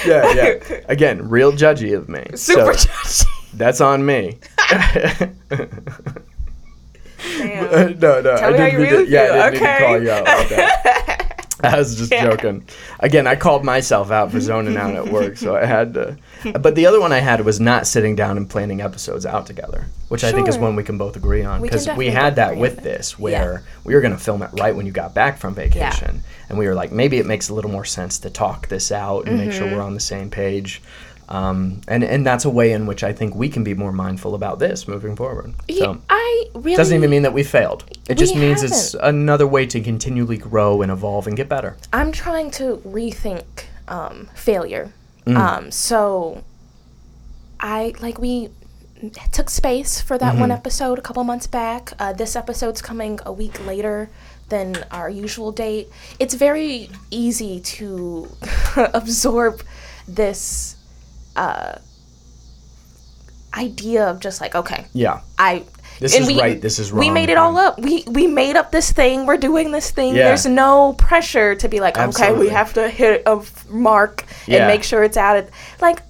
yeah, 0.06 0.32
yeah. 0.32 0.80
Again, 0.88 1.28
real 1.28 1.52
judgy 1.52 1.96
of 1.96 2.08
me. 2.08 2.24
super 2.34 2.74
So 2.74 2.88
judgy 2.88 3.26
that's 3.58 3.80
on 3.80 4.04
me. 4.06 4.38
Damn. 7.38 7.98
no, 7.98 8.20
no. 8.20 8.36
Tell 8.36 8.54
I 8.54 8.56
didn't 8.56 8.72
you 8.72 8.78
mean 8.78 8.88
to- 8.88 8.96
really 8.96 9.10
yeah, 9.10 9.42
I 9.44 9.50
didn't 9.50 9.62
okay? 9.66 9.78
to 9.78 9.84
call 9.84 10.02
you 10.02 10.10
out. 10.10 11.24
I 11.64 11.76
was 11.76 11.96
just 11.96 12.12
Yeah. 12.12 12.24
joking. 12.30 12.64
Again, 13.00 13.26
I 13.26 13.34
called 13.34 13.64
myself 13.64 14.12
out 14.12 14.30
for 14.30 14.38
zoning 14.38 14.76
out 14.76 14.94
at 14.94 15.08
work, 15.08 15.36
so 15.36 15.56
I 15.56 15.64
had 15.64 15.94
to. 15.94 16.16
But 16.60 16.76
the 16.76 16.86
other 16.86 17.00
one 17.00 17.10
I 17.12 17.18
had 17.18 17.44
was 17.44 17.58
not 17.58 17.88
sitting 17.88 18.14
down 18.14 18.36
and 18.36 18.48
planning 18.48 18.80
episodes 18.80 19.26
out 19.26 19.44
together, 19.46 19.86
which 20.06 20.22
I 20.22 20.30
think 20.30 20.46
is 20.46 20.56
one 20.56 20.76
we 20.76 20.84
can 20.84 20.98
both 20.98 21.16
agree 21.16 21.42
on 21.42 21.60
because 21.60 21.80
we, 21.82 21.86
definitely 21.86 22.10
had 22.10 22.36
that 22.36 22.56
with 22.56 22.84
this 22.84 23.18
where 23.18 23.64
we 23.82 23.92
were 23.96 24.00
going 24.00 24.12
to 24.16 24.22
film 24.22 24.42
it 24.44 24.50
right 24.52 24.76
when 24.76 24.86
you 24.86 24.92
got 24.92 25.14
back 25.14 25.38
from 25.38 25.52
vacation, 25.56 26.22
and 26.48 26.58
we 26.58 26.68
were 26.68 26.74
like, 26.76 26.92
maybe 26.92 27.18
it 27.18 27.26
makes 27.26 27.48
a 27.48 27.54
little 27.54 27.72
more 27.72 27.84
sense 27.84 28.20
to 28.20 28.30
talk 28.30 28.68
this 28.68 28.92
out 28.92 29.26
and 29.26 29.36
make 29.38 29.48
Mm-hmm. 29.50 29.58
sure 29.58 29.76
we're 29.76 29.82
on 29.82 29.94
the 29.94 30.00
same 30.00 30.30
page. 30.30 30.80
Um, 31.30 31.82
and 31.88 32.02
and 32.04 32.24
that's 32.24 32.44
a 32.46 32.50
way 32.50 32.72
in 32.72 32.86
which 32.86 33.04
I 33.04 33.12
think 33.12 33.34
we 33.34 33.48
can 33.50 33.62
be 33.62 33.74
more 33.74 33.92
mindful 33.92 34.34
about 34.34 34.58
this 34.58 34.88
moving 34.88 35.14
forward. 35.14 35.54
Yeah, 35.68 35.84
So. 35.84 36.00
I 36.08 36.44
really 36.54 36.76
Doesn't 36.76 36.96
even 36.96 37.10
mean 37.10 37.22
that 37.22 37.34
we 37.34 37.42
failed. 37.42 37.84
It 38.08 38.10
We 38.10 38.14
just 38.14 38.34
means 38.34 38.62
it's 38.62 38.94
another 38.94 39.46
way 39.46 39.66
to 39.66 39.80
continually 39.82 40.38
grow 40.38 40.80
and 40.82 40.90
evolve 40.90 41.26
and 41.26 41.36
get 41.36 41.48
better. 41.48 41.76
I'm 41.92 42.12
trying 42.12 42.50
to 42.52 42.78
rethink 42.78 43.44
um, 43.88 44.28
failure. 44.34 44.92
Mm. 45.26 45.36
Um, 45.36 45.70
so 45.70 46.42
I 47.60 47.92
like 48.00 48.18
we 48.18 48.48
took 49.32 49.50
space 49.50 50.00
for 50.00 50.16
that 50.18 50.32
Mm-hmm. 50.32 50.40
one 50.40 50.50
episode 50.50 50.98
a 50.98 51.02
couple 51.02 51.22
months 51.24 51.46
back. 51.46 51.92
Uh, 51.98 52.12
this 52.14 52.34
episode's 52.36 52.80
coming 52.82 53.20
a 53.26 53.32
week 53.32 53.64
later 53.66 54.08
than 54.48 54.82
our 54.90 55.10
usual 55.10 55.52
date. 55.52 55.88
It's 56.18 56.34
very 56.34 56.88
easy 57.10 57.60
to 57.60 58.28
absorb 58.94 59.62
this. 60.06 60.76
Uh, 61.38 61.78
idea 63.54 64.06
of 64.08 64.20
just 64.20 64.40
like, 64.40 64.54
okay, 64.54 64.86
Yeah. 64.92 65.20
I. 65.38 65.64
This 66.00 66.14
is 66.14 66.32
right, 66.36 66.60
this 66.60 66.78
is 66.78 66.92
We 66.92 67.10
made 67.10 67.28
it 67.28 67.36
all 67.38 67.56
up. 67.56 67.80
We 67.80 68.04
we 68.06 68.28
made 68.28 68.54
up 68.54 68.70
this 68.70 68.92
thing. 68.92 69.26
We're 69.26 69.36
doing 69.36 69.72
this 69.72 69.90
thing. 69.90 70.14
Yeah. 70.14 70.28
There's 70.28 70.46
no 70.46 70.92
pressure 70.92 71.56
to 71.56 71.68
be 71.68 71.80
like, 71.80 71.96
okay, 71.96 72.04
Absolutely. 72.04 72.46
we 72.46 72.52
have 72.52 72.72
to 72.74 72.88
hit 72.88 73.22
a 73.26 73.42
mark 73.68 74.24
Yeah. 74.46 74.58
and 74.58 74.66
make 74.68 74.84
sure 74.84 75.02
it's 75.02 75.16
added. 75.16 75.50
Like, 75.80 76.02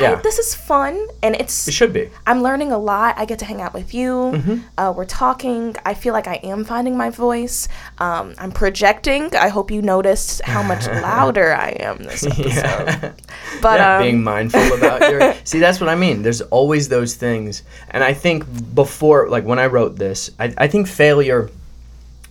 Yeah. 0.00 0.14
this 0.16 0.38
is 0.38 0.54
fun, 0.54 1.06
and 1.22 1.34
it's 1.36 1.68
It 1.68 1.72
should 1.72 1.92
be. 1.92 2.10
I'm 2.26 2.42
learning 2.42 2.72
a 2.72 2.78
lot. 2.78 3.16
I 3.18 3.24
get 3.24 3.38
to 3.40 3.44
hang 3.44 3.60
out 3.60 3.74
with 3.74 3.94
you. 3.94 4.10
Mm-hmm. 4.34 4.56
Uh, 4.78 4.92
we're 4.96 5.04
talking. 5.04 5.76
I 5.84 5.94
feel 5.94 6.12
like 6.12 6.26
I 6.26 6.36
am 6.42 6.64
finding 6.64 6.96
my 6.96 7.10
voice. 7.10 7.68
Um, 7.98 8.34
I'm 8.38 8.50
projecting. 8.52 9.34
I 9.36 9.48
hope 9.48 9.70
you 9.70 9.82
noticed 9.82 10.42
how 10.42 10.62
much 10.62 10.86
louder 11.02 11.54
I 11.54 11.70
am 11.80 11.98
this 11.98 12.24
episode. 12.26 12.46
Yeah. 12.48 13.12
But 13.62 13.78
yeah, 13.78 13.96
um, 13.96 14.02
being 14.02 14.22
mindful 14.22 14.72
about 14.74 15.00
your 15.10 15.34
see 15.44 15.58
that's 15.58 15.80
what 15.80 15.88
i 15.88 15.94
mean 15.94 16.22
there's 16.22 16.40
always 16.42 16.88
those 16.88 17.14
things 17.14 17.62
and 17.90 18.04
i 18.04 18.12
think 18.12 18.44
before 18.74 19.28
like 19.28 19.44
when 19.44 19.58
i 19.58 19.66
wrote 19.66 19.96
this 19.96 20.30
i, 20.38 20.52
I 20.58 20.66
think 20.68 20.86
failure 20.86 21.50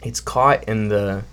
it's 0.04 0.20
caught 0.20 0.64
in 0.66 0.90
the 0.90 1.24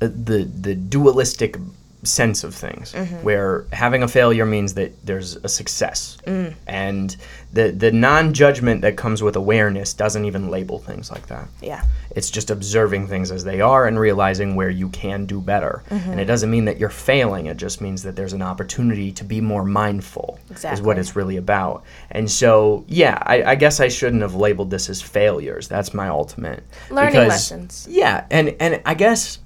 uh, 0.00 0.08
the 0.08 0.44
the 0.44 0.74
dualistic 0.74 1.56
sense 2.02 2.44
of 2.44 2.54
things 2.54 2.92
Mm-hmm. 2.94 3.16
where 3.22 3.66
having 3.72 4.02
a 4.02 4.08
failure 4.08 4.46
means 4.46 4.74
that 4.74 4.90
there's 5.04 5.36
a 5.36 5.48
success 5.48 6.16
Mm. 6.26 6.54
and 6.66 7.16
the 7.52 7.72
the 7.72 7.92
non-judgment 7.92 8.80
that 8.82 8.96
comes 8.96 9.22
with 9.22 9.36
awareness 9.36 9.92
doesn't 9.92 10.24
even 10.24 10.48
label 10.50 10.78
things 10.78 11.10
like 11.10 11.26
that 11.26 11.46
yeah, 11.60 11.82
it's 12.16 12.30
just 12.30 12.50
observing 12.50 13.06
things 13.08 13.30
as 13.30 13.44
they 13.44 13.60
are 13.60 13.86
and 13.86 13.98
realizing 14.00 14.54
where 14.56 14.70
you 14.70 14.88
can 14.88 15.26
do 15.26 15.40
better. 15.40 15.82
Mm-hmm. 15.90 16.10
And 16.12 16.20
it 16.20 16.24
doesn't 16.24 16.50
mean 16.50 16.64
that 16.64 16.78
you're 16.78 16.88
failing. 16.88 17.46
It 17.46 17.56
just 17.56 17.80
means 17.80 18.02
that 18.02 18.16
there's 18.16 18.32
an 18.32 18.42
opportunity 18.42 19.12
to 19.12 19.24
be 19.24 19.40
more 19.40 19.64
mindful. 19.64 20.38
Is 20.64 20.80
what 20.82 20.98
it's 20.98 21.14
really 21.16 21.36
about. 21.36 21.84
And 22.10 22.28
so, 22.30 22.84
yeah, 22.88 23.22
I, 23.26 23.42
I 23.52 23.54
guess 23.54 23.78
I 23.80 23.88
shouldn't 23.88 24.22
have 24.22 24.34
labeled 24.34 24.70
this 24.70 24.88
as 24.90 25.00
failures. 25.02 25.68
That's 25.68 25.92
my 25.94 26.08
ultimate 26.08 26.62
Learning 26.90 27.28
lessons. 27.28 27.86
Yeah, 27.90 28.24
and 28.30 28.56
and 28.58 28.80
I 28.84 28.94
guess 28.94 29.38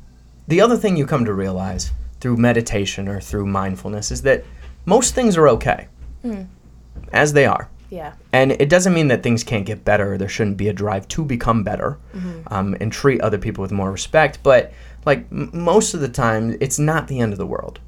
the 0.49 0.61
other 0.63 0.77
thing 0.77 0.97
you 0.97 1.07
come 1.07 1.25
to 1.27 1.35
realize 1.35 1.91
through 2.25 2.39
meditation 2.39 3.07
or 3.07 3.21
through 3.21 3.45
mindfulness 3.45 4.11
is 4.11 4.23
that 4.23 4.43
most 4.87 5.15
things 5.15 5.37
are 5.37 5.47
okay 5.47 5.89
Hmm. 6.23 6.45
as 7.13 7.35
they 7.35 7.45
are. 7.45 7.69
yeah, 7.91 8.15
And 8.33 8.53
it 8.53 8.71
doesn't 8.71 8.95
mean 8.95 9.09
that 9.09 9.23
things 9.23 9.45
can't 9.45 9.67
get 9.67 9.85
better. 9.85 10.17
There 10.17 10.27
shouldn't 10.37 10.57
be 10.57 10.69
a 10.69 10.73
drive 10.73 11.07
to 11.09 11.23
become 11.23 11.63
better 11.63 11.99
um, 12.47 12.75
and 12.81 12.91
treat 12.91 13.21
other 13.21 13.37
people 13.37 13.61
with 13.61 13.73
more 13.73 13.93
respect. 13.93 14.39
But 14.43 14.73
like 15.05 15.27
m- 15.31 15.51
most 15.53 15.93
of 15.93 16.01
the 16.01 16.09
time, 16.09 16.57
it's 16.61 16.79
not 16.79 17.09
the 17.09 17.21
end 17.21 17.33
of 17.35 17.39
the 17.39 17.47
world. 17.47 17.79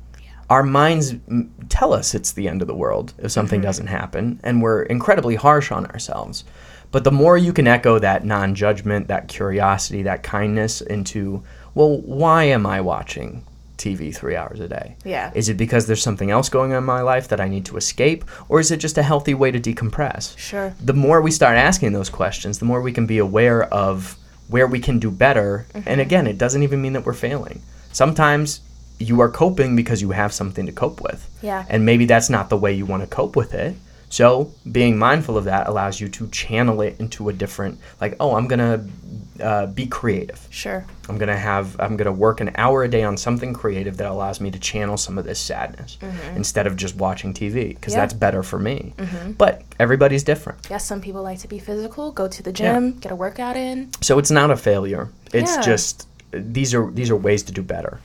Our 0.51 0.62
minds 0.62 1.14
m- 1.28 1.51
tell 1.70 1.95
us 1.95 2.14
it's 2.14 2.32
the 2.32 2.47
end 2.47 2.61
of 2.61 2.68
the 2.68 2.74
world 2.74 3.14
if 3.18 3.30
something 3.30 3.62
doesn't 3.62 3.87
happen, 3.87 4.39
and 4.43 4.61
we're 4.61 4.82
incredibly 4.82 5.34
harsh 5.37 5.72
on 5.72 5.87
ourselves. 5.87 6.45
But 6.93 7.05
the 7.05 7.11
more 7.11 7.39
you 7.39 7.55
can 7.55 7.66
echo 7.66 7.99
that 7.99 8.22
non 8.26 8.55
judgment, 8.55 9.09
that 9.09 9.28
curiosity, 9.28 10.03
that 10.03 10.22
kindness 10.22 10.82
into, 10.82 11.43
well, 11.74 12.01
why 12.03 12.45
am 12.45 12.66
I 12.66 12.82
watching 12.82 13.43
TV 13.77 14.14
three 14.14 14.37
hours 14.37 14.61
a 14.61 14.68
day? 14.68 14.97
Yeah. 15.05 15.31
Is 15.35 15.49
it 15.49 15.57
because 15.57 15.87
there's 15.87 16.03
something 16.03 16.31
else 16.31 16.49
going 16.49 16.72
on 16.72 16.79
in 16.79 16.85
my 16.85 17.03
life 17.03 17.29
that 17.29 17.41
I 17.41 17.49
need 17.49 17.64
to 17.66 17.77
escape? 17.77 18.24
Or 18.49 18.61
is 18.61 18.70
it 18.70 18.79
just 18.79 18.99
a 18.99 19.03
healthy 19.03 19.35
way 19.35 19.51
to 19.51 19.61
decompress? 19.61 20.37
Sure. 20.39 20.74
The 20.83 20.95
more 20.95 21.20
we 21.20 21.31
start 21.31 21.57
asking 21.57 21.93
those 21.93 22.11
questions, 22.11 22.59
the 22.59 22.64
more 22.64 22.81
we 22.81 22.93
can 22.93 23.07
be 23.07 23.18
aware 23.18 23.64
of 23.64 24.16
where 24.49 24.66
we 24.66 24.81
can 24.81 24.99
do 24.99 25.11
better. 25.11 25.66
Mm-hmm. 25.74 25.89
And 25.89 26.01
again, 26.01 26.27
it 26.27 26.39
doesn't 26.39 26.62
even 26.62 26.81
mean 26.81 26.93
that 26.93 27.05
we're 27.05 27.14
failing. 27.14 27.62
Sometimes 27.93 28.61
you 28.99 29.20
are 29.20 29.31
coping 29.31 29.77
because 29.77 30.01
you 30.01 30.12
have 30.12 30.33
something 30.33 30.66
to 30.66 30.72
cope 30.72 31.01
with. 31.01 31.29
Yeah. 31.43 31.64
And 31.68 31.85
maybe 31.85 32.07
that's 32.07 32.31
not 32.31 32.49
the 32.49 32.57
way 32.57 32.72
you 32.72 32.87
want 32.87 33.03
to 33.03 33.07
cope 33.07 33.37
with 33.37 33.55
it. 33.55 33.77
So 34.09 34.52
being 34.70 34.96
mindful 34.98 35.36
of 35.36 35.44
that 35.44 35.66
allows 35.66 36.00
you 36.00 36.09
to 36.11 36.28
channel 36.28 36.80
it 36.80 36.98
into 37.00 37.28
a 37.28 37.32
different, 37.32 37.78
like, 38.00 38.14
oh, 38.20 38.34
I'm 38.36 38.46
going 38.46 38.61
to 38.61 39.44
uh, 39.44 39.66
be 39.66 39.86
creative. 39.86 40.46
sure, 40.48 40.86
I'm 41.11 41.18
gonna 41.18 41.36
have 41.36 41.78
I'm 41.78 41.98
gonna 41.98 42.11
work 42.12 42.40
an 42.40 42.52
hour 42.57 42.84
a 42.84 42.88
day 42.88 43.02
on 43.02 43.18
something 43.18 43.52
creative 43.52 43.98
that 43.98 44.07
allows 44.11 44.40
me 44.40 44.50
to 44.50 44.59
channel 44.59 44.96
some 44.96 45.18
of 45.18 45.26
this 45.26 45.38
sadness 45.38 45.98
instead 46.34 46.66
of 46.66 46.74
just 46.76 46.96
watching 46.96 47.34
TV 47.34 47.68
because 47.68 47.68
Mm-hmm. 47.68 47.74
Yeah. 47.74 47.82
Mm-hmm. 47.82 47.94
that's 47.96 48.14
better 48.14 48.42
for 48.42 48.59
me. 48.59 48.94
But 49.36 49.61
everybody's 49.78 50.24
different, 50.24 50.66
yes. 50.70 50.86
Some 50.86 51.02
people 51.02 51.22
like 51.22 51.38
to 51.40 51.48
be 51.48 51.59
physical. 51.59 52.12
Go 52.12 52.28
to 52.28 52.42
the 52.42 52.50
gym, 52.52 52.92
get 52.98 53.12
a 53.12 53.16
workout 53.16 53.57
in. 53.59 53.90
so 54.00 54.18
it's 54.18 54.30
not 54.30 54.50
a 54.50 54.57
failure. 54.57 55.11
It's 55.34 55.57
Yeah. 55.57 55.61
just 55.61 56.09
these 56.30 56.72
are 56.72 56.90
these 56.90 57.11
are 57.11 57.16
ways 57.16 57.42
to 57.42 57.52
do 57.52 57.61
better. 57.62 58.00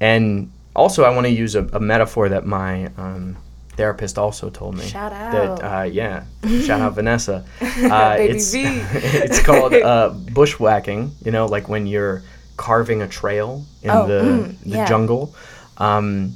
And 0.00 0.50
also, 0.76 1.04
I 1.04 1.10
want 1.14 1.26
to 1.28 1.32
use 1.32 1.54
a, 1.54 1.64
a 1.72 1.80
metaphor 1.80 2.28
that 2.28 2.44
my 2.44 2.90
um, 2.98 3.38
therapist 3.78 4.18
also 4.18 4.50
told 4.50 4.74
me. 4.76 4.84
Shout 4.84 5.12
That 5.12 5.34
out. 5.34 5.62
uh, 5.62 5.82
yeah, 5.84 6.24
shout 6.66 6.80
out 6.82 6.94
Vanessa. 6.94 7.44
Uh, 7.78 8.16
it's, 8.18 8.52
it's 9.24 9.40
called 9.40 9.72
uh, 9.72 10.10
bushwhacking. 10.32 11.12
You 11.24 11.30
know, 11.30 11.46
like 11.46 11.68
when 11.68 11.86
you're 11.86 12.22
carving 12.56 13.02
a 13.02 13.08
trail 13.08 13.64
in 13.82 13.90
Oh, 13.90 14.06
the, 14.06 14.20
mm, 14.22 14.60
the 14.64 14.68
yeah. 14.78 14.88
jungle. 14.88 15.32
Um, 15.78 16.34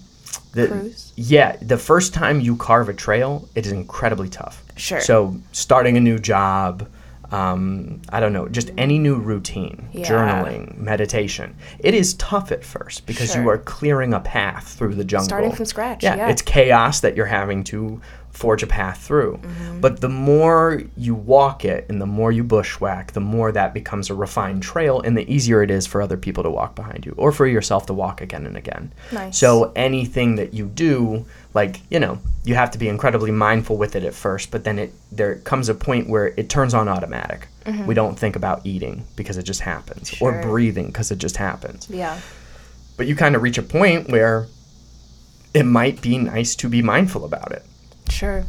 the, 0.53 0.69
Cruise? 0.69 1.13
Yeah, 1.17 1.57
the 1.61 1.77
first 1.79 2.15
time 2.15 2.41
you 2.41 2.55
carve 2.57 2.89
a 2.89 2.95
trail, 2.95 3.49
it 3.57 3.67
is 3.67 3.73
incredibly 3.73 4.29
tough. 4.29 4.63
Sure. 4.77 5.01
So 5.01 5.35
starting 5.51 5.97
a 5.97 6.01
new 6.01 6.19
job, 6.19 6.87
um, 7.33 8.01
I 8.11 8.21
don't 8.21 8.33
know, 8.33 8.47
just 8.49 8.71
any 8.77 8.99
new 8.99 9.17
routine, 9.17 9.89
Yeah. 9.93 10.07
journaling, 10.07 10.77
meditation, 10.79 11.57
it 11.79 11.95
is 11.95 12.15
tough 12.15 12.53
at 12.53 12.63
first 12.65 13.07
because 13.07 13.35
you 13.35 13.49
are 13.49 13.59
clearing 13.59 14.13
a 14.13 14.21
path 14.21 14.69
through 14.79 14.95
the 14.95 15.05
jungle. 15.05 15.25
Starting 15.25 15.53
from 15.53 15.65
scratch, 15.65 16.03
Yeah, 16.03 16.17
yeah. 16.17 16.29
it's 16.29 16.43
chaos 16.43 17.01
that 17.01 17.17
you're 17.17 17.27
having 17.27 17.65
to 17.65 18.01
forge 18.33 18.63
a 18.63 18.67
path 18.67 18.99
through. 19.03 19.37
Mm-hmm. 19.37 19.81
But 19.81 20.01
the 20.01 20.09
more 20.09 20.83
you 20.97 21.15
walk 21.15 21.65
it 21.65 21.87
and 21.89 22.01
the 22.01 22.07
more 22.07 22.33
you 22.33 22.43
bushwhack, 22.43 23.13
the 23.13 23.21
more 23.21 23.53
that 23.53 23.75
becomes 23.75 24.11
a 24.11 24.15
refined 24.15 24.63
trail 24.63 25.01
and 25.01 25.17
the 25.17 25.31
easier 25.33 25.63
it 25.63 25.71
is 25.71 25.87
for 25.87 26.01
other 26.01 26.17
people 26.17 26.43
to 26.43 26.51
walk 26.51 26.75
behind 26.75 27.05
you 27.05 27.15
or 27.19 27.31
for 27.31 27.47
yourself 27.47 27.87
to 27.87 27.93
walk 27.93 28.21
again 28.21 28.47
and 28.47 28.57
again. 28.57 28.93
Nice. 29.13 29.39
So 29.39 29.73
anything 29.77 30.37
that 30.37 30.55
you 30.55 30.67
do, 30.67 31.27
like, 31.53 31.81
you 31.91 32.01
know, 32.01 32.19
you 32.45 32.55
have 32.55 32.71
to 32.73 32.79
be 32.79 32.89
incredibly 32.89 33.31
mindful 33.31 33.77
with 33.77 33.95
it 33.95 34.03
at 34.03 34.15
first, 34.15 34.51
but 34.51 34.65
then 34.65 34.79
it 34.79 34.93
there 35.13 35.37
comes 35.37 35.69
a 35.69 35.75
point 35.75 36.09
where 36.09 36.29
it 36.29 36.49
turns 36.49 36.73
on 36.75 36.89
automatic. 36.89 37.49
We 37.87 37.95
don't 37.95 38.19
think 38.19 38.35
about 38.35 38.67
eating 38.67 39.05
because 39.15 39.37
it 39.37 39.45
just 39.45 39.61
happens 39.61 40.13
or 40.21 40.33
Mm-hmm. 40.33 40.51
Breathing 40.51 40.87
because 40.87 41.13
it 41.13 41.19
just 41.19 41.37
happens. 41.37 41.89
Yeah, 41.89 42.19
But 42.97 43.07
you 43.07 43.15
kind 43.15 43.37
of 43.37 43.43
reach 43.43 43.57
a 43.57 43.63
point 43.63 44.09
where 44.11 44.49
it 45.55 45.65
might 45.65 46.01
be 46.03 46.19
nice 46.19 46.57
to 46.57 46.69
be 46.69 46.83
mindful 46.83 47.25
about 47.25 47.53
it 47.53 47.65
sure. 48.09 48.45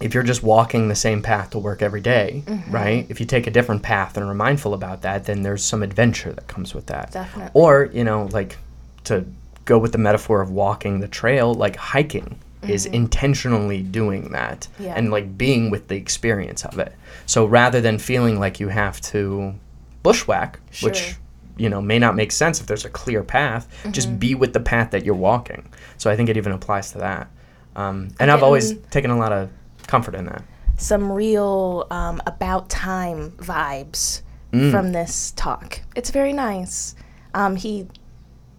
if 0.00 0.14
you're 0.14 0.22
just 0.22 0.42
walking 0.42 0.88
the 0.88 0.94
same 0.94 1.22
path 1.22 1.50
to 1.50 1.58
work 1.58 1.82
every 1.82 2.00
day, 2.00 2.42
Mm-hmm. 2.46 2.70
right? 2.70 3.06
If 3.08 3.18
you 3.20 3.26
take 3.26 3.46
a 3.46 3.50
different 3.50 3.82
path 3.82 4.16
and 4.16 4.24
are 4.26 4.34
mindful 4.34 4.74
about 4.74 5.02
that, 5.02 5.24
then 5.24 5.42
there's 5.42 5.64
some 5.64 5.82
adventure 5.82 6.32
that 6.32 6.46
comes 6.46 6.74
with 6.74 6.86
that. 6.86 7.10
Definitely. 7.12 7.50
Or, 7.54 7.88
you 7.92 8.04
know, 8.04 8.28
like 8.32 8.56
to 9.04 9.24
go 9.64 9.78
with 9.78 9.92
the 9.92 9.98
metaphor 9.98 10.40
of 10.40 10.50
walking 10.50 11.00
the 11.00 11.08
trail, 11.08 11.52
like 11.54 11.76
hiking 11.76 12.38
is 12.66 12.86
intentionally 12.86 13.82
doing 13.82 14.32
that 14.32 14.66
Mm-hmm. 14.74 14.84
Yeah. 14.84 14.94
and 14.96 15.10
like 15.10 15.36
being 15.38 15.70
with 15.70 15.88
the 15.88 15.94
experience 15.96 16.64
of 16.64 16.78
it. 16.78 16.92
So 17.26 17.44
rather 17.46 17.80
than 17.80 17.98
feeling 17.98 18.38
like 18.40 18.60
you 18.60 18.68
have 18.68 19.00
to 19.12 19.54
bushwhack, 20.02 20.58
which 20.82 21.14
you 21.56 21.68
know 21.68 21.80
may 21.82 21.98
not 21.98 22.14
make 22.14 22.30
sense 22.32 22.60
if 22.60 22.66
there's 22.66 22.84
a 22.84 22.90
clear 22.90 23.22
path, 23.22 23.68
Mm-hmm. 23.82 23.92
just 23.92 24.18
be 24.18 24.34
with 24.34 24.52
the 24.52 24.60
path 24.60 24.90
that 24.92 25.04
you're 25.04 25.14
walking. 25.14 25.68
So 25.98 26.10
I 26.10 26.16
think 26.16 26.28
it 26.28 26.36
even 26.36 26.52
applies 26.52 26.92
to 26.92 26.98
that. 26.98 27.28
Um, 27.76 28.08
and 28.18 28.30
I've 28.30 28.42
always 28.42 28.74
taken 28.90 29.10
a 29.10 29.18
lot 29.18 29.32
of 29.32 29.50
comfort 29.86 30.14
in 30.14 30.26
that. 30.26 30.42
Some 30.76 31.10
real 31.12 31.86
um, 31.90 32.20
about 32.26 32.68
time 32.68 33.32
vibes 33.32 34.22
Mm. 34.52 34.70
from 34.70 34.92
this 34.92 35.32
talk. 35.36 35.80
It's 35.94 36.08
very 36.10 36.32
nice. 36.32 36.94
Um, 37.34 37.56
he 37.56 37.86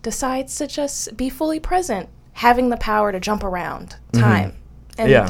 decides 0.03 0.55
to 0.57 0.68
just 0.68 1.18
be 1.18 1.30
fully 1.32 1.60
present, 1.60 2.10
having 2.34 2.70
the 2.70 2.78
power 2.78 3.12
to 3.12 3.20
jump 3.20 3.43
around 3.43 3.95
time 4.14 4.53
and 4.99 5.10
Mm-hmm. 5.10 5.30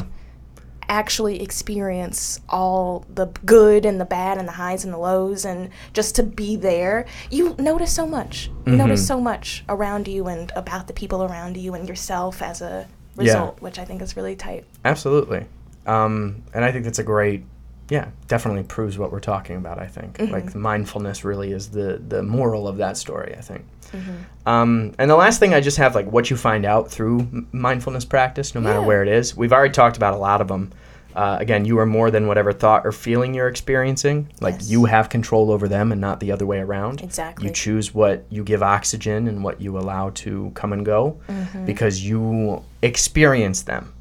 actually 0.88 1.40
experience 1.42 2.40
all 2.48 3.06
the 3.14 3.26
good 3.46 3.86
and 3.86 4.00
the 4.00 4.04
bad 4.04 4.36
and 4.38 4.46
the 4.46 4.52
highs 4.52 4.84
and 4.84 4.92
the 4.92 4.98
lows 4.98 5.44
and 5.44 5.70
just 5.94 6.14
to 6.16 6.22
be 6.22 6.56
there. 6.56 7.06
You 7.30 7.54
notice 7.58 7.92
so 7.94 8.06
much. 8.06 8.48
You 8.48 8.52
Mm-hmm. 8.72 8.76
notice 8.76 9.06
so 9.06 9.20
much 9.20 9.64
around 9.68 10.08
you 10.08 10.26
and 10.26 10.52
about 10.56 10.88
the 10.88 10.92
people 10.92 11.22
around 11.22 11.56
you 11.56 11.74
and 11.74 11.88
yourself 11.88 12.42
as 12.42 12.60
a 12.60 12.86
result, 13.24 13.60
which 13.62 13.78
I 13.78 13.84
think 13.84 14.02
is 14.02 14.16
really 14.16 14.36
tight. 14.36 14.64
Absolutely. 14.84 15.46
Um, 15.86 16.42
and 16.54 16.64
I 16.64 16.72
think 16.72 16.84
that's 16.84 16.98
a 16.98 17.02
great, 17.04 17.44
yeah, 17.88 18.08
definitely 18.28 18.62
proves 18.62 18.98
what 18.98 19.10
we're 19.12 19.20
talking 19.20 19.56
about. 19.56 19.78
I 19.78 19.86
think 19.86 20.18
Mm-hmm. 20.18 20.32
like 20.32 20.54
mindfulness 20.54 21.24
really 21.24 21.52
is 21.52 21.70
the 21.70 22.00
the 22.06 22.22
moral 22.22 22.68
of 22.68 22.76
that 22.78 22.96
story. 22.96 23.34
I 23.36 23.40
think. 23.40 23.64
Mm-hmm. 23.92 24.48
Um, 24.48 24.92
and 24.98 25.10
the 25.10 25.16
last 25.16 25.40
thing 25.40 25.52
I 25.54 25.60
just 25.60 25.76
have 25.78 25.94
like 25.94 26.06
what 26.10 26.30
you 26.30 26.36
find 26.36 26.64
out 26.64 26.90
through 26.90 27.20
m- 27.20 27.48
mindfulness 27.52 28.04
practice, 28.04 28.54
no 28.54 28.60
matter 28.60 28.80
Yeah. 28.80 28.86
where 28.86 29.02
it 29.02 29.08
is. 29.08 29.36
We've 29.36 29.52
already 29.52 29.72
talked 29.72 29.96
about 29.96 30.14
a 30.14 30.18
lot 30.18 30.40
of 30.40 30.48
them. 30.48 30.72
Uh, 31.14 31.36
again, 31.40 31.64
you 31.64 31.78
are 31.78 31.86
more 31.86 32.10
than 32.10 32.26
whatever 32.26 32.52
thought 32.52 32.86
or 32.86 32.92
feeling 32.92 33.34
you're 33.34 33.48
experiencing. 33.48 34.28
Like 34.40 34.54
Yes. 34.54 34.70
you 34.70 34.84
have 34.84 35.08
control 35.08 35.50
over 35.50 35.66
them 35.68 35.90
and 35.92 36.00
not 36.00 36.20
the 36.20 36.30
other 36.32 36.46
way 36.46 36.58
around. 36.60 37.00
Exactly. 37.02 37.48
You 37.48 37.52
choose 37.54 37.92
what 37.94 38.24
you 38.30 38.44
give 38.44 38.62
oxygen 38.62 39.26
and 39.28 39.42
what 39.42 39.60
you 39.60 39.76
allow 39.78 40.10
to 40.10 40.52
come 40.54 40.72
and 40.72 40.84
go 40.86 41.18
Mm-hmm. 41.28 41.66
because 41.66 42.04
you 42.04 42.62
experience 42.82 43.62
them 43.62 43.92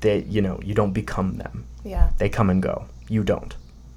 they 0.00 0.22
you 0.22 0.42
know 0.42 0.58
you 0.64 0.74
don't 0.74 0.92
become 0.92 1.36
them 1.38 1.64
Yeah. 1.84 2.10
they 2.18 2.28
come 2.28 2.50
and 2.50 2.60
go 2.62 2.86
you 3.08 3.22
don't 3.22 3.54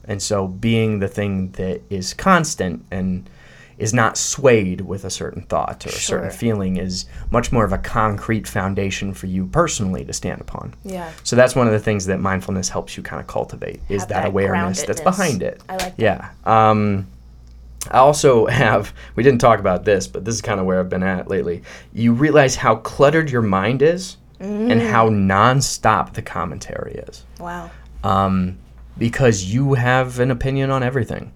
and 0.07 0.21
so 0.21 0.47
being 0.47 0.99
the 0.99 1.07
thing 1.07 1.49
that 1.53 1.81
is 1.89 2.13
constant 2.13 2.85
and 2.91 3.27
is 3.77 3.93
not 3.93 4.17
swayed 4.17 4.81
with 4.81 5.03
a 5.05 5.09
certain 5.09 5.41
thought 5.43 5.85
or 5.85 5.89
a 5.89 5.91
certain 5.91 6.29
feeling 6.31 6.77
is 6.77 7.05
much 7.29 7.51
more 7.51 7.65
of 7.65 7.73
a 7.73 7.77
concrete 7.77 8.47
foundation 8.47 9.13
for 9.13 9.25
you 9.27 9.45
personally 9.47 10.05
to 10.05 10.13
stand 10.13 10.39
upon 10.41 10.73
Yeah. 10.83 11.11
so 11.23 11.35
that's 11.35 11.55
one 11.55 11.67
of 11.67 11.73
the 11.73 11.79
things 11.79 12.05
that 12.05 12.19
mindfulness 12.19 12.69
helps 12.69 12.95
you 12.95 13.03
kind 13.03 13.19
of 13.19 13.27
cultivate 13.27 13.81
is 13.89 14.03
that, 14.05 14.09
that 14.09 14.25
awareness 14.27 14.83
that's 14.83 15.01
behind 15.01 15.43
it 15.43 15.61
I 15.67 15.73
like 15.73 15.97
that. 15.97 15.99
yeah 15.99 16.29
um, 16.45 17.07
I 17.91 17.97
also 17.99 18.45
have, 18.63 18.93
we 19.15 19.21
didn't 19.23 19.39
talk 19.41 19.59
about 19.59 19.85
this, 19.85 20.07
but 20.07 20.25
this 20.25 20.33
is 20.35 20.41
kind 20.41 20.59
of 20.59 20.65
where 20.65 20.79
I've 20.79 20.89
been 20.89 21.03
at 21.03 21.27
lately. 21.27 21.61
You 21.93 22.13
realize 22.13 22.55
how 22.55 22.77
cluttered 22.77 23.29
your 23.29 23.43
mind 23.43 23.83
is 23.83 24.17
and 24.39 24.81
how 24.81 25.07
Mm. 25.09 25.27
nonstop 25.27 26.13
the 26.13 26.21
commentary 26.23 26.95
is. 27.07 27.23
Wow. 27.39 27.69
Um, 28.03 28.57
because 28.97 29.43
you 29.43 29.75
have 29.75 30.19
an 30.19 30.31
opinion 30.31 30.71
on 30.71 30.81
everything. 30.81 31.31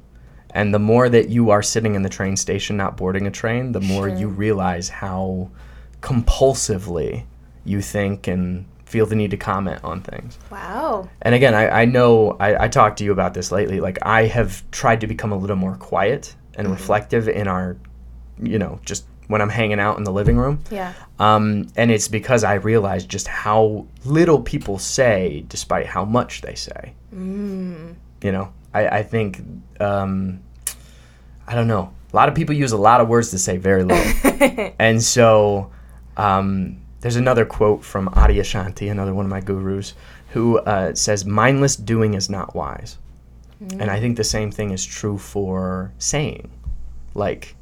And 0.59 0.73
the 0.73 0.79
more 0.79 1.07
that 1.07 1.29
you 1.29 1.51
are 1.51 1.63
sitting 1.63 1.95
in 1.95 2.01
the 2.01 2.09
train 2.09 2.35
station, 2.35 2.75
not 2.75 2.97
boarding 2.97 3.25
a 3.25 3.31
train, 3.31 3.71
the 3.71 3.79
more 3.79 4.09
Sure. 4.09 4.17
you 4.17 4.27
realize 4.27 4.89
how 4.89 5.49
compulsively 6.01 7.23
you 7.63 7.81
think 7.81 8.27
and 8.27 8.65
feel 8.83 9.05
the 9.05 9.15
need 9.15 9.31
to 9.31 9.37
comment 9.37 9.81
on 9.85 10.01
things. 10.01 10.37
Wow. 10.51 11.07
And 11.21 11.33
again, 11.33 11.53
I, 11.53 11.83
I 11.83 11.85
know 11.85 12.35
I, 12.41 12.65
I 12.65 12.67
talked 12.67 12.97
to 12.97 13.05
you 13.05 13.13
about 13.13 13.33
this 13.33 13.53
lately. 13.53 13.79
Like 13.79 13.99
I 14.01 14.25
have 14.25 14.69
tried 14.71 14.99
to 14.99 15.07
become 15.07 15.31
a 15.31 15.37
little 15.37 15.55
more 15.55 15.75
quiet 15.75 16.35
and 16.55 16.69
reflective 16.69 17.29
in 17.29 17.47
our, 17.47 17.77
you 18.41 18.59
know, 18.59 18.81
just 18.83 19.05
when 19.27 19.41
I'm 19.41 19.49
hanging 19.49 19.79
out 19.79 19.97
in 19.97 20.03
the 20.03 20.11
living 20.11 20.35
room. 20.35 20.61
Yeah. 20.69 20.91
Um, 21.19 21.67
and 21.77 21.89
it's 21.89 22.09
because 22.09 22.43
I 22.43 22.55
realized 22.55 23.07
just 23.07 23.29
how 23.29 23.85
little 24.03 24.41
people 24.41 24.77
say, 24.77 25.45
despite 25.47 25.85
how 25.85 26.03
much 26.03 26.41
they 26.41 26.55
say. 26.55 26.95
Mm. 27.15 27.95
You 28.23 28.31
know, 28.33 28.51
I, 28.73 28.87
I 28.87 29.03
think, 29.03 29.41
um, 29.79 30.41
I 31.49 31.55
don't 31.55 31.67
know. 31.67 31.91
A 32.13 32.15
lot 32.15 32.29
of 32.29 32.35
people 32.35 32.55
use 32.55 32.71
a 32.71 32.77
lot 32.77 33.01
of 33.01 33.07
words 33.07 33.31
to 33.31 33.39
say 33.39 33.57
very 33.57 33.83
little. 33.83 34.71
and 34.79 35.01
so 35.01 35.71
um, 36.15 36.77
there's 37.01 37.15
another 37.15 37.43
quote 37.43 37.83
from 37.83 38.07
Adyashanti, 38.09 38.91
another 38.91 39.15
one 39.15 39.25
of 39.25 39.31
my 39.31 39.41
gurus, 39.41 39.95
who 40.29 40.59
uh, 40.59 40.93
says, 40.93 41.25
mindless 41.25 41.75
doing 41.75 42.13
is 42.13 42.29
not 42.29 42.55
wise. 42.55 42.97
And 43.61 43.91
I 43.91 43.99
think 43.99 44.15
the 44.15 44.23
same 44.23 44.51
thing 44.51 44.71
is 44.71 44.85
true 44.85 45.17
for 45.17 45.91
saying. 45.97 46.49
Like, 47.13 47.55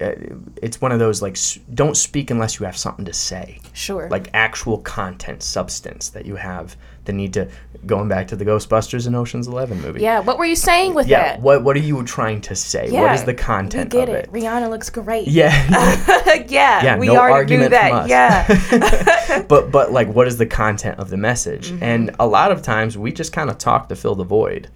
uh, 0.00 0.12
it's 0.60 0.80
one 0.80 0.90
of 0.90 0.98
those, 0.98 1.22
like, 1.22 1.36
don't 1.74 1.96
speak 1.96 2.30
unless 2.30 2.58
you 2.58 2.66
have 2.66 2.76
something 2.76 3.04
to 3.04 3.12
say. 3.12 3.60
Sure. 3.72 4.08
Like, 4.08 4.30
actual 4.34 4.78
content, 4.78 5.44
substance 5.44 6.08
that 6.08 6.26
you 6.26 6.34
have 6.34 6.76
the 7.08 7.12
need 7.12 7.32
to, 7.32 7.48
going 7.86 8.06
back 8.08 8.28
to 8.28 8.36
the 8.36 8.44
Ghostbusters 8.44 9.06
and 9.08 9.16
Ocean's 9.16 9.48
Eleven 9.48 9.80
movie. 9.82 10.00
yeah. 10.00 10.20
What 10.20 10.38
were 10.38 10.44
you 10.44 10.54
saying 10.54 10.94
with 10.94 11.08
Yeah, 11.08 11.22
that? 11.32 11.40
what, 11.40 11.64
what 11.64 11.74
are 11.74 11.80
you 11.80 12.04
trying 12.04 12.40
to 12.42 12.54
say? 12.54 12.88
yeah. 12.90 13.00
What 13.02 13.14
is 13.14 13.24
the 13.24 13.34
content 13.34 13.92
We 13.92 13.98
get 14.00 14.08
of 14.08 14.14
it. 14.14 14.24
it? 14.26 14.32
Rihanna 14.32 14.70
looks 14.70 14.90
great. 14.90 15.26
Yeah. 15.26 15.50
yeah. 16.26 16.44
yeah, 16.84 16.98
we 16.98 17.06
no 17.08 17.16
already 17.16 17.56
knew 17.56 17.68
that. 17.68 18.08
Yeah. 18.08 19.42
but 19.48 19.70
but 19.72 19.90
like 19.90 20.08
what 20.08 20.26
is 20.28 20.36
the 20.38 20.46
content 20.46 20.98
of 20.98 21.10
the 21.10 21.16
message 21.16 21.70
Mm-hmm. 21.70 21.82
and 21.82 22.10
a 22.20 22.26
lot 22.26 22.52
of 22.52 22.62
times 22.62 22.96
we 22.96 23.10
just 23.12 23.32
kind 23.32 23.50
of 23.50 23.58
talk 23.58 23.88
to 23.88 23.96
fill 23.96 24.14
the 24.14 24.24
void 24.24 24.70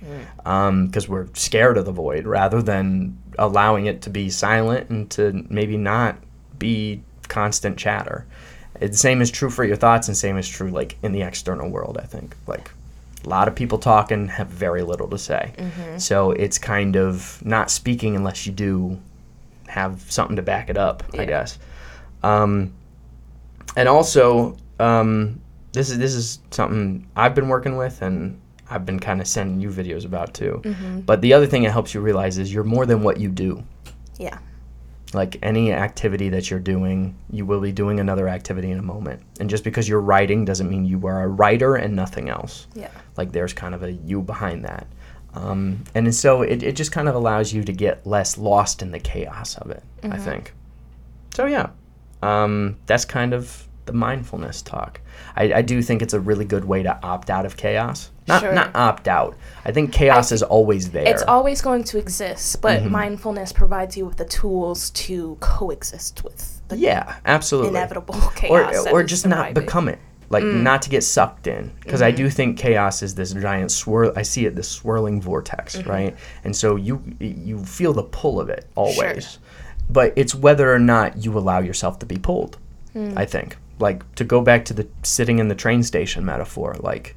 Mm. 0.44 0.86
because 0.86 1.08
we're 1.08 1.28
scared 1.34 1.76
of 1.78 1.84
the 1.84 1.92
void 1.92 2.26
rather 2.26 2.60
than 2.62 3.16
allowing 3.38 3.86
it 3.86 4.02
to 4.02 4.10
be 4.10 4.30
silent 4.30 4.90
and 4.90 5.10
to 5.12 5.44
maybe 5.48 5.76
not 5.76 6.16
be 6.58 7.02
constant 7.28 7.76
chatter 7.76 8.26
The 8.90 8.96
same 8.96 9.20
is 9.22 9.30
true 9.30 9.50
for 9.50 9.64
your 9.64 9.76
thoughts 9.76 10.08
and 10.08 10.16
same 10.16 10.36
is 10.36 10.48
true 10.48 10.70
like 10.70 10.96
in 11.02 11.12
the 11.12 11.22
external 11.22 11.68
world 11.70 11.98
i 12.02 12.06
think 12.06 12.36
like 12.46 12.70
a 13.24 13.28
lot 13.28 13.46
of 13.48 13.54
people 13.54 13.78
talking 13.78 14.28
have 14.28 14.48
very 14.48 14.82
little 14.82 15.08
to 15.08 15.18
say 15.18 15.52
Mm-hmm. 15.56 15.98
so 15.98 16.32
it's 16.32 16.58
kind 16.58 16.96
of 16.96 17.40
not 17.44 17.70
speaking 17.70 18.16
unless 18.16 18.46
you 18.46 18.52
do 18.52 18.98
have 19.68 20.00
something 20.10 20.36
to 20.36 20.42
back 20.42 20.68
it 20.70 20.76
up 20.76 21.02
i 21.18 21.24
guess 21.24 21.58
um, 22.22 22.72
and 23.76 23.88
also 23.88 24.56
um, 24.80 25.40
this 25.72 25.90
is 25.90 25.98
this 25.98 26.14
is 26.14 26.38
something 26.50 27.06
I've 27.16 27.34
been 27.34 27.48
working 27.48 27.76
with 27.76 28.02
and 28.02 28.40
I've 28.70 28.84
been 28.86 28.98
kind 29.00 29.20
of 29.20 29.26
sending 29.26 29.60
you 29.60 29.70
videos 29.70 30.04
about 30.04 30.34
too. 30.34 30.60
Mm-hmm. 30.64 31.00
But 31.00 31.20
the 31.20 31.32
other 31.34 31.46
thing 31.46 31.64
it 31.64 31.70
helps 31.72 31.94
you 31.94 32.00
realize 32.00 32.38
is 32.38 32.52
you're 32.52 32.64
more 32.64 32.86
than 32.86 33.02
what 33.02 33.18
you 33.18 33.28
do. 33.28 33.62
yeah. 34.18 34.38
Like 35.14 35.38
any 35.42 35.72
activity 35.72 36.28
that 36.30 36.50
you're 36.50 36.60
doing, 36.60 37.16
you 37.30 37.44
will 37.44 37.60
be 37.60 37.72
doing 37.72 38.00
another 38.00 38.28
activity 38.28 38.70
in 38.70 38.78
a 38.78 38.82
moment. 38.82 39.22
And 39.40 39.50
just 39.50 39.64
because 39.64 39.88
you're 39.88 40.00
writing 40.00 40.44
doesn't 40.44 40.70
mean 40.70 40.84
you 40.84 41.06
are 41.06 41.22
a 41.22 41.28
writer 41.28 41.76
and 41.76 41.94
nothing 41.94 42.28
else. 42.28 42.66
Yeah. 42.74 42.90
Like 43.16 43.32
there's 43.32 43.52
kind 43.52 43.74
of 43.74 43.82
a 43.82 43.92
you 43.92 44.22
behind 44.22 44.64
that. 44.64 44.86
Um, 45.34 45.84
and 45.94 46.14
so 46.14 46.42
it, 46.42 46.62
it 46.62 46.76
just 46.76 46.92
kind 46.92 47.08
of 47.08 47.14
allows 47.14 47.52
you 47.52 47.64
to 47.64 47.72
get 47.72 48.06
less 48.06 48.36
lost 48.38 48.82
in 48.82 48.90
the 48.90 48.98
chaos 48.98 49.56
of 49.56 49.70
it, 49.70 49.82
I 50.02 50.18
think. 50.18 50.54
So 51.34 51.46
yeah, 51.46 51.70
um, 52.22 52.76
that's 52.86 53.04
kind 53.04 53.32
of 53.32 53.66
the 53.86 53.92
mindfulness 53.92 54.62
talk. 54.62 55.00
I, 55.34 55.54
I 55.54 55.62
do 55.62 55.82
think 55.82 56.02
it's 56.02 56.14
a 56.14 56.20
really 56.20 56.44
good 56.44 56.64
way 56.64 56.82
to 56.82 57.02
opt 57.02 57.30
out 57.30 57.46
of 57.46 57.56
chaos. 57.56 58.10
Not 58.28 58.40
Sure. 58.42 58.52
not 58.52 58.70
opt 58.74 59.08
out. 59.08 59.36
I 59.64 59.72
think 59.72 59.92
chaos 59.92 60.30
is 60.32 60.42
always 60.42 60.90
there. 60.90 61.06
It's 61.06 61.22
always 61.22 61.60
going 61.60 61.84
to 61.84 61.98
exist, 61.98 62.60
but 62.62 62.80
Mm-hmm. 62.80 62.90
mindfulness 62.92 63.52
provides 63.52 63.96
you 63.96 64.06
with 64.06 64.16
the 64.16 64.24
tools 64.24 64.90
to 64.90 65.36
coexist 65.40 66.22
with 66.24 66.60
the 66.68 66.76
yeah, 66.76 67.16
absolutely. 67.26 67.70
inevitable 67.70 68.14
Or 68.14 68.30
chaos. 68.34 68.86
or 68.86 69.02
is 69.02 69.10
just 69.10 69.26
not 69.26 69.54
become 69.54 69.88
it. 69.88 69.98
Like 70.30 70.44
Mm. 70.44 70.62
not 70.62 70.80
to 70.82 70.88
get 70.90 71.02
sucked 71.04 71.46
in, 71.46 71.70
because 71.84 72.00
I 72.00 72.10
Mm-hmm. 72.10 72.16
do 72.16 72.30
think 72.30 72.58
chaos 72.58 73.02
is 73.02 73.14
this 73.14 73.32
giant 73.34 73.70
swirl. 73.70 74.12
I 74.16 74.22
see 74.22 74.46
it 74.46 74.56
this 74.56 74.68
swirling 74.68 75.20
vortex, 75.20 75.76
Mm-hmm. 75.76 75.90
right? 75.90 76.16
And 76.44 76.56
so 76.56 76.76
you 76.76 77.02
you 77.20 77.58
feel 77.64 77.92
the 77.92 78.04
pull 78.04 78.40
of 78.40 78.48
it 78.48 78.66
always, 78.74 79.38
but 79.90 80.12
it's 80.16 80.34
whether 80.34 80.72
or 80.72 80.78
not 80.78 81.22
you 81.24 81.36
allow 81.36 81.58
yourself 81.58 81.98
to 81.98 82.06
be 82.06 82.16
pulled. 82.16 82.56
Mm. 82.96 83.12
I 83.16 83.26
think, 83.26 83.56
like 83.78 84.00
to 84.14 84.24
go 84.24 84.40
back 84.40 84.64
to 84.66 84.74
the 84.74 84.86
sitting 85.02 85.38
in 85.38 85.48
the 85.48 85.54
train 85.54 85.82
station 85.82 86.24
metaphor, 86.24 86.76
like 86.80 87.14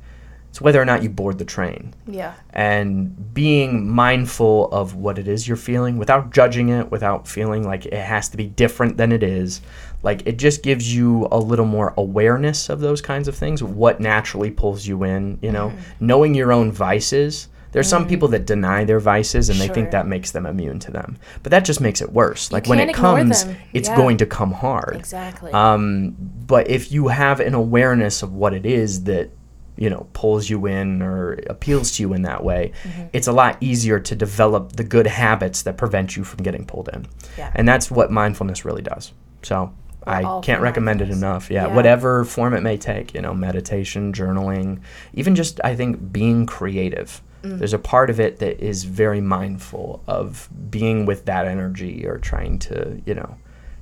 it's 0.55 0.61
whether 0.61 0.81
or 0.81 0.85
not 0.85 1.03
you 1.03 1.09
board 1.09 1.37
the 1.37 1.43
train 1.43 1.93
Yeah. 2.07 2.31
and 2.53 3.33
being 3.33 3.89
mindful 3.91 4.69
of 4.71 4.95
what 4.95 5.19
it 5.19 5.27
is 5.27 5.45
you're 5.49 5.57
feeling 5.57 5.97
without 5.97 6.31
judging 6.31 6.69
it, 6.69 6.89
without 6.89 7.27
feeling 7.27 7.65
like 7.67 7.85
it 7.85 7.93
has 7.93 8.29
to 8.29 8.37
be 8.37 8.45
different 8.47 8.95
than 8.95 9.11
it 9.11 9.21
is. 9.21 9.59
Like 10.01 10.25
it 10.25 10.37
just 10.37 10.63
gives 10.63 10.95
you 10.95 11.27
a 11.29 11.37
little 11.37 11.65
more 11.65 11.93
awareness 11.97 12.69
of 12.69 12.79
those 12.79 13.01
kinds 13.01 13.27
of 13.27 13.35
things, 13.35 13.61
what 13.61 13.99
naturally 13.99 14.49
pulls 14.49 14.87
you 14.87 15.03
in, 15.03 15.39
you 15.41 15.51
know, 15.51 15.71
Mm-hmm. 15.71 16.05
knowing 16.07 16.33
your 16.33 16.53
own 16.53 16.71
vices. 16.71 17.49
There's 17.73 17.89
some 17.89 18.07
people 18.07 18.29
that 18.29 18.45
deny 18.45 18.85
their 18.85 19.01
vices 19.01 19.49
and 19.49 19.59
they 19.59 19.67
think 19.67 19.91
that 19.91 20.07
makes 20.07 20.31
them 20.31 20.45
immune 20.45 20.79
to 20.79 20.91
them. 20.91 21.17
But 21.43 21.49
that 21.49 21.65
just 21.65 21.81
makes 21.81 21.99
it 22.01 22.13
worse. 22.13 22.49
Like 22.49 22.65
when 22.67 22.79
it 22.79 22.93
comes, 22.95 23.43
them. 23.43 23.57
it's 23.73 23.89
Yeah. 23.89 23.97
going 23.97 24.15
to 24.19 24.25
come 24.25 24.53
hard. 24.53 24.95
Exactly. 24.95 25.51
Um, 25.51 26.15
but 26.47 26.69
if 26.69 26.93
you 26.93 27.09
have 27.09 27.41
an 27.41 27.53
awareness 27.53 28.23
of 28.23 28.31
what 28.31 28.53
it 28.53 28.65
is 28.65 29.03
that 29.03 29.31
you 29.77 29.89
know 29.89 30.07
pulls 30.13 30.49
you 30.49 30.65
in 30.67 31.01
or 31.01 31.33
appeals 31.47 31.91
to 31.97 32.03
you 32.03 32.13
in 32.13 32.21
that 32.23 32.43
way, 32.43 32.71
Mm-hmm. 32.83 33.03
it's 33.13 33.27
a 33.27 33.31
lot 33.33 33.57
easier 33.61 33.99
to 33.99 34.15
develop 34.15 34.73
the 34.73 34.83
good 34.83 35.07
habits 35.07 35.63
that 35.63 35.77
prevent 35.77 36.15
you 36.15 36.23
from 36.23 36.43
getting 36.43 36.65
pulled 36.65 36.89
in. 36.93 37.07
Yeah. 37.37 37.51
And 37.55 37.67
that's 37.67 37.91
what 37.91 38.11
mindfulness 38.11 38.63
really 38.65 38.81
does. 38.81 39.11
So 39.43 39.73
I 40.07 40.39
can't 40.43 40.61
recommend 40.61 41.01
it 41.01 41.09
enough. 41.09 41.49
Yeah, 41.49 41.67
Yeah. 41.67 41.75
whatever 41.75 42.25
form 42.25 42.53
it 42.53 42.61
may 42.61 42.77
take, 42.77 43.13
you 43.15 43.21
know, 43.21 43.33
meditation, 43.33 44.13
journaling, 44.13 44.79
even 45.13 45.35
just 45.35 45.59
I 45.63 45.75
think 45.75 46.11
being 46.11 46.45
creative. 46.45 47.21
Mm. 47.43 47.57
There's 47.59 47.73
a 47.73 47.79
part 47.79 48.09
of 48.09 48.19
it 48.19 48.39
that 48.39 48.63
is 48.63 48.83
very 48.83 49.19
mindful 49.21 50.03
of 50.07 50.47
being 50.69 51.05
with 51.07 51.25
that 51.25 51.47
energy 51.47 52.05
or 52.07 52.17
trying 52.19 52.59
to, 52.59 53.01
you 53.05 53.15
know, 53.15 53.35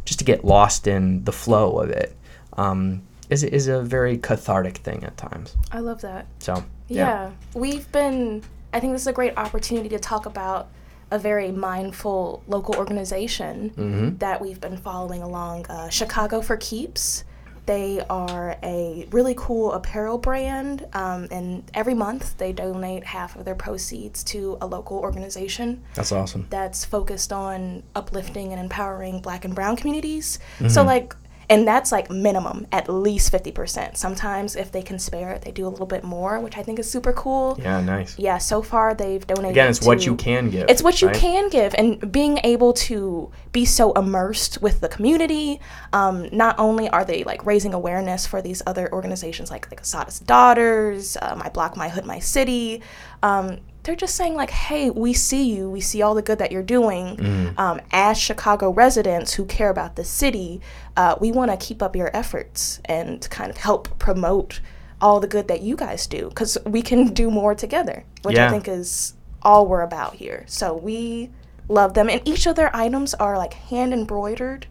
just 0.06 0.20
to 0.20 0.26
get 0.26 0.44
lost 0.46 0.88
in 0.88 1.24
the 1.26 1.32
flow 1.34 1.80
of 1.80 1.89
it. 1.89 2.16
Um, 2.54 3.04
is 3.34 3.44
is 3.44 3.68
a 3.68 3.82
very 3.82 4.18
cathartic 4.18 4.78
thing 4.78 5.04
at 5.04 5.16
times. 5.18 5.56
I 5.72 5.80
love 5.80 6.02
that. 6.02 6.26
So 6.40 6.64
Yeah. 6.88 7.32
We've 7.54 7.92
been, 7.92 8.44
I 8.74 8.80
think 8.80 8.94
this 8.94 9.02
is 9.02 9.08
a 9.08 9.14
great 9.22 9.36
opportunity 9.38 9.90
to 9.90 10.00
talk 10.00 10.26
about 10.26 10.68
a 11.12 11.20
very 11.20 11.52
mindful 11.52 12.44
local 12.48 12.76
organization 12.76 13.72
Mm-hmm. 13.78 14.18
that 14.18 14.42
we've 14.42 14.62
been 14.62 14.78
following 14.78 15.22
along 15.22 15.66
uh, 15.68 15.90
Chicago 15.90 16.42
for 16.42 16.58
Keeps. 16.58 17.24
They 17.66 18.02
are 18.10 18.58
a 18.62 19.08
really 19.12 19.36
cool 19.38 19.72
apparel 19.72 20.18
brand, 20.18 20.86
um, 20.92 21.30
and 21.32 21.64
every 21.74 21.94
month 21.94 22.38
they 22.38 22.52
donate 22.52 23.06
half 23.06 23.38
of 23.38 23.46
their 23.46 23.56
proceeds 23.56 24.22
to 24.26 24.58
a 24.60 24.68
local 24.68 24.98
organization 24.98 25.82
that's 25.96 26.12
awesome. 26.12 26.46
that's 26.50 26.84
focused 26.84 27.32
on 27.32 27.84
uplifting 27.96 28.52
and 28.52 28.60
empowering 28.60 29.22
black 29.22 29.46
and 29.46 29.56
brown 29.56 29.78
communities. 29.78 30.40
Mm-hmm. 30.58 30.68
So 30.76 30.84
like 30.84 31.16
and 31.50 31.68
that's 31.68 31.91
like 31.91 32.10
minimum 32.10 32.66
at 32.72 32.88
least 32.89 33.32
50% 33.32 33.98
sometimes 33.98 34.56
if 34.56 34.72
they 34.72 34.82
can 34.82 34.98
spare 35.00 35.32
it 35.32 35.41
they 35.44 35.52
do 35.52 35.68
a 35.68 35.70
little 35.70 35.86
bit 35.86 36.04
more 36.04 36.39
which 36.39 36.58
i 36.58 36.64
think 36.64 36.80
is 36.80 36.89
super 36.89 37.14
cool 37.14 37.58
Yeah, 37.62 37.82
nice. 37.82 38.18
yeah 38.18 38.38
so 38.38 38.62
far 38.62 38.94
they've 38.94 39.26
donated 39.26 39.52
Again, 39.52 39.70
it's 39.70 39.86
what 39.86 40.06
you 40.06 40.16
can 40.16 40.50
give. 40.50 40.70
it's 40.70 40.82
what 40.84 41.02
you 41.02 41.08
right? 41.10 41.16
can 41.18 41.50
give 41.50 41.74
and 41.78 42.12
being 42.12 42.39
able 42.44 42.74
to 42.74 43.32
be 43.52 43.66
so 43.66 43.91
immersed 43.94 44.62
with 44.62 44.80
the 44.82 44.89
community 44.89 45.60
um, 45.94 46.28
not 46.32 46.58
only 46.60 46.89
are 46.89 47.06
they 47.06 47.24
like 47.24 47.46
raising 47.46 47.74
awareness 47.74 48.26
for 48.26 48.41
these 48.41 48.62
other 48.66 48.91
organizations 48.94 49.50
like 49.52 49.70
like 49.72 49.82
Assata's 49.82 50.20
Daughters 50.20 51.18
uh, 51.22 51.36
my 51.38 51.50
block 51.50 51.76
my 51.78 51.89
hood 51.89 52.06
my 52.06 52.20
city 52.20 52.82
um, 53.22 53.60
they're 53.84 53.96
just 53.96 54.16
saying 54.16 54.36
like 54.36 54.50
hey 54.50 54.90
we 54.90 55.14
see 55.14 55.44
you. 55.44 55.70
We 55.70 55.82
see 55.82 56.02
all 56.02 56.16
the 56.16 56.22
good 56.22 56.40
that 56.40 56.52
you're 56.52 56.64
doing. 56.64 57.18
Mm-hmm. 57.18 57.60
um, 57.60 57.82
as 57.92 58.18
chicago 58.18 58.72
residents 58.72 59.34
who 59.34 59.46
care 59.46 59.70
about 59.70 59.96
the 59.96 60.04
city 60.04 60.62
uh, 60.98 61.16
we 61.20 61.32
want 61.32 61.52
to 61.52 61.58
keep 61.58 61.82
up 61.82 61.96
your 61.96 62.10
efforts 62.16 62.80
and 62.86 63.28
kind 63.30 63.50
of 63.50 63.58
help 63.58 64.00
promote 64.00 64.62
all 65.02 65.20
the 65.20 65.28
good 65.28 65.48
that 65.48 65.62
you 65.62 65.76
guys 65.76 66.08
do 66.08 66.30
because 66.30 66.58
we 66.66 66.82
can 66.82 67.14
do 67.22 67.30
more 67.30 67.54
together 67.54 68.04
which 68.24 68.38
i 68.38 68.50
think 68.50 68.68
is 68.68 69.14
all 69.44 69.68
we're 69.68 69.82
about 69.82 70.16
here. 70.16 70.46
So 70.48 70.74
we 70.74 71.30
love 71.68 71.94
them, 71.94 72.10
and 72.10 72.22
each 72.26 72.46
of 72.48 72.56
their 72.56 72.76
items 72.76 73.14
are 73.14 73.38
like 73.38 73.54
hand 73.54 73.94
embroidered 73.94 74.66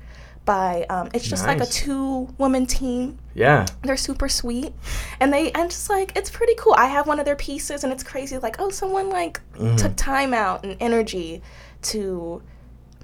by. 0.45 0.84
Um, 0.90 1.09
it's 1.14 1.26
just 1.26 1.47
like 1.47 1.61
a 1.61 1.66
two 1.66 2.28
woman 2.38 2.66
team. 2.66 3.18
Yeah. 3.34 3.66
They're 3.82 3.97
super 3.97 4.28
sweet, 4.28 4.72
and 5.20 5.32
they. 5.32 5.53
I'm 5.55 5.68
just 5.68 5.88
like 5.90 6.12
it's 6.16 6.30
pretty 6.30 6.55
cool. 6.59 6.74
I 6.76 6.86
have 6.86 7.07
one 7.07 7.18
of 7.18 7.24
their 7.24 7.36
pieces, 7.36 7.84
and 7.84 7.93
it's 7.93 8.03
crazy. 8.03 8.38
Like 8.38 8.57
oh, 8.59 8.70
someone 8.70 9.09
like 9.11 9.40
Mm-hmm. 9.55 9.76
took 9.76 9.95
time 9.97 10.32
out 10.34 10.64
and 10.64 10.76
energy 10.80 11.43
to 11.82 12.43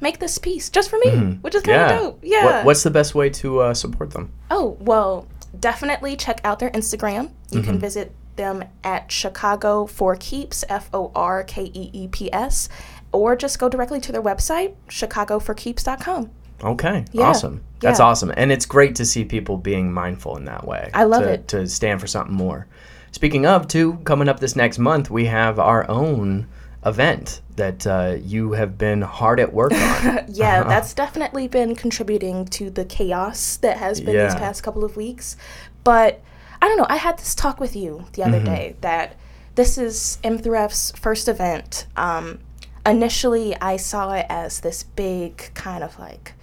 make 0.01 0.19
this 0.19 0.39
piece 0.39 0.71
just 0.71 0.89
for 0.91 0.99
me, 1.05 1.11
which 1.43 1.55
is 1.55 1.63
kind 1.63 1.81
of 1.83 1.89
Mm-hmm. 1.91 1.95
Yeah. 1.97 1.99
dope. 1.99 2.19
Yeah. 2.23 2.45
What, 2.45 2.65
what's 2.67 2.83
the 2.83 2.91
best 2.91 3.15
way 3.15 3.31
to 3.31 3.61
uh, 3.61 3.75
support 3.75 4.11
them? 4.13 4.33
Oh, 4.51 4.77
well, 4.81 5.27
definitely 5.59 6.17
check 6.17 6.41
out 6.45 6.59
their 6.59 6.71
Instagram. 6.71 7.31
You 7.51 7.63
can 7.63 7.79
visit 7.79 8.13
them 8.37 8.63
at 8.85 9.11
Chicago 9.11 9.87
for 9.87 10.15
Keeps, 10.17 10.65
F 10.69 10.89
O 10.95 11.11
R 11.15 11.43
K 11.45 11.65
E 11.75 11.91
E 11.93 12.09
P 12.09 12.33
S, 12.33 12.69
or 13.13 13.35
just 13.35 13.59
go 13.59 13.69
directly 13.69 13.99
to 14.01 14.13
their 14.13 14.23
website, 14.23 14.75
chicagoforkeeps.com. 14.89 16.31
Okay. 16.63 17.05
Yeah, 17.13 17.25
Awesome. 17.25 17.63
That's 17.81 18.01
yeah. 18.01 18.07
awesome. 18.07 18.33
And 18.37 18.51
it's 18.51 18.67
great 18.67 18.97
to 18.97 19.05
see 19.05 19.25
people 19.25 19.57
being 19.57 19.93
mindful 19.93 20.37
in 20.37 20.45
that 20.47 20.67
way. 20.67 20.91
I 20.93 21.05
love 21.05 21.23
to, 21.23 21.33
it. 21.35 21.49
To 21.49 21.69
stand 21.69 22.01
for 22.01 22.07
something 22.07 22.35
more. 22.35 22.67
Speaking 23.13 23.47
of, 23.47 23.69
too, 23.69 23.95
coming 24.05 24.29
up 24.29 24.41
this 24.41 24.57
next 24.57 24.79
month, 24.79 25.11
we 25.11 25.27
have 25.27 25.59
our 25.59 25.89
own 25.89 26.49
event 26.85 27.41
that 27.57 27.87
uh, 27.87 28.17
you 28.21 28.53
have 28.53 28.79
been 28.79 29.03
hard 29.03 29.41
at 29.41 29.53
work 29.53 29.73
on. 29.73 30.25
Yeah, 30.29 30.63
that's 30.63 30.95
definitely 30.95 31.49
been 31.49 31.75
contributing 31.75 32.45
to 32.47 32.71
the 32.71 32.85
chaos 32.85 33.57
that 33.59 33.79
has 33.79 34.01
been 34.01 34.17
these 34.17 34.35
past 34.35 34.63
couple 34.63 34.85
of 34.85 34.97
weeks. 34.97 35.37
But 35.85 36.21
I 36.61 36.69
don't 36.69 36.77
know, 36.77 36.87
I 36.89 36.97
had 36.97 37.19
this 37.19 37.35
talk 37.35 37.61
with 37.61 37.75
you 37.75 38.05
the 38.13 38.25
other 38.25 38.43
day 38.43 38.77
that 38.81 39.17
this 39.55 39.79
is 39.79 40.19
M 40.23 40.39
through 40.39 40.57
F's 40.57 40.93
first 40.93 41.29
event. 41.29 41.87
Um, 41.97 42.39
initially, 42.87 43.57
I 43.61 43.77
saw 43.77 44.13
it 44.13 44.27
as 44.29 44.61
this 44.61 44.83
big 44.83 45.51
kind 45.55 45.83
of 45.83 45.99
like 45.99 46.35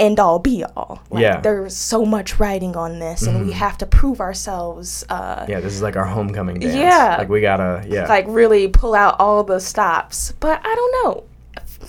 end 0.00 0.18
all 0.18 0.38
be 0.38 0.64
all. 0.76 1.02
Like, 1.10 1.22
Yeah. 1.22 1.40
There's 1.40 1.76
so 1.76 2.04
much 2.04 2.38
writing 2.40 2.74
on 2.76 2.98
this, 2.98 3.22
and 3.26 3.46
we 3.46 3.52
have 3.52 3.76
to 3.78 3.86
prove 3.86 4.20
ourselves. 4.20 5.04
Uh, 5.08 5.44
yeah, 5.48 5.60
this 5.60 5.72
is 5.74 5.82
like 5.82 5.96
our 5.96 6.06
homecoming 6.06 6.58
dance. 6.60 6.74
Yeah. 6.74 7.16
Like 7.18 7.28
we 7.28 7.40
gotta, 7.40 7.84
yeah. 7.88 8.06
like 8.08 8.24
really 8.28 8.66
pull 8.68 8.94
out 8.94 9.16
all 9.20 9.44
the 9.44 9.60
stops. 9.60 10.32
But 10.40 10.60
I 10.64 10.74
don't 10.74 10.94
know. 11.04 11.24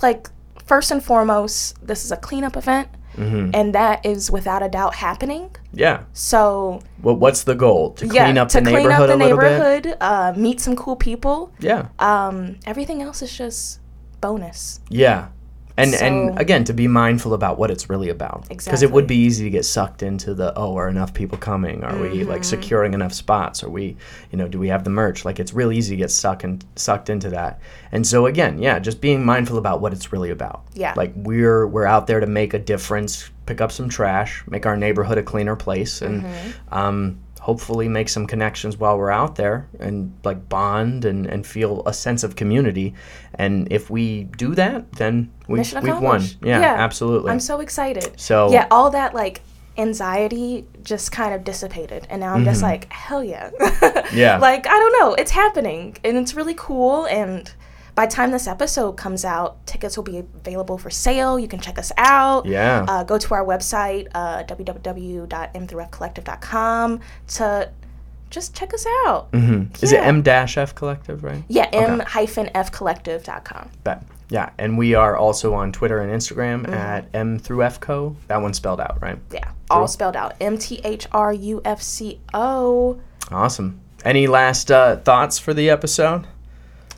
Like 0.03 0.28
first 0.66 0.91
and 0.91 1.03
foremost, 1.03 1.76
this 1.86 2.05
is 2.05 2.12
a 2.12 2.18
cleanup 2.18 2.55
event, 2.57 2.88
Mm-hmm. 3.18 3.51
and 3.53 3.76
that 3.76 4.05
is 4.05 4.32
without 4.32 4.64
a 4.64 4.70
doubt 4.70 4.95
happening. 4.95 5.53
yeah. 5.74 6.03
So 6.14 6.80
Well, 7.03 7.18
what's 7.18 7.43
the 7.43 7.55
goal? 7.55 7.91
To 7.95 8.07
yeah, 8.07 8.24
clean 8.24 8.38
up 8.38 8.47
to 8.49 8.62
the 8.62 8.64
clean 8.72 8.76
neighborhood 8.78 9.09
up 9.09 9.18
the 9.20 9.24
a 9.26 9.26
little 9.26 9.38
bit? 9.38 9.51
neighborhood, 9.51 9.97
uh, 9.99 10.34
meet 10.38 10.62
some 10.62 10.78
cool 10.78 10.95
people. 10.95 11.51
Yeah. 11.59 11.88
Um, 11.99 12.55
everything 12.66 13.01
else 13.01 13.22
is 13.22 13.36
just 13.38 13.82
bonus. 14.22 14.80
Yeah. 14.89 15.28
And 15.82 15.93
and 15.95 16.39
again, 16.39 16.63
to 16.65 16.73
be 16.73 16.88
mindful 16.88 17.34
about 17.34 17.57
what 17.57 17.71
it's 17.71 17.89
really 17.89 18.09
about. 18.09 18.47
Because 18.49 18.82
it 18.84 18.91
would 18.91 19.07
be 19.07 19.15
easy 19.15 19.43
to 19.43 19.49
get 19.49 19.65
sucked 19.65 20.03
into 20.03 20.34
the 20.34 20.53
oh, 20.55 20.75
are 20.77 20.88
enough 20.89 21.13
people 21.13 21.38
coming? 21.38 21.84
Are 21.84 21.97
we 21.97 22.09
Mm-hmm. 22.09 22.29
like 22.29 22.43
securing 22.43 22.93
enough 22.93 23.13
spots? 23.13 23.63
Are 23.63 23.69
we, 23.69 23.95
you 24.32 24.38
know, 24.38 24.47
do 24.47 24.59
we 24.59 24.67
have 24.69 24.84
the 24.84 24.89
merch? 24.89 25.25
Like 25.25 25.39
it's 25.39 25.53
real 25.53 25.71
easy 25.71 25.95
to 25.95 25.97
get 25.97 26.11
sucked 26.11 26.43
and 26.43 26.63
sucked 26.75 27.09
into 27.09 27.29
that. 27.29 27.59
And 27.91 28.05
so 28.05 28.25
again, 28.25 28.59
yeah, 28.61 28.79
just 28.79 29.01
being 29.01 29.25
mindful 29.25 29.57
about 29.57 29.82
what 29.82 29.93
it's 29.93 30.11
really 30.13 30.29
about. 30.29 30.63
Yeah. 30.73 30.93
Like 30.95 31.13
we're 31.15 31.65
we're 31.67 31.86
out 31.86 32.07
there 32.07 32.19
to 32.19 32.27
make 32.27 32.53
a 32.53 32.59
difference, 32.59 33.29
pick 33.45 33.61
up 33.61 33.71
some 33.71 33.89
trash, 33.89 34.43
make 34.47 34.65
our 34.65 34.77
neighborhood 34.77 35.17
a 35.17 35.23
cleaner 35.23 35.55
place, 35.55 36.01
and 36.01 36.23
Mm-hmm. 36.23 36.73
um, 36.73 37.19
hopefully 37.39 37.88
make 37.89 38.07
some 38.07 38.27
connections 38.27 38.77
while 38.77 38.95
we're 38.99 39.09
out 39.09 39.36
there 39.36 39.67
and 39.79 40.13
like 40.23 40.47
bond 40.47 41.05
and, 41.05 41.25
and 41.25 41.43
feel 41.47 41.82
a 41.88 41.93
sense 41.93 42.23
of 42.23 42.36
community. 42.36 42.93
And 43.43 43.67
if 43.71 43.89
we 43.89 44.25
do 44.37 44.53
that, 44.55 44.91
then 45.01 45.31
we, 45.47 45.59
we've 45.59 46.01
won. 46.09 46.21
Yeah, 46.43 46.59
Yeah. 46.65 46.75
absolutely. 46.87 47.31
I'm 47.31 47.39
so 47.39 47.59
excited. 47.59 48.19
So- 48.19 48.51
yeah, 48.51 48.67
all 48.69 48.89
that 48.91 49.13
like 49.23 49.41
anxiety 49.77 50.65
just 50.83 51.11
kind 51.11 51.33
of 51.33 51.43
dissipated, 51.43 52.05
and 52.09 52.19
now 52.21 52.33
I'm 52.35 52.45
just 52.45 52.61
like, 52.61 52.91
hell 52.91 53.23
yeah. 53.23 53.49
Mm-hmm. 53.49 54.15
Yeah. 54.23 54.37
like 54.37 54.67
I 54.67 54.77
don't 54.81 54.95
know, 54.99 55.13
it's 55.21 55.31
happening, 55.31 55.97
and 56.03 56.17
it's 56.17 56.33
really 56.39 56.55
cool. 56.67 57.05
And 57.05 57.51
by 57.95 58.05
the 58.05 58.11
time 58.11 58.31
this 58.31 58.47
episode 58.47 58.93
comes 58.93 59.25
out, 59.25 59.65
tickets 59.65 59.95
will 59.97 60.03
be 60.13 60.19
available 60.19 60.77
for 60.77 60.89
sale. 60.89 61.39
You 61.39 61.47
can 61.47 61.59
check 61.59 61.77
us 61.79 61.91
out. 61.97 62.45
Yeah. 62.45 62.85
Uh, 62.87 63.03
go 63.03 63.17
to 63.17 63.33
our 63.33 63.45
website, 63.45 64.07
uh, 64.13 64.43
www.m3fcollective.com 64.43 66.99
to 67.35 67.69
just 68.32 68.55
check 68.55 68.73
us 68.73 68.86
out. 69.05 69.32
Mhm. 69.32 69.82
Is 69.84 69.91
it 69.91 69.97
yeah. 69.97 70.07
M 70.07 70.21
dash 70.23 70.57
F 70.57 70.73
Collective, 70.73 71.23
right? 71.23 71.43
Yeah, 71.47 71.67
m-fcollective.com. 71.71 73.69
Bet. 73.84 74.03
Yeah, 74.29 74.49
and 74.57 74.77
we 74.77 74.93
are 74.95 75.17
also 75.17 75.53
on 75.53 75.71
Twitter 75.73 75.99
and 75.99 76.09
Instagram 76.11 76.61
Mm-hmm. 76.63 76.73
at 76.73 77.05
M 77.13 77.38
through 77.38 77.63
F 77.63 77.79
Co. 77.82 78.15
That 78.27 78.41
one's 78.41 78.57
spelled 78.57 78.79
out, 78.79 78.97
right? 79.01 79.19
Yeah, 79.32 79.49
all 79.69 79.88
spelled 79.88 80.15
out. 80.15 80.36
M 80.39 80.57
T 80.57 80.79
H 80.86 81.05
R 81.11 81.34
U 81.34 81.61
F 81.65 81.82
C 81.82 82.19
O. 82.34 82.99
Awesome. 83.29 83.82
Any 84.05 84.27
last 84.27 84.71
uh, 84.71 84.95
thoughts 84.97 85.38
for 85.38 85.53
the 85.53 85.69
episode? 85.69 86.27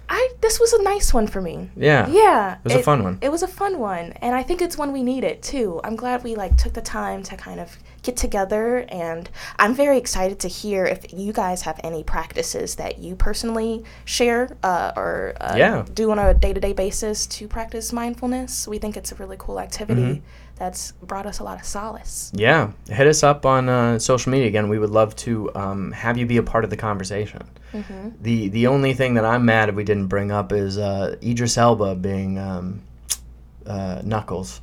I 0.10 0.30
this 0.42 0.60
was 0.60 0.74
a 0.74 0.84
nice 0.84 1.12
one 1.14 1.26
for 1.28 1.42
me. 1.42 1.72
Yeah. 1.76 2.08
Yeah, 2.08 2.58
It 2.64 2.66
was 2.66 2.74
a 2.76 2.84
fun 2.84 3.04
one. 3.04 3.18
It 3.22 3.32
was 3.32 3.42
a 3.42 3.48
fun 3.48 3.80
one, 3.80 4.12
and 4.22 4.36
I 4.36 4.44
think 4.44 4.62
it's 4.62 4.78
one 4.78 4.92
we 4.94 5.02
needed 5.02 5.42
too. 5.42 5.82
I'm 5.84 5.96
glad 5.96 6.24
we 6.24 6.36
like 6.36 6.56
took 6.58 6.74
the 6.74 6.82
time 6.82 7.24
to 7.24 7.36
kind 7.36 7.60
of 7.60 7.76
get 8.04 8.16
together, 8.18 8.86
and 8.90 9.30
I'm 9.58 9.74
very 9.74 9.98
excited 9.98 10.40
to 10.42 10.48
hear 10.48 10.86
if 10.86 11.12
you 11.14 11.34
guys 11.34 11.64
have 11.64 11.80
any 11.84 12.04
practices 12.04 12.76
that 12.76 13.00
you 13.00 13.16
personally 13.16 13.84
share 14.06 14.56
uh, 14.62 14.92
or 14.96 15.34
uh, 15.42 15.56
Yeah. 15.58 15.86
do 15.94 16.12
on 16.12 16.20
a 16.20 16.34
day-to-day 16.34 16.74
basis 16.74 17.26
to 17.28 17.48
practice 17.48 17.92
mindfulness. 17.94 18.68
We 18.68 18.78
think 18.78 18.96
it's 18.98 19.12
a 19.12 19.16
really 19.16 19.38
cool 19.40 19.60
activity 19.60 20.02
Mm-hmm. 20.02 20.26
that's 20.58 20.92
brought 21.02 21.26
us 21.26 21.40
a 21.40 21.44
lot 21.44 21.60
of 21.60 21.66
solace. 21.66 22.32
Yeah, 22.36 22.72
hit 22.88 23.08
us 23.08 23.24
up 23.24 23.46
on 23.46 23.70
uh, 23.70 23.98
social 24.00 24.32
media 24.32 24.48
again. 24.48 24.70
We 24.70 24.78
would 24.80 24.92
love 24.92 25.16
to 25.26 25.50
um, 25.56 25.92
have 25.94 26.18
you 26.18 26.26
be 26.26 26.38
a 26.38 26.44
part 26.44 26.64
of 26.64 26.70
the 26.70 26.78
conversation. 26.78 27.42
Mm-hmm. 27.74 28.10
The 28.22 28.50
the 28.50 28.68
only 28.68 28.94
thing 28.94 29.16
that 29.16 29.26
I'm 29.26 29.46
mad 29.46 29.70
if 29.70 29.76
we 29.76 29.84
didn't 29.84 30.08
bring 30.08 30.32
up 30.32 30.52
is 30.52 30.78
uh, 30.78 31.16
Idris 31.24 31.58
Elba 31.58 31.96
being 31.96 32.38
um, 32.38 32.82
uh, 33.66 34.02
Knuckles. 34.04 34.62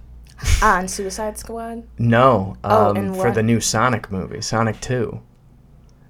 On 0.62 0.88
Suicide 0.88 1.38
Squad. 1.38 1.82
No, 1.98 2.56
Oh, 2.64 2.90
um, 2.90 2.96
and 2.96 3.14
for 3.14 3.24
what? 3.26 3.34
the 3.34 3.42
new 3.42 3.60
Sonic 3.60 4.10
movie, 4.10 4.40
Sonic 4.40 4.80
Two. 4.80 5.20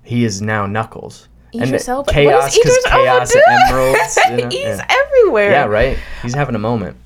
He 0.03 0.25
is 0.25 0.41
now 0.43 0.67
Knuckles. 0.67 1.29
Idris 1.55 1.89
and 1.89 1.97
Elba. 1.97 2.13
chaos, 2.13 2.57
what 2.57 2.93
Elba 2.93 3.05
chaos 3.05 3.35
emeralds. 3.69 4.19
you 4.31 4.37
know? 4.37 4.49
He's 4.49 4.63
yeah. 4.63 4.87
everywhere. 4.89 5.51
Yeah, 5.51 5.65
right. 5.65 5.99
He's 6.23 6.35
having 6.35 6.55
a 6.55 6.59
moment. 6.61 6.97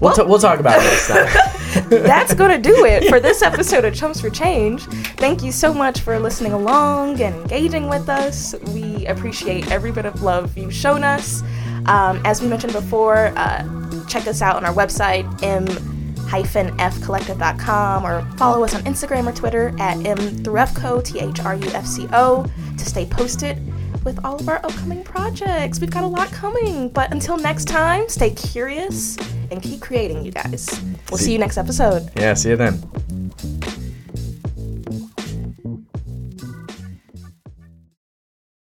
We'll, 0.00 0.12
ta- 0.14 0.24
we'll 0.24 0.38
talk 0.40 0.58
about 0.58 0.80
it 0.80 0.84
next 0.84 1.08
time. 1.08 1.88
That's 2.02 2.34
going 2.34 2.50
to 2.50 2.58
do 2.58 2.84
it 2.86 3.08
for 3.08 3.20
this 3.20 3.40
episode 3.42 3.84
of 3.84 3.94
Chumps 3.94 4.20
for 4.20 4.30
Change. 4.30 4.82
Thank 5.16 5.42
you 5.44 5.52
so 5.52 5.72
much 5.72 6.00
for 6.00 6.18
listening 6.18 6.52
along 6.54 7.20
and 7.20 7.34
engaging 7.36 7.88
with 7.88 8.08
us. 8.08 8.54
We 8.74 9.06
appreciate 9.06 9.70
every 9.70 9.92
bit 9.92 10.06
of 10.06 10.22
love 10.22 10.56
you've 10.58 10.74
shown 10.74 11.04
us. 11.04 11.42
Um, 11.86 12.20
as 12.24 12.42
we 12.42 12.48
mentioned 12.48 12.72
before, 12.72 13.32
uh, 13.36 14.06
check 14.08 14.26
us 14.26 14.42
out 14.42 14.56
on 14.56 14.64
our 14.64 14.74
website, 14.74 15.24
m-fcollective.com, 16.34 18.04
or 18.04 18.22
follow 18.36 18.64
us 18.64 18.74
on 18.74 18.82
Instagram 18.82 19.26
or 19.26 19.32
Twitter 19.32 19.74
at 19.78 20.04
m 20.04 20.16
through 20.16 20.54
fco, 20.54 21.04
T-H-R-U-F-C-O, 21.04 22.46
to 22.78 22.84
stay 22.84 23.06
posted 23.06 23.58
with 24.04 24.24
all 24.24 24.36
of 24.36 24.48
our 24.48 24.56
upcoming 24.64 25.04
projects. 25.04 25.80
We've 25.80 25.90
got 25.90 26.04
a 26.04 26.08
lot 26.08 26.30
coming. 26.32 26.88
But 26.88 27.12
until 27.12 27.36
next 27.36 27.66
time, 27.66 28.08
stay 28.08 28.30
curious 28.30 29.16
and 29.50 29.62
keep 29.62 29.80
creating, 29.80 30.24
you 30.24 30.32
guys. 30.32 30.68
We'll 31.10 31.18
see 31.18 31.32
you 31.32 31.38
next 31.38 31.58
episode. 31.58 32.10
yeah, 32.16 32.34
see 32.34 32.50
you 32.50 32.56
then. 32.56 33.71